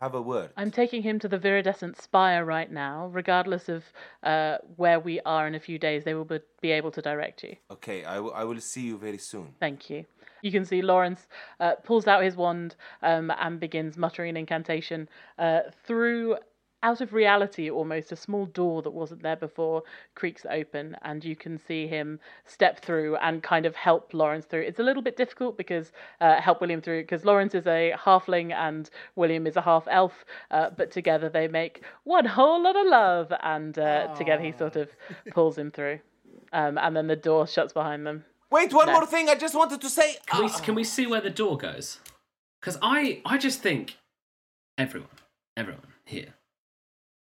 [0.00, 0.50] have a word.
[0.56, 3.08] I'm taking him to the Viridescent Spire right now.
[3.08, 3.82] Regardless of
[4.22, 7.42] uh, where we are in a few days, they will be be able to direct
[7.42, 7.56] you.
[7.72, 9.54] Okay, I, w- I will see you very soon.
[9.58, 10.04] Thank you.
[10.44, 11.26] You can see Lawrence
[11.58, 15.08] uh, pulls out his wand um, and begins muttering an incantation
[15.38, 16.36] uh, through,
[16.82, 19.84] out of reality almost, a small door that wasn't there before
[20.14, 24.60] creaks open, and you can see him step through and kind of help Lawrence through.
[24.60, 28.52] It's a little bit difficult because uh, help William through because Lawrence is a halfling
[28.52, 32.86] and William is a half elf, uh, but together they make one whole lot of
[32.86, 34.90] love, and uh, together he sort of
[35.30, 36.00] pulls him through,
[36.52, 38.26] um, and then the door shuts behind them.
[38.54, 38.92] Wait, one No.
[38.94, 39.28] more thing.
[39.28, 40.16] I just wanted to say.
[40.26, 41.98] Can we can we see where the door goes?
[42.60, 43.96] Because I I just think
[44.78, 45.18] everyone
[45.56, 46.34] everyone here.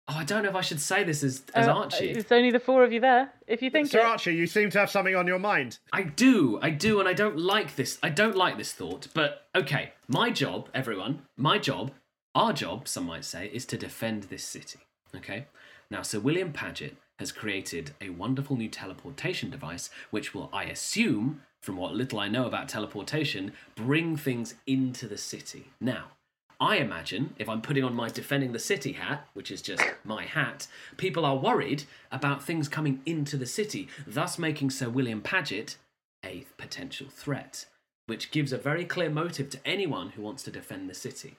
[0.09, 2.11] Oh, I don't know if I should say this as as Uh, Archie.
[2.11, 3.33] It's only the four of you there.
[3.45, 4.05] If you think Sir it.
[4.05, 5.79] Archie, you seem to have something on your mind.
[5.91, 7.99] I do, I do, and I don't like this.
[8.01, 9.07] I don't like this thought.
[9.13, 11.91] But okay, my job, everyone, my job,
[12.35, 14.79] our job, some might say, is to defend this city.
[15.13, 15.47] Okay.
[15.89, 21.41] Now, Sir William Paget has created a wonderful new teleportation device, which will, I assume,
[21.61, 25.71] from what little I know about teleportation, bring things into the city.
[25.81, 26.11] Now,
[26.59, 30.25] I imagine if I'm putting on my defending the city hat, which is just my
[30.25, 30.67] hat,
[30.97, 35.77] people are worried about things coming into the city, thus making Sir William Paget
[36.25, 37.65] a potential threat,
[38.07, 41.37] which gives a very clear motive to anyone who wants to defend the city.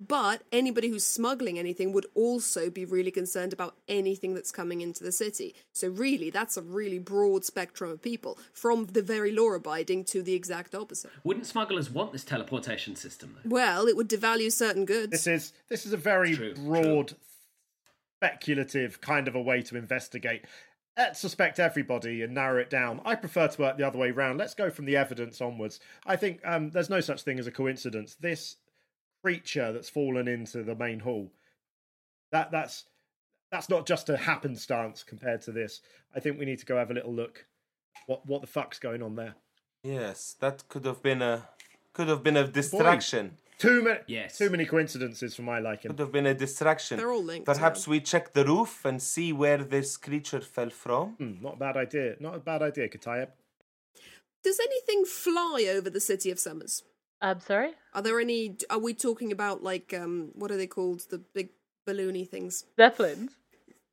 [0.00, 5.02] But anybody who's smuggling anything would also be really concerned about anything that's coming into
[5.02, 5.56] the city.
[5.72, 10.22] So, really, that's a really broad spectrum of people, from the very law abiding to
[10.22, 11.10] the exact opposite.
[11.24, 13.50] Wouldn't smugglers want this teleportation system, though?
[13.50, 15.10] Well, it would devalue certain goods.
[15.10, 17.14] This is this is a very True, broad,
[18.18, 20.44] speculative kind of a way to investigate.
[20.96, 23.00] Let's suspect everybody and narrow it down.
[23.04, 24.38] I prefer to work the other way round.
[24.38, 25.78] Let's go from the evidence onwards.
[26.04, 28.16] I think um, there's no such thing as a coincidence.
[28.16, 28.56] This
[29.22, 31.30] creature that's fallen into the main hall,
[32.32, 32.84] that that's
[33.50, 35.80] that's not just a happenstance compared to this.
[36.14, 37.46] I think we need to go have a little look.
[38.06, 39.34] What what the fuck's going on there?
[39.82, 41.48] Yes, that could have been a
[41.92, 43.38] could have been a distraction.
[43.58, 44.38] Too many, Yes.
[44.38, 45.90] too many coincidences for my liking.
[45.90, 46.96] Could have been a distraction.
[46.96, 47.90] They're all linked, Perhaps yeah.
[47.90, 51.14] we check the roof and see where this creature fell from.
[51.14, 52.14] Hmm, not a bad idea.
[52.20, 53.30] Not a bad idea, Katayeb.
[54.44, 56.84] Does anything fly over the city of Summers?
[57.20, 57.72] I'm sorry.
[57.94, 58.56] Are there any?
[58.70, 61.00] Are we talking about like um, what are they called?
[61.10, 61.50] The big
[61.86, 62.64] balloony things.
[62.76, 63.37] Zeppelins.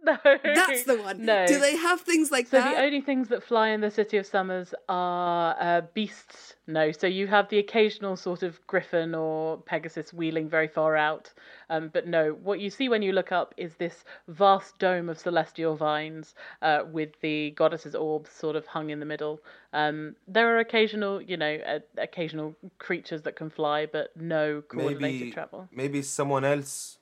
[0.26, 1.26] No, That's the one.
[1.26, 1.48] No.
[1.48, 2.76] Do they have things like so that?
[2.76, 6.53] the only things that fly in the City of Summers are uh, beasts.
[6.68, 11.32] No, so you have the occasional sort of griffin or Pegasus wheeling very far out,
[11.69, 12.34] um, but no.
[12.44, 16.84] What you see when you look up is this vast dome of celestial vines uh,
[16.91, 19.40] with the goddess's orbs sort of hung in the middle.
[19.73, 25.02] Um, there are occasional, you know, uh, occasional creatures that can fly, but no coordinated
[25.02, 25.68] Maybe travel.
[25.72, 26.98] maybe someone else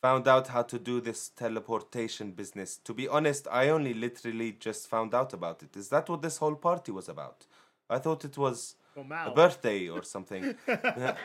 [0.00, 2.76] found out how to do this teleportation business.
[2.84, 5.76] To be honest, I only literally just found out about it.
[5.76, 7.46] Is that what this whole party was about?
[7.90, 10.54] I thought it was a birthday or something.
[10.68, 11.16] Yeah.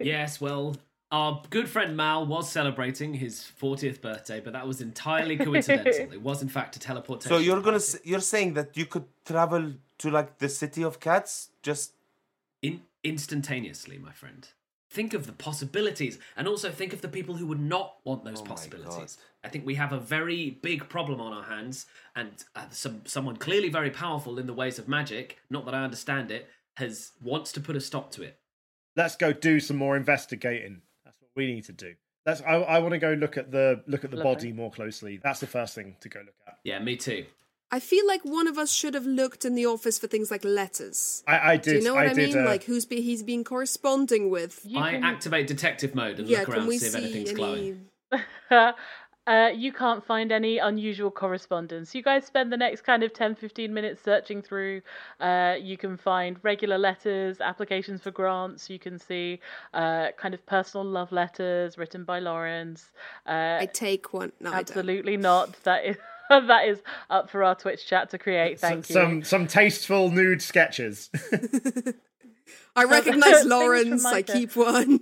[0.00, 0.76] yes, well,
[1.10, 6.12] our good friend Mal was celebrating his 40th birthday, but that was entirely coincidental.
[6.12, 7.28] it was, in fact, a teleportation.
[7.36, 11.00] So you're gonna s- you're saying that you could travel to like the city of
[11.00, 11.92] cats just
[12.62, 14.48] in instantaneously, my friend.
[14.92, 18.42] Think of the possibilities, and also think of the people who would not want those
[18.42, 19.16] Oh possibilities.
[19.42, 23.38] I think we have a very big problem on our hands, and uh, some someone
[23.38, 25.38] clearly very powerful in the ways of magic.
[25.48, 26.46] Not that I understand it,
[26.76, 28.38] has wants to put a stop to it.
[28.94, 30.82] Let's go do some more investigating.
[31.06, 31.94] That's what we need to do.
[32.26, 32.42] Let's.
[32.42, 34.34] I, I want to go look at the look at the Lovely.
[34.34, 35.20] body more closely.
[35.22, 36.58] That's the first thing to go look at.
[36.64, 37.24] Yeah, me too.
[37.72, 40.44] I feel like one of us should have looked in the office for things like
[40.44, 41.24] letters.
[41.26, 42.44] I, I Do you know what I, did, mean?
[42.44, 44.64] uh, Like who's be he's been corresponding with?
[44.76, 47.36] I activate detective mode and yeah, look around we see if see anything's any?
[47.38, 47.86] glowing.
[49.26, 51.94] uh, you can't find any unusual correspondence.
[51.94, 54.82] You guys spend the next kind of 10 15 minutes searching through.
[55.18, 58.68] Uh, you can find regular letters, applications for grants.
[58.68, 59.40] You can see
[59.72, 62.90] uh, kind of personal love letters written by Lawrence.
[63.26, 64.32] Uh, I take one.
[64.40, 64.60] No, I don't.
[64.60, 65.54] absolutely not.
[65.64, 65.96] That is.
[66.46, 66.80] that is
[67.10, 68.60] up for our Twitch chat to create.
[68.60, 68.94] Thank you.
[68.94, 71.10] some some tasteful nude sketches.
[72.76, 74.04] I recognise from Lawrence.
[74.04, 75.00] I keep one.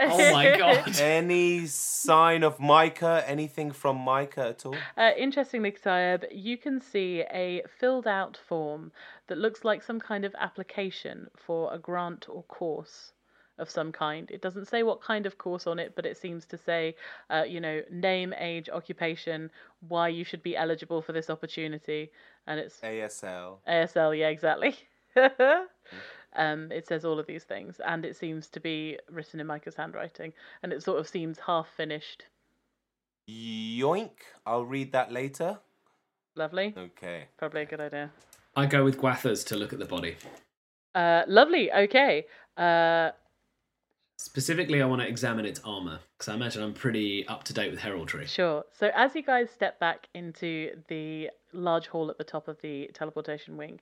[0.00, 1.00] Oh my god.
[1.00, 4.76] any sign of Micah, anything from Micah at all?
[4.96, 8.92] Uh, interestingly, Sayeb, you can see a filled out form
[9.26, 13.12] that looks like some kind of application for a grant or course
[13.58, 14.30] of some kind.
[14.30, 16.94] It doesn't say what kind of course on it, but it seems to say,
[17.30, 19.50] uh, you know, name, age, occupation,
[19.86, 22.10] why you should be eligible for this opportunity.
[22.46, 23.58] And it's ASL.
[23.68, 24.76] ASL, yeah, exactly.
[26.36, 29.76] um, it says all of these things, and it seems to be written in Micah's
[29.76, 30.32] handwriting,
[30.62, 32.24] and it sort of seems half finished.
[33.28, 34.10] Yoink.
[34.46, 35.58] I'll read that later.
[36.34, 36.74] Lovely.
[36.76, 37.24] Okay.
[37.36, 38.10] Probably a good idea.
[38.56, 40.16] I go with Gwathers to look at the body.
[40.94, 41.70] Uh, lovely.
[41.70, 42.26] Okay.
[42.56, 43.10] Uh,
[44.20, 47.70] Specifically, I want to examine its armor because I imagine I'm pretty up to date
[47.70, 48.26] with heraldry.
[48.26, 48.64] sure.
[48.72, 52.90] So as you guys step back into the large hall at the top of the
[52.92, 53.80] teleportation wing,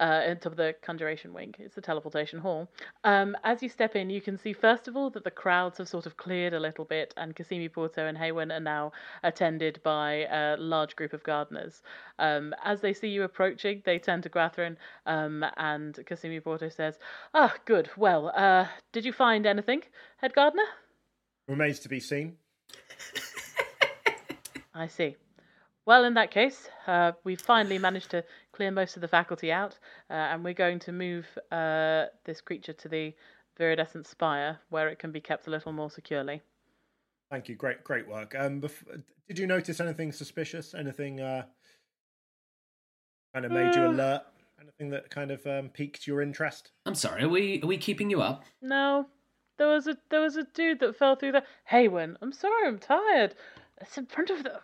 [0.00, 2.68] uh, on top of the conjuration wing, it's the teleportation hall.
[3.04, 5.88] Um, as you step in, you can see first of all that the crowds have
[5.88, 10.26] sort of cleared a little bit, and Cassimi Porto and Haywen are now attended by
[10.30, 11.82] a large group of gardeners.
[12.18, 16.98] Um, as they see you approaching, they turn to Gwathrin, um, and Cassimi Porto says,
[17.34, 17.90] "Ah, good.
[17.96, 19.82] Well, uh, did you find anything,
[20.16, 20.64] head gardener?"
[21.46, 22.38] Remains to be seen.
[24.74, 25.16] I see.
[25.90, 28.22] Well, in that case, uh, we've finally managed to
[28.52, 29.76] clear most of the faculty out,
[30.08, 33.12] uh, and we're going to move uh, this creature to the
[33.58, 36.42] viridescent spire, where it can be kept a little more securely.
[37.28, 37.56] Thank you.
[37.56, 38.36] Great, great work.
[38.38, 40.74] Um, bef- did you notice anything suspicious?
[40.74, 41.42] Anything uh,
[43.34, 43.90] kind of made you Uh.
[43.90, 44.22] alert?
[44.60, 46.70] Anything that kind of um, piqued your interest?
[46.86, 48.44] I'm sorry, are we are we keeping you up?
[48.62, 49.06] No,
[49.58, 51.42] there was a there was a dude that fell through the.
[51.68, 53.34] Haywen, I'm sorry, I'm tired.
[53.80, 54.60] It's in front of the.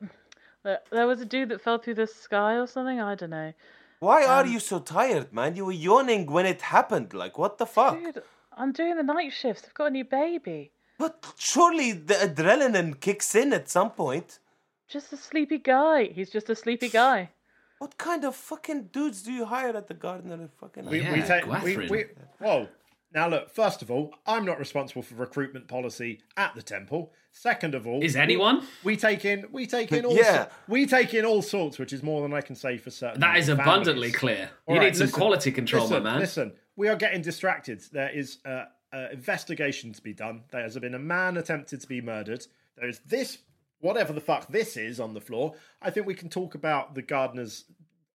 [0.66, 3.00] There- There was a dude that fell through the sky or something.
[3.00, 3.52] I don't know.
[4.00, 5.54] Why are Um, you so tired, man?
[5.56, 7.14] You were yawning when it happened.
[7.14, 7.94] Like, what the fuck?
[7.98, 8.22] Dude,
[8.60, 9.62] I'm doing the night shifts.
[9.64, 10.72] I've got a new baby.
[10.98, 14.40] But surely the adrenaline kicks in at some point.
[14.88, 16.04] Just a sleepy guy.
[16.16, 17.30] He's just a sleepy guy.
[17.78, 20.42] What kind of fucking dudes do you hire at the Gardener?
[20.44, 22.04] Of fucking We, we take we, we,
[22.40, 22.68] whoa.
[23.14, 27.12] Now look, first of all, I'm not responsible for recruitment policy at the temple.
[27.32, 28.66] Second of all, Is anyone?
[28.82, 30.44] We, take in we take in all Yeah.
[30.44, 33.20] so- we take in all sorts, which is more than I can say for certain.
[33.20, 33.66] That is families.
[33.66, 34.50] abundantly clear.
[34.68, 36.20] You All right, need some listen, quality control, listen, my man.
[36.20, 37.82] Listen, we are getting distracted.
[37.92, 40.44] There is uh, uh, investigation to be done.
[40.50, 42.46] There has been a man attempted to be murdered.
[42.76, 43.38] There is this,
[43.80, 45.54] whatever the fuck this is, on the floor.
[45.82, 47.64] I think we can talk about the gardener's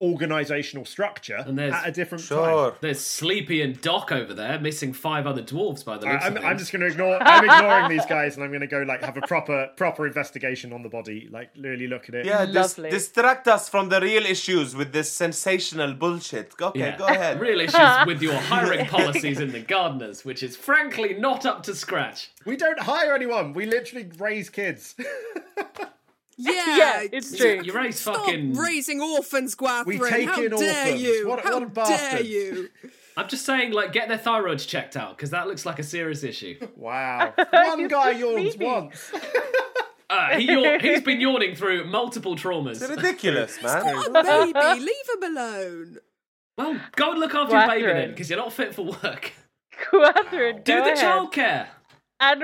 [0.03, 2.73] organizational structure And there's at a different time.
[2.81, 6.13] There's Sleepy and Doc over there, missing five other dwarves by the way.
[6.13, 7.19] I'm, I'm just going to ignore.
[7.23, 10.73] I'm ignoring these guys, and I'm going to go like have a proper proper investigation
[10.73, 11.29] on the body.
[11.31, 12.27] Like really look at it.
[12.27, 16.53] Yeah, dis- distract us from the real issues with this sensational bullshit.
[16.61, 16.97] Okay, Yeah.
[16.99, 17.41] go ahead.
[17.47, 21.75] Real issues with your hiring policies in the gardeners, which is frankly not up to
[21.75, 22.31] scratch.
[22.45, 23.53] We don't hire anyone.
[23.53, 24.95] We literally raise kids.
[26.39, 27.61] Yeah, Yeah, it's true.
[27.65, 28.55] You raise Stop fucking.
[28.55, 29.87] raising orphans, Gwathrin.
[29.87, 31.03] We take How in dare orphans.
[31.03, 31.29] you?
[31.29, 32.69] What- How what a dare you?
[33.17, 36.23] I'm just saying, like, get their thyroids checked out because that looks like a serious
[36.23, 36.59] issue.
[36.77, 37.33] Wow.
[37.51, 38.65] One guy yawns sleepy.
[38.65, 39.13] once.
[40.09, 40.47] Uh, he,
[40.79, 42.81] he's been yawning through multiple traumas.
[42.81, 43.83] It's ridiculous, man.
[43.85, 45.99] Oh, baby, leave him alone.
[46.57, 49.33] Well, go and look after your baby then, because you're not fit for work.
[49.91, 51.67] Gwathrin, Do go the ahead childcare.
[52.21, 52.43] And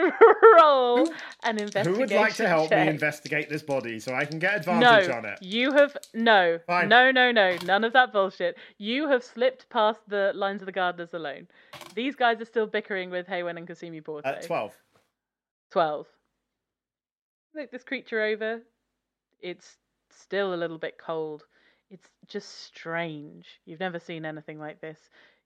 [0.60, 1.08] roll
[1.42, 2.86] an Who would like to help check.
[2.86, 5.38] me investigate this body so I can get advantage no, on it?
[5.42, 6.88] you have no, Fine.
[6.88, 8.56] no, no, no, none of that bullshit.
[8.78, 11.48] You have slipped past the lines of the gardeners alone.
[11.94, 14.28] These guys are still bickering with Haywen and Kasumi Porto.
[14.28, 14.72] At 12.
[15.70, 16.06] Twelve.
[17.54, 18.60] Look this creature over.
[19.40, 19.78] It's
[20.10, 21.44] still a little bit cold.
[21.90, 23.46] It's just strange.
[23.66, 24.98] You've never seen anything like this.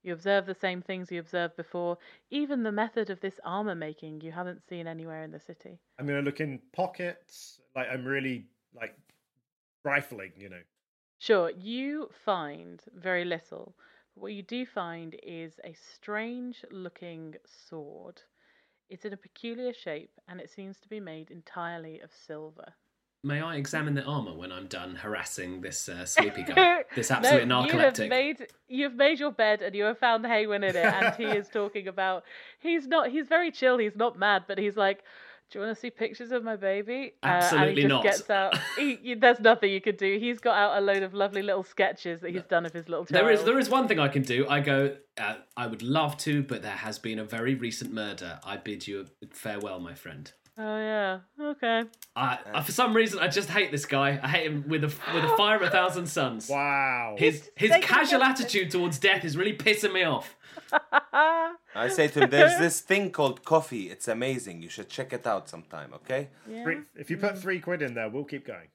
[0.07, 1.99] You observe the same things you observed before.
[2.31, 5.81] Even the method of this armor making you haven't seen anywhere in the city.
[5.99, 7.61] I'm going to look in pockets.
[7.75, 8.95] Like, I'm really, like,
[9.83, 10.63] rifling, you know.
[11.19, 13.75] Sure, you find very little.
[14.15, 17.35] But what you do find is a strange looking
[17.69, 18.23] sword.
[18.89, 22.75] It's in a peculiar shape and it seems to be made entirely of silver.
[23.25, 26.85] May I examine the armor when I'm done harassing this uh, sleepy guy?
[26.95, 30.57] This absolute no, you have made you've made your bed and you have found Haywen
[30.69, 32.25] in it, and he is talking about
[32.61, 35.03] he's not he's very chill, he's not mad, but he's like,
[35.51, 38.03] "Do you want to see pictures of my baby?" Uh, and Absolutely he just not.
[38.05, 38.59] Gets out.
[38.79, 40.19] He, you- there's nothing you could do.
[40.21, 43.05] He's got out a load of lovely little sketches that he's done of his little
[43.07, 43.25] child.
[43.25, 44.47] There is there is one thing I can do.
[44.49, 44.97] I go.
[45.19, 48.39] Uh, I would love to, but there has been a very recent murder.
[48.45, 50.31] I bid you farewell, my friend.
[50.59, 51.19] Oh yeah.
[51.39, 51.85] Okay.
[52.15, 54.19] I, I, for some reason, I just hate this guy.
[54.23, 56.49] I hate him with a with a fire of a thousand suns.
[56.49, 57.15] Wow.
[57.19, 60.35] His his casual attitude towards death is really pissing me off.
[61.13, 63.91] I say to him, there's this thing called coffee.
[63.91, 64.63] It's amazing.
[64.63, 66.29] You should check it out sometime, okay?
[66.47, 67.39] Three, if you put mm.
[67.39, 68.69] three quid in there, we'll keep going.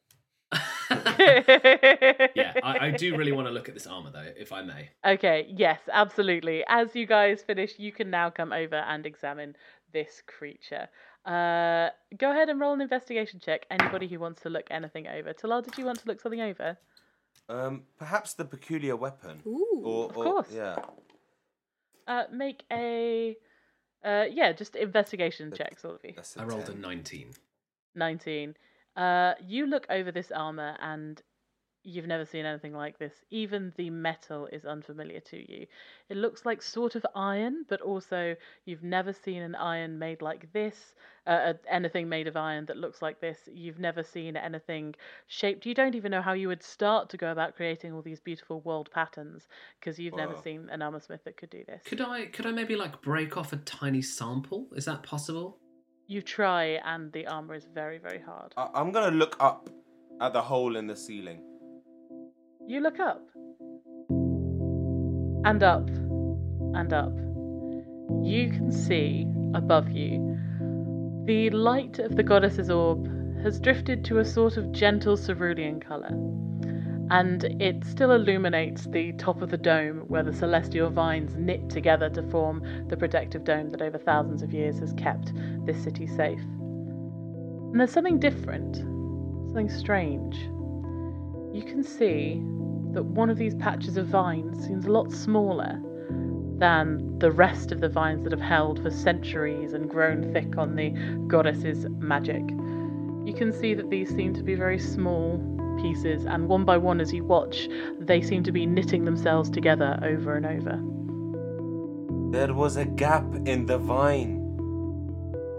[0.91, 4.89] Yeah, I, I do really want to look at this armor though, if I may.
[5.05, 6.63] Okay, yes, absolutely.
[6.67, 9.55] As you guys finish, you can now come over and examine
[9.93, 10.89] this creature.
[11.25, 13.65] Uh, go ahead and roll an investigation check.
[13.69, 15.33] Anybody who wants to look anything over.
[15.33, 16.77] Talal, did you want to look something over?
[17.49, 19.41] Um, perhaps the peculiar weapon.
[19.45, 19.81] Ooh.
[19.83, 20.47] or, Of or- course.
[20.53, 20.77] Yeah.
[22.07, 23.37] Uh, make a,
[24.03, 26.13] uh, yeah, just investigation checks, all of you.
[26.37, 27.31] I rolled a nineteen.
[27.95, 28.55] 19.
[28.95, 31.21] Uh, you look over this armor and
[31.83, 33.13] you've never seen anything like this.
[33.29, 35.65] Even the metal is unfamiliar to you.
[36.09, 38.35] It looks like sort of iron, but also
[38.65, 40.95] you've never seen an iron made like this,
[41.25, 43.49] uh, uh, anything made of iron that looks like this.
[43.51, 44.95] You've never seen anything
[45.27, 45.65] shaped.
[45.65, 48.61] You don't even know how you would start to go about creating all these beautiful
[48.61, 49.47] world patterns
[49.79, 51.83] because you've never seen an armor smith that could do this.
[51.85, 54.67] Could I could I maybe like break off a tiny sample?
[54.75, 55.57] Is that possible?
[56.07, 58.53] You try, and the armor is very, very hard.
[58.57, 59.69] I- I'm gonna look up
[60.19, 61.50] at the hole in the ceiling.
[62.67, 63.21] You look up.
[65.43, 65.87] And up.
[65.89, 67.13] And up.
[68.23, 70.31] You can see above you
[71.25, 73.07] the light of the goddess's orb
[73.43, 76.09] has drifted to a sort of gentle cerulean colour.
[77.11, 82.09] And it still illuminates the top of the dome where the celestial vines knit together
[82.09, 85.31] to form the protective dome that over thousands of years has kept
[85.65, 86.39] this city safe.
[86.39, 88.77] And there's something different,
[89.47, 90.35] something strange
[91.53, 92.41] you can see
[92.93, 95.81] that one of these patches of vines seems a lot smaller
[96.57, 100.75] than the rest of the vines that have held for centuries and grown thick on
[100.75, 100.89] the
[101.27, 102.43] goddess's magic.
[103.25, 105.39] You can see that these seem to be very small
[105.81, 107.67] pieces, and one by one, as you watch,
[107.99, 110.79] they seem to be knitting themselves together over and over.
[112.31, 114.37] There was a gap in the vine.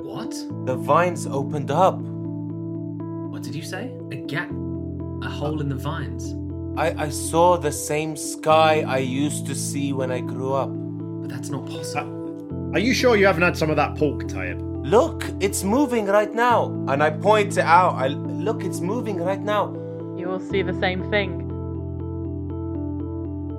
[0.01, 0.31] What?
[0.67, 1.99] The vines opened up.
[2.01, 3.93] What did you say?
[4.11, 4.51] A gap?
[5.23, 6.35] A hole in the vines?
[6.77, 10.71] I, I saw the same sky I used to see when I grew up.
[11.23, 12.71] But that's not possible.
[12.71, 14.61] Uh, are you sure you haven't had some of that pork, Taib?
[14.85, 16.67] Look, it's moving right now.
[16.89, 17.95] And I point it out.
[17.95, 19.73] I look, it's moving right now.
[20.19, 21.49] You will see the same thing.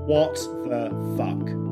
[0.06, 0.34] What
[0.68, 1.63] the fuck?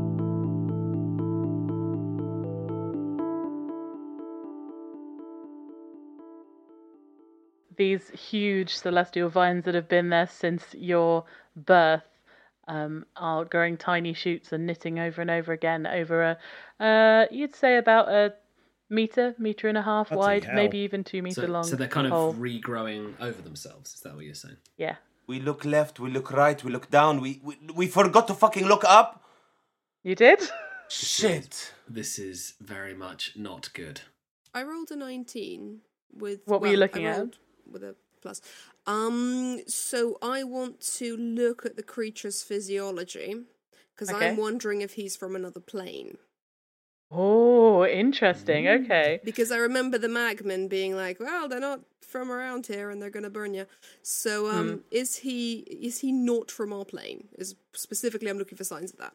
[7.82, 11.24] These huge celestial vines that have been there since your
[11.56, 12.04] birth
[12.68, 16.34] um, are growing tiny shoots and knitting over and over again over a,
[16.88, 18.34] uh, you'd say about a
[18.90, 20.56] meter, meter and a half Bloody wide, hell.
[20.56, 21.64] maybe even two meter So, long.
[21.64, 22.34] so they're kind of hole.
[22.36, 23.88] regrowing over themselves.
[23.96, 24.58] Is that what you're saying?
[24.78, 24.96] yeah.
[25.28, 27.22] We look left, we look right, we look down.
[27.22, 29.10] We we, we forgot to fucking look up.
[30.04, 30.40] You did?
[30.90, 31.74] Shit.
[32.00, 33.98] This is very much not good.
[34.54, 35.80] I rolled a 19
[36.24, 36.40] with.
[36.46, 37.38] What were you looking I at?
[37.66, 38.42] Rolled With a plus.
[38.86, 43.36] Um, so I want to look at the creature's physiology
[43.96, 44.30] because Okay.
[44.30, 46.18] I'm wondering if he's from another plane.
[47.12, 48.68] Oh, interesting.
[48.68, 49.20] Okay.
[49.24, 53.10] Because I remember the Magmen being like, "Well, they're not from around here, and they're
[53.10, 53.68] going to burn you."
[54.02, 54.82] So, um, Hmm.
[54.92, 57.30] is he is he not from our plane?
[57.38, 59.14] Is specifically, I'm looking for signs of that.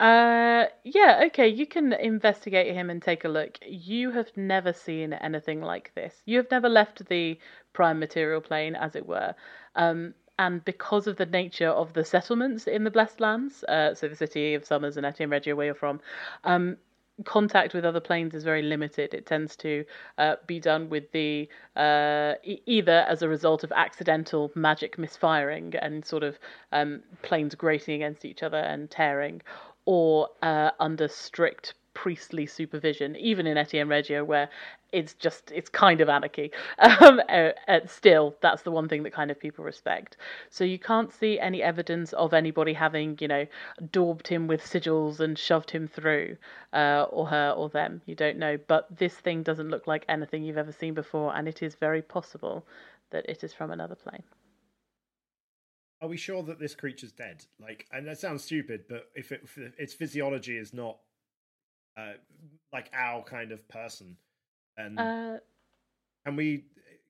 [0.00, 3.58] Uh, yeah, okay, you can investigate him and take a look.
[3.64, 6.20] You have never seen anything like this.
[6.26, 7.38] You have never left the
[7.72, 9.34] prime material plane, as it were.
[9.76, 14.08] Um, and because of the nature of the settlements in the Blessed Lands, uh, so
[14.08, 16.00] the city of Summers and Etienne Reggio, where you're from,
[16.42, 16.76] um,
[17.24, 19.14] contact with other planes is very limited.
[19.14, 19.84] It tends to
[20.18, 25.74] uh, be done with the uh, e- either as a result of accidental magic misfiring
[25.76, 26.36] and sort of
[26.72, 29.42] um, planes grating against each other and tearing,
[29.86, 34.48] or uh, under strict priestly supervision, even in Etienne Reggio, where
[34.92, 36.50] it's just it's kind of anarchy.
[36.78, 40.16] Um, uh, uh, still, that's the one thing that kind of people respect.
[40.50, 43.46] So you can't see any evidence of anybody having, you know,
[43.90, 46.36] daubed him with sigils and shoved him through,
[46.72, 48.02] uh, or her or them.
[48.06, 51.48] You don't know, but this thing doesn't look like anything you've ever seen before, and
[51.48, 52.64] it is very possible
[53.10, 54.22] that it is from another plane.
[56.04, 57.46] Are we sure that this creature's dead?
[57.58, 60.98] Like, and that sounds stupid, but if, it, if its physiology is not
[61.96, 62.12] uh,
[62.74, 64.18] like our kind of person,
[64.76, 65.38] then Uh,
[66.26, 66.66] can we?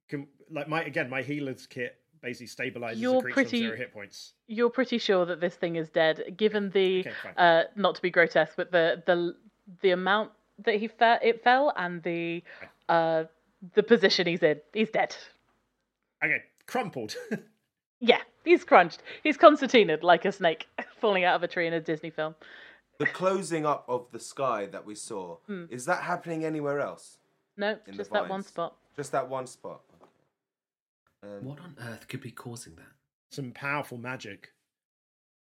[0.08, 3.76] Can like my again my healer's kit basically stabilizes You're the creature pretty- on zero
[3.76, 4.34] hit points.
[4.46, 8.10] You're pretty sure that this thing is dead, given the Okay, uh, not to be
[8.10, 9.34] grotesque, but the the
[9.80, 10.30] the amount
[10.64, 12.44] that he fe- it fell and the
[12.88, 13.24] uh,
[13.74, 14.60] the position he's in.
[14.72, 15.16] He's dead.
[16.22, 17.16] Okay, crumpled.
[18.06, 19.02] Yeah, he's crunched.
[19.22, 20.66] He's concertinaed like a snake
[21.00, 22.34] falling out of a tree in a Disney film.
[22.98, 25.64] The closing up of the sky that we saw, Hmm.
[25.70, 27.18] is that happening anywhere else?
[27.56, 28.76] No, In just that one spot.
[28.94, 29.80] Just that one spot.
[31.22, 32.92] Um, What on earth could be causing that?
[33.30, 34.52] Some powerful magic,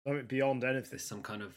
[0.06, 0.90] something beyond anything.
[0.90, 1.54] There's some kind of.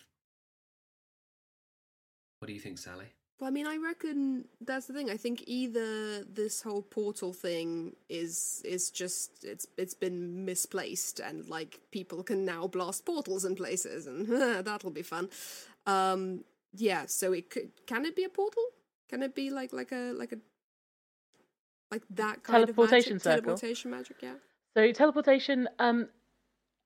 [2.38, 3.06] What do you think, Sally?
[3.40, 5.08] Well, I mean, I reckon that's the thing.
[5.10, 11.48] I think either this whole portal thing is is just it's it's been misplaced, and
[11.48, 14.26] like people can now blast portals in places, and
[14.66, 15.30] that'll be fun.
[15.86, 16.44] Um,
[16.74, 17.06] yeah.
[17.06, 18.62] So it could can it be a portal?
[19.08, 20.38] Can it be like like a like a
[21.90, 23.40] like that kind Teleportation of magic?
[23.40, 23.42] circle.
[23.56, 24.34] Teleportation magic, yeah.
[24.76, 26.08] So teleportation, um,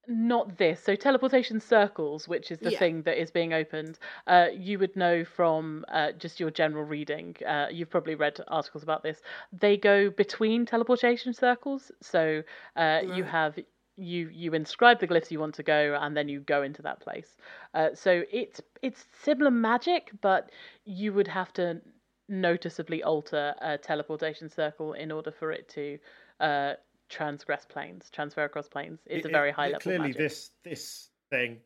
[0.09, 0.81] not this.
[0.83, 2.79] So teleportation circles, which is the Yeah.
[2.79, 3.99] thing that is being opened.
[4.27, 7.37] Uh, you would know from uh, just your general reading.
[7.47, 9.23] Uh, you've probably read articles about this.
[9.53, 11.91] They go between teleportation circles.
[12.01, 12.43] So
[12.77, 13.59] uh, you have
[13.97, 17.01] you you inscribe the glyphs you want to go, and then you go into that
[17.01, 17.37] place.
[17.75, 20.51] Uh, so it's it's similar magic, but
[20.85, 21.81] you would have to
[22.29, 25.99] noticeably alter a teleportation circle in order for it to
[26.41, 26.73] uh,
[27.15, 29.01] transgress planes, transfer across planes.
[29.07, 30.17] It's It- a very high it- level Clearly, magic.
[30.19, 31.61] this this thing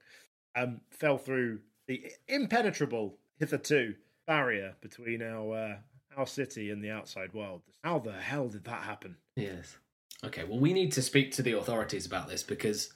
[0.54, 3.94] um, fell through the impenetrable hitherto
[4.26, 5.76] barrier between our uh,
[6.16, 7.62] our city and the outside world.
[7.84, 9.16] How the hell did that happen?
[9.36, 9.76] Yes.
[10.24, 12.92] Okay, well, we need to speak to the authorities about this because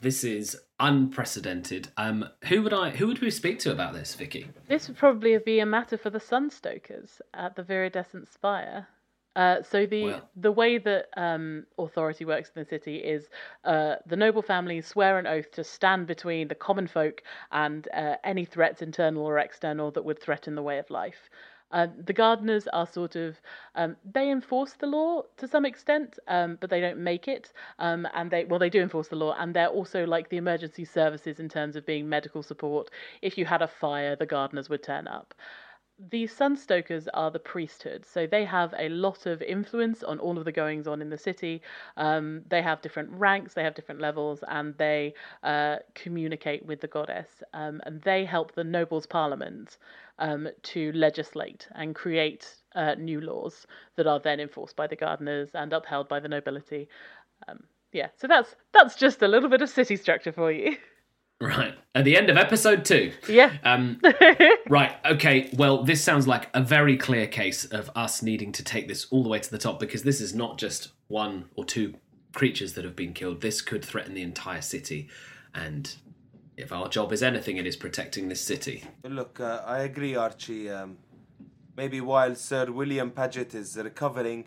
[0.00, 1.88] this is unprecedented.
[1.96, 2.90] Um, who would I?
[2.90, 4.48] Who would we speak to about this, Vicky?
[4.68, 8.88] This would probably be a matter for the Sunstokers at the Viridescent Spire.
[9.36, 13.28] Uh, so the Well- the way that um, authority works in the city is
[13.64, 17.22] uh, the noble families swear an oath to stand between the common folk
[17.52, 21.30] and uh, any threats, internal or external, that would threaten the way of life.
[21.72, 23.40] Uh, the gardeners are sort of
[23.74, 27.52] um, they enforce the law to some extent, um, but they don't make it.
[27.80, 30.84] Um, and they well they do enforce the law, and they're also like the emergency
[30.84, 32.90] services in terms of being medical support.
[33.20, 35.34] If you had a fire, the gardeners would turn up.
[35.98, 40.44] The Sunstokers are the priesthood, so they have a lot of influence on all of
[40.46, 41.60] the goings on in the city.
[41.98, 45.12] Um, they have different ranks, they have different levels, and they
[45.42, 47.42] uh, communicate with the goddess.
[47.52, 49.76] Um, and they help the nobles' parliament
[50.18, 53.66] um, to legislate and create uh, new laws
[53.96, 56.88] that are then enforced by the gardeners and upheld by the nobility.
[57.48, 60.76] Um, yeah, so that's that's just a little bit of city structure for you.
[61.40, 63.12] Right at the end of episode two.
[63.26, 63.56] Yeah.
[63.64, 64.00] Um,
[64.68, 64.94] right.
[65.04, 65.48] Okay.
[65.54, 69.22] Well, this sounds like a very clear case of us needing to take this all
[69.22, 71.94] the way to the top because this is not just one or two
[72.34, 73.40] creatures that have been killed.
[73.40, 75.08] This could threaten the entire city,
[75.54, 75.96] and
[76.58, 78.84] if our job is anything, it is protecting this city.
[79.02, 80.68] Look, uh, I agree, Archie.
[80.68, 80.98] Um,
[81.78, 84.44] maybe while Sir William Paget is recovering,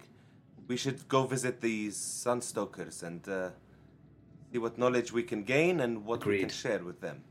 [0.68, 3.50] we should go visit these Sunstokers and uh,
[4.52, 7.24] see what knowledge we can gain and what we can share with them.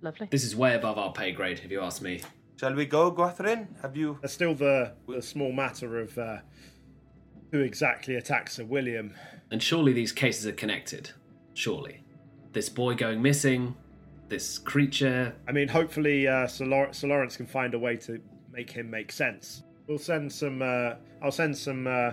[0.00, 0.28] Lovely.
[0.30, 2.20] This is way above our pay grade, if you ask me.
[2.56, 3.68] Shall we go, Gwathrin?
[3.82, 4.18] Have you?
[4.20, 6.38] There's still the, the small matter of uh,
[7.50, 9.14] who exactly attacked Sir William.
[9.50, 11.10] And surely these cases are connected.
[11.54, 12.02] Surely.
[12.52, 13.76] This boy going missing,
[14.28, 15.34] this creature.
[15.48, 18.20] I mean, hopefully, uh, Sir, Lawrence, Sir Lawrence can find a way to
[18.52, 19.62] make him make sense.
[19.86, 20.62] We'll send some.
[20.62, 22.12] Uh, I'll send some uh,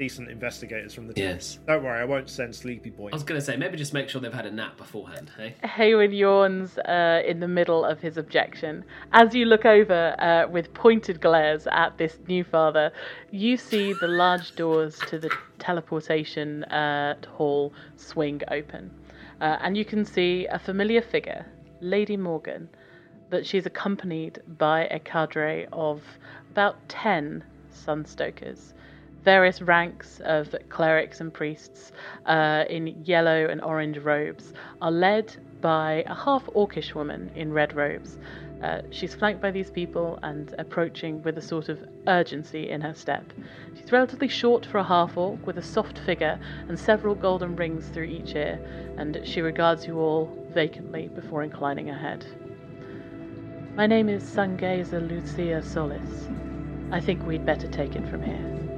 [0.00, 1.26] decent investigators from the team.
[1.26, 1.58] Yes.
[1.66, 3.10] Don't worry, I won't send Sleepy Boy.
[3.12, 5.54] I was going to say, maybe just make sure they've had a nap beforehand, hey?
[5.62, 8.82] Hayward yawns uh, in the middle of his objection.
[9.12, 12.90] As you look over uh, with pointed glares at this new father,
[13.30, 18.90] you see the large doors to the teleportation uh, hall swing open.
[19.42, 21.44] Uh, and you can see a familiar figure,
[21.82, 22.70] Lady Morgan,
[23.28, 26.02] but she's accompanied by a cadre of
[26.50, 28.72] about 10 sunstokers
[29.22, 31.92] various ranks of clerics and priests
[32.26, 37.74] uh, in yellow and orange robes are led by a half orcish woman in red
[37.76, 38.18] robes.
[38.62, 42.92] Uh, she's flanked by these people and approaching with a sort of urgency in her
[42.92, 43.24] step.
[43.78, 46.38] She's relatively short for a half orc, with a soft figure
[46.68, 48.58] and several golden rings through each ear,
[48.98, 52.26] and she regards you all vacantly before inclining her head.
[53.76, 56.28] My name is Sungeza Lucia Solis.
[56.90, 58.69] I think we'd better take it from here.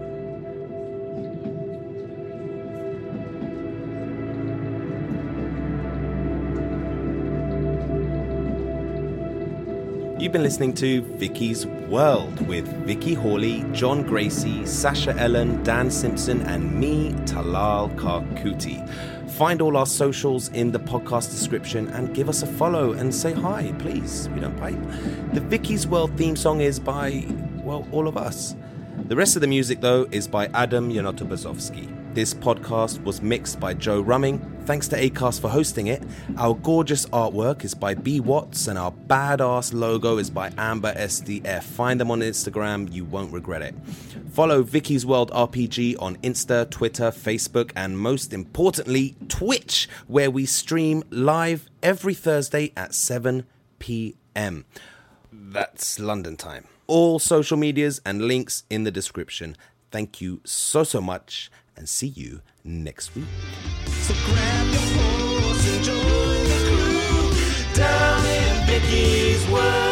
[10.22, 16.42] You've been listening to Vicky's World with Vicky Hawley, John Gracie, Sasha Ellen, Dan Simpson,
[16.42, 18.88] and me, Talal Karkuti.
[19.30, 23.32] Find all our socials in the podcast description and give us a follow and say
[23.32, 24.28] hi, please.
[24.28, 24.78] We don't bite.
[25.34, 27.26] The Vicky's World theme song is by,
[27.56, 28.54] well, all of us.
[29.08, 32.14] The rest of the music, though, is by Adam Yanotobazovsky.
[32.14, 34.51] This podcast was mixed by Joe Rumming.
[34.64, 36.05] Thanks to ACAST for hosting it.
[36.39, 41.64] Our gorgeous artwork is by B Watts, and our badass logo is by Amber SDF.
[41.64, 43.74] Find them on Instagram, you won't regret it.
[44.30, 51.02] Follow Vicky's World RPG on Insta, Twitter, Facebook, and most importantly, Twitch, where we stream
[51.10, 53.44] live every Thursday at 7
[53.80, 54.64] p.m.
[55.32, 56.66] That's London time.
[56.86, 59.56] All social medias and links in the description.
[59.90, 63.24] Thank you so, so much, and see you next week.
[63.86, 68.66] So grab your horse and join the crew down in
[69.50, 69.91] world.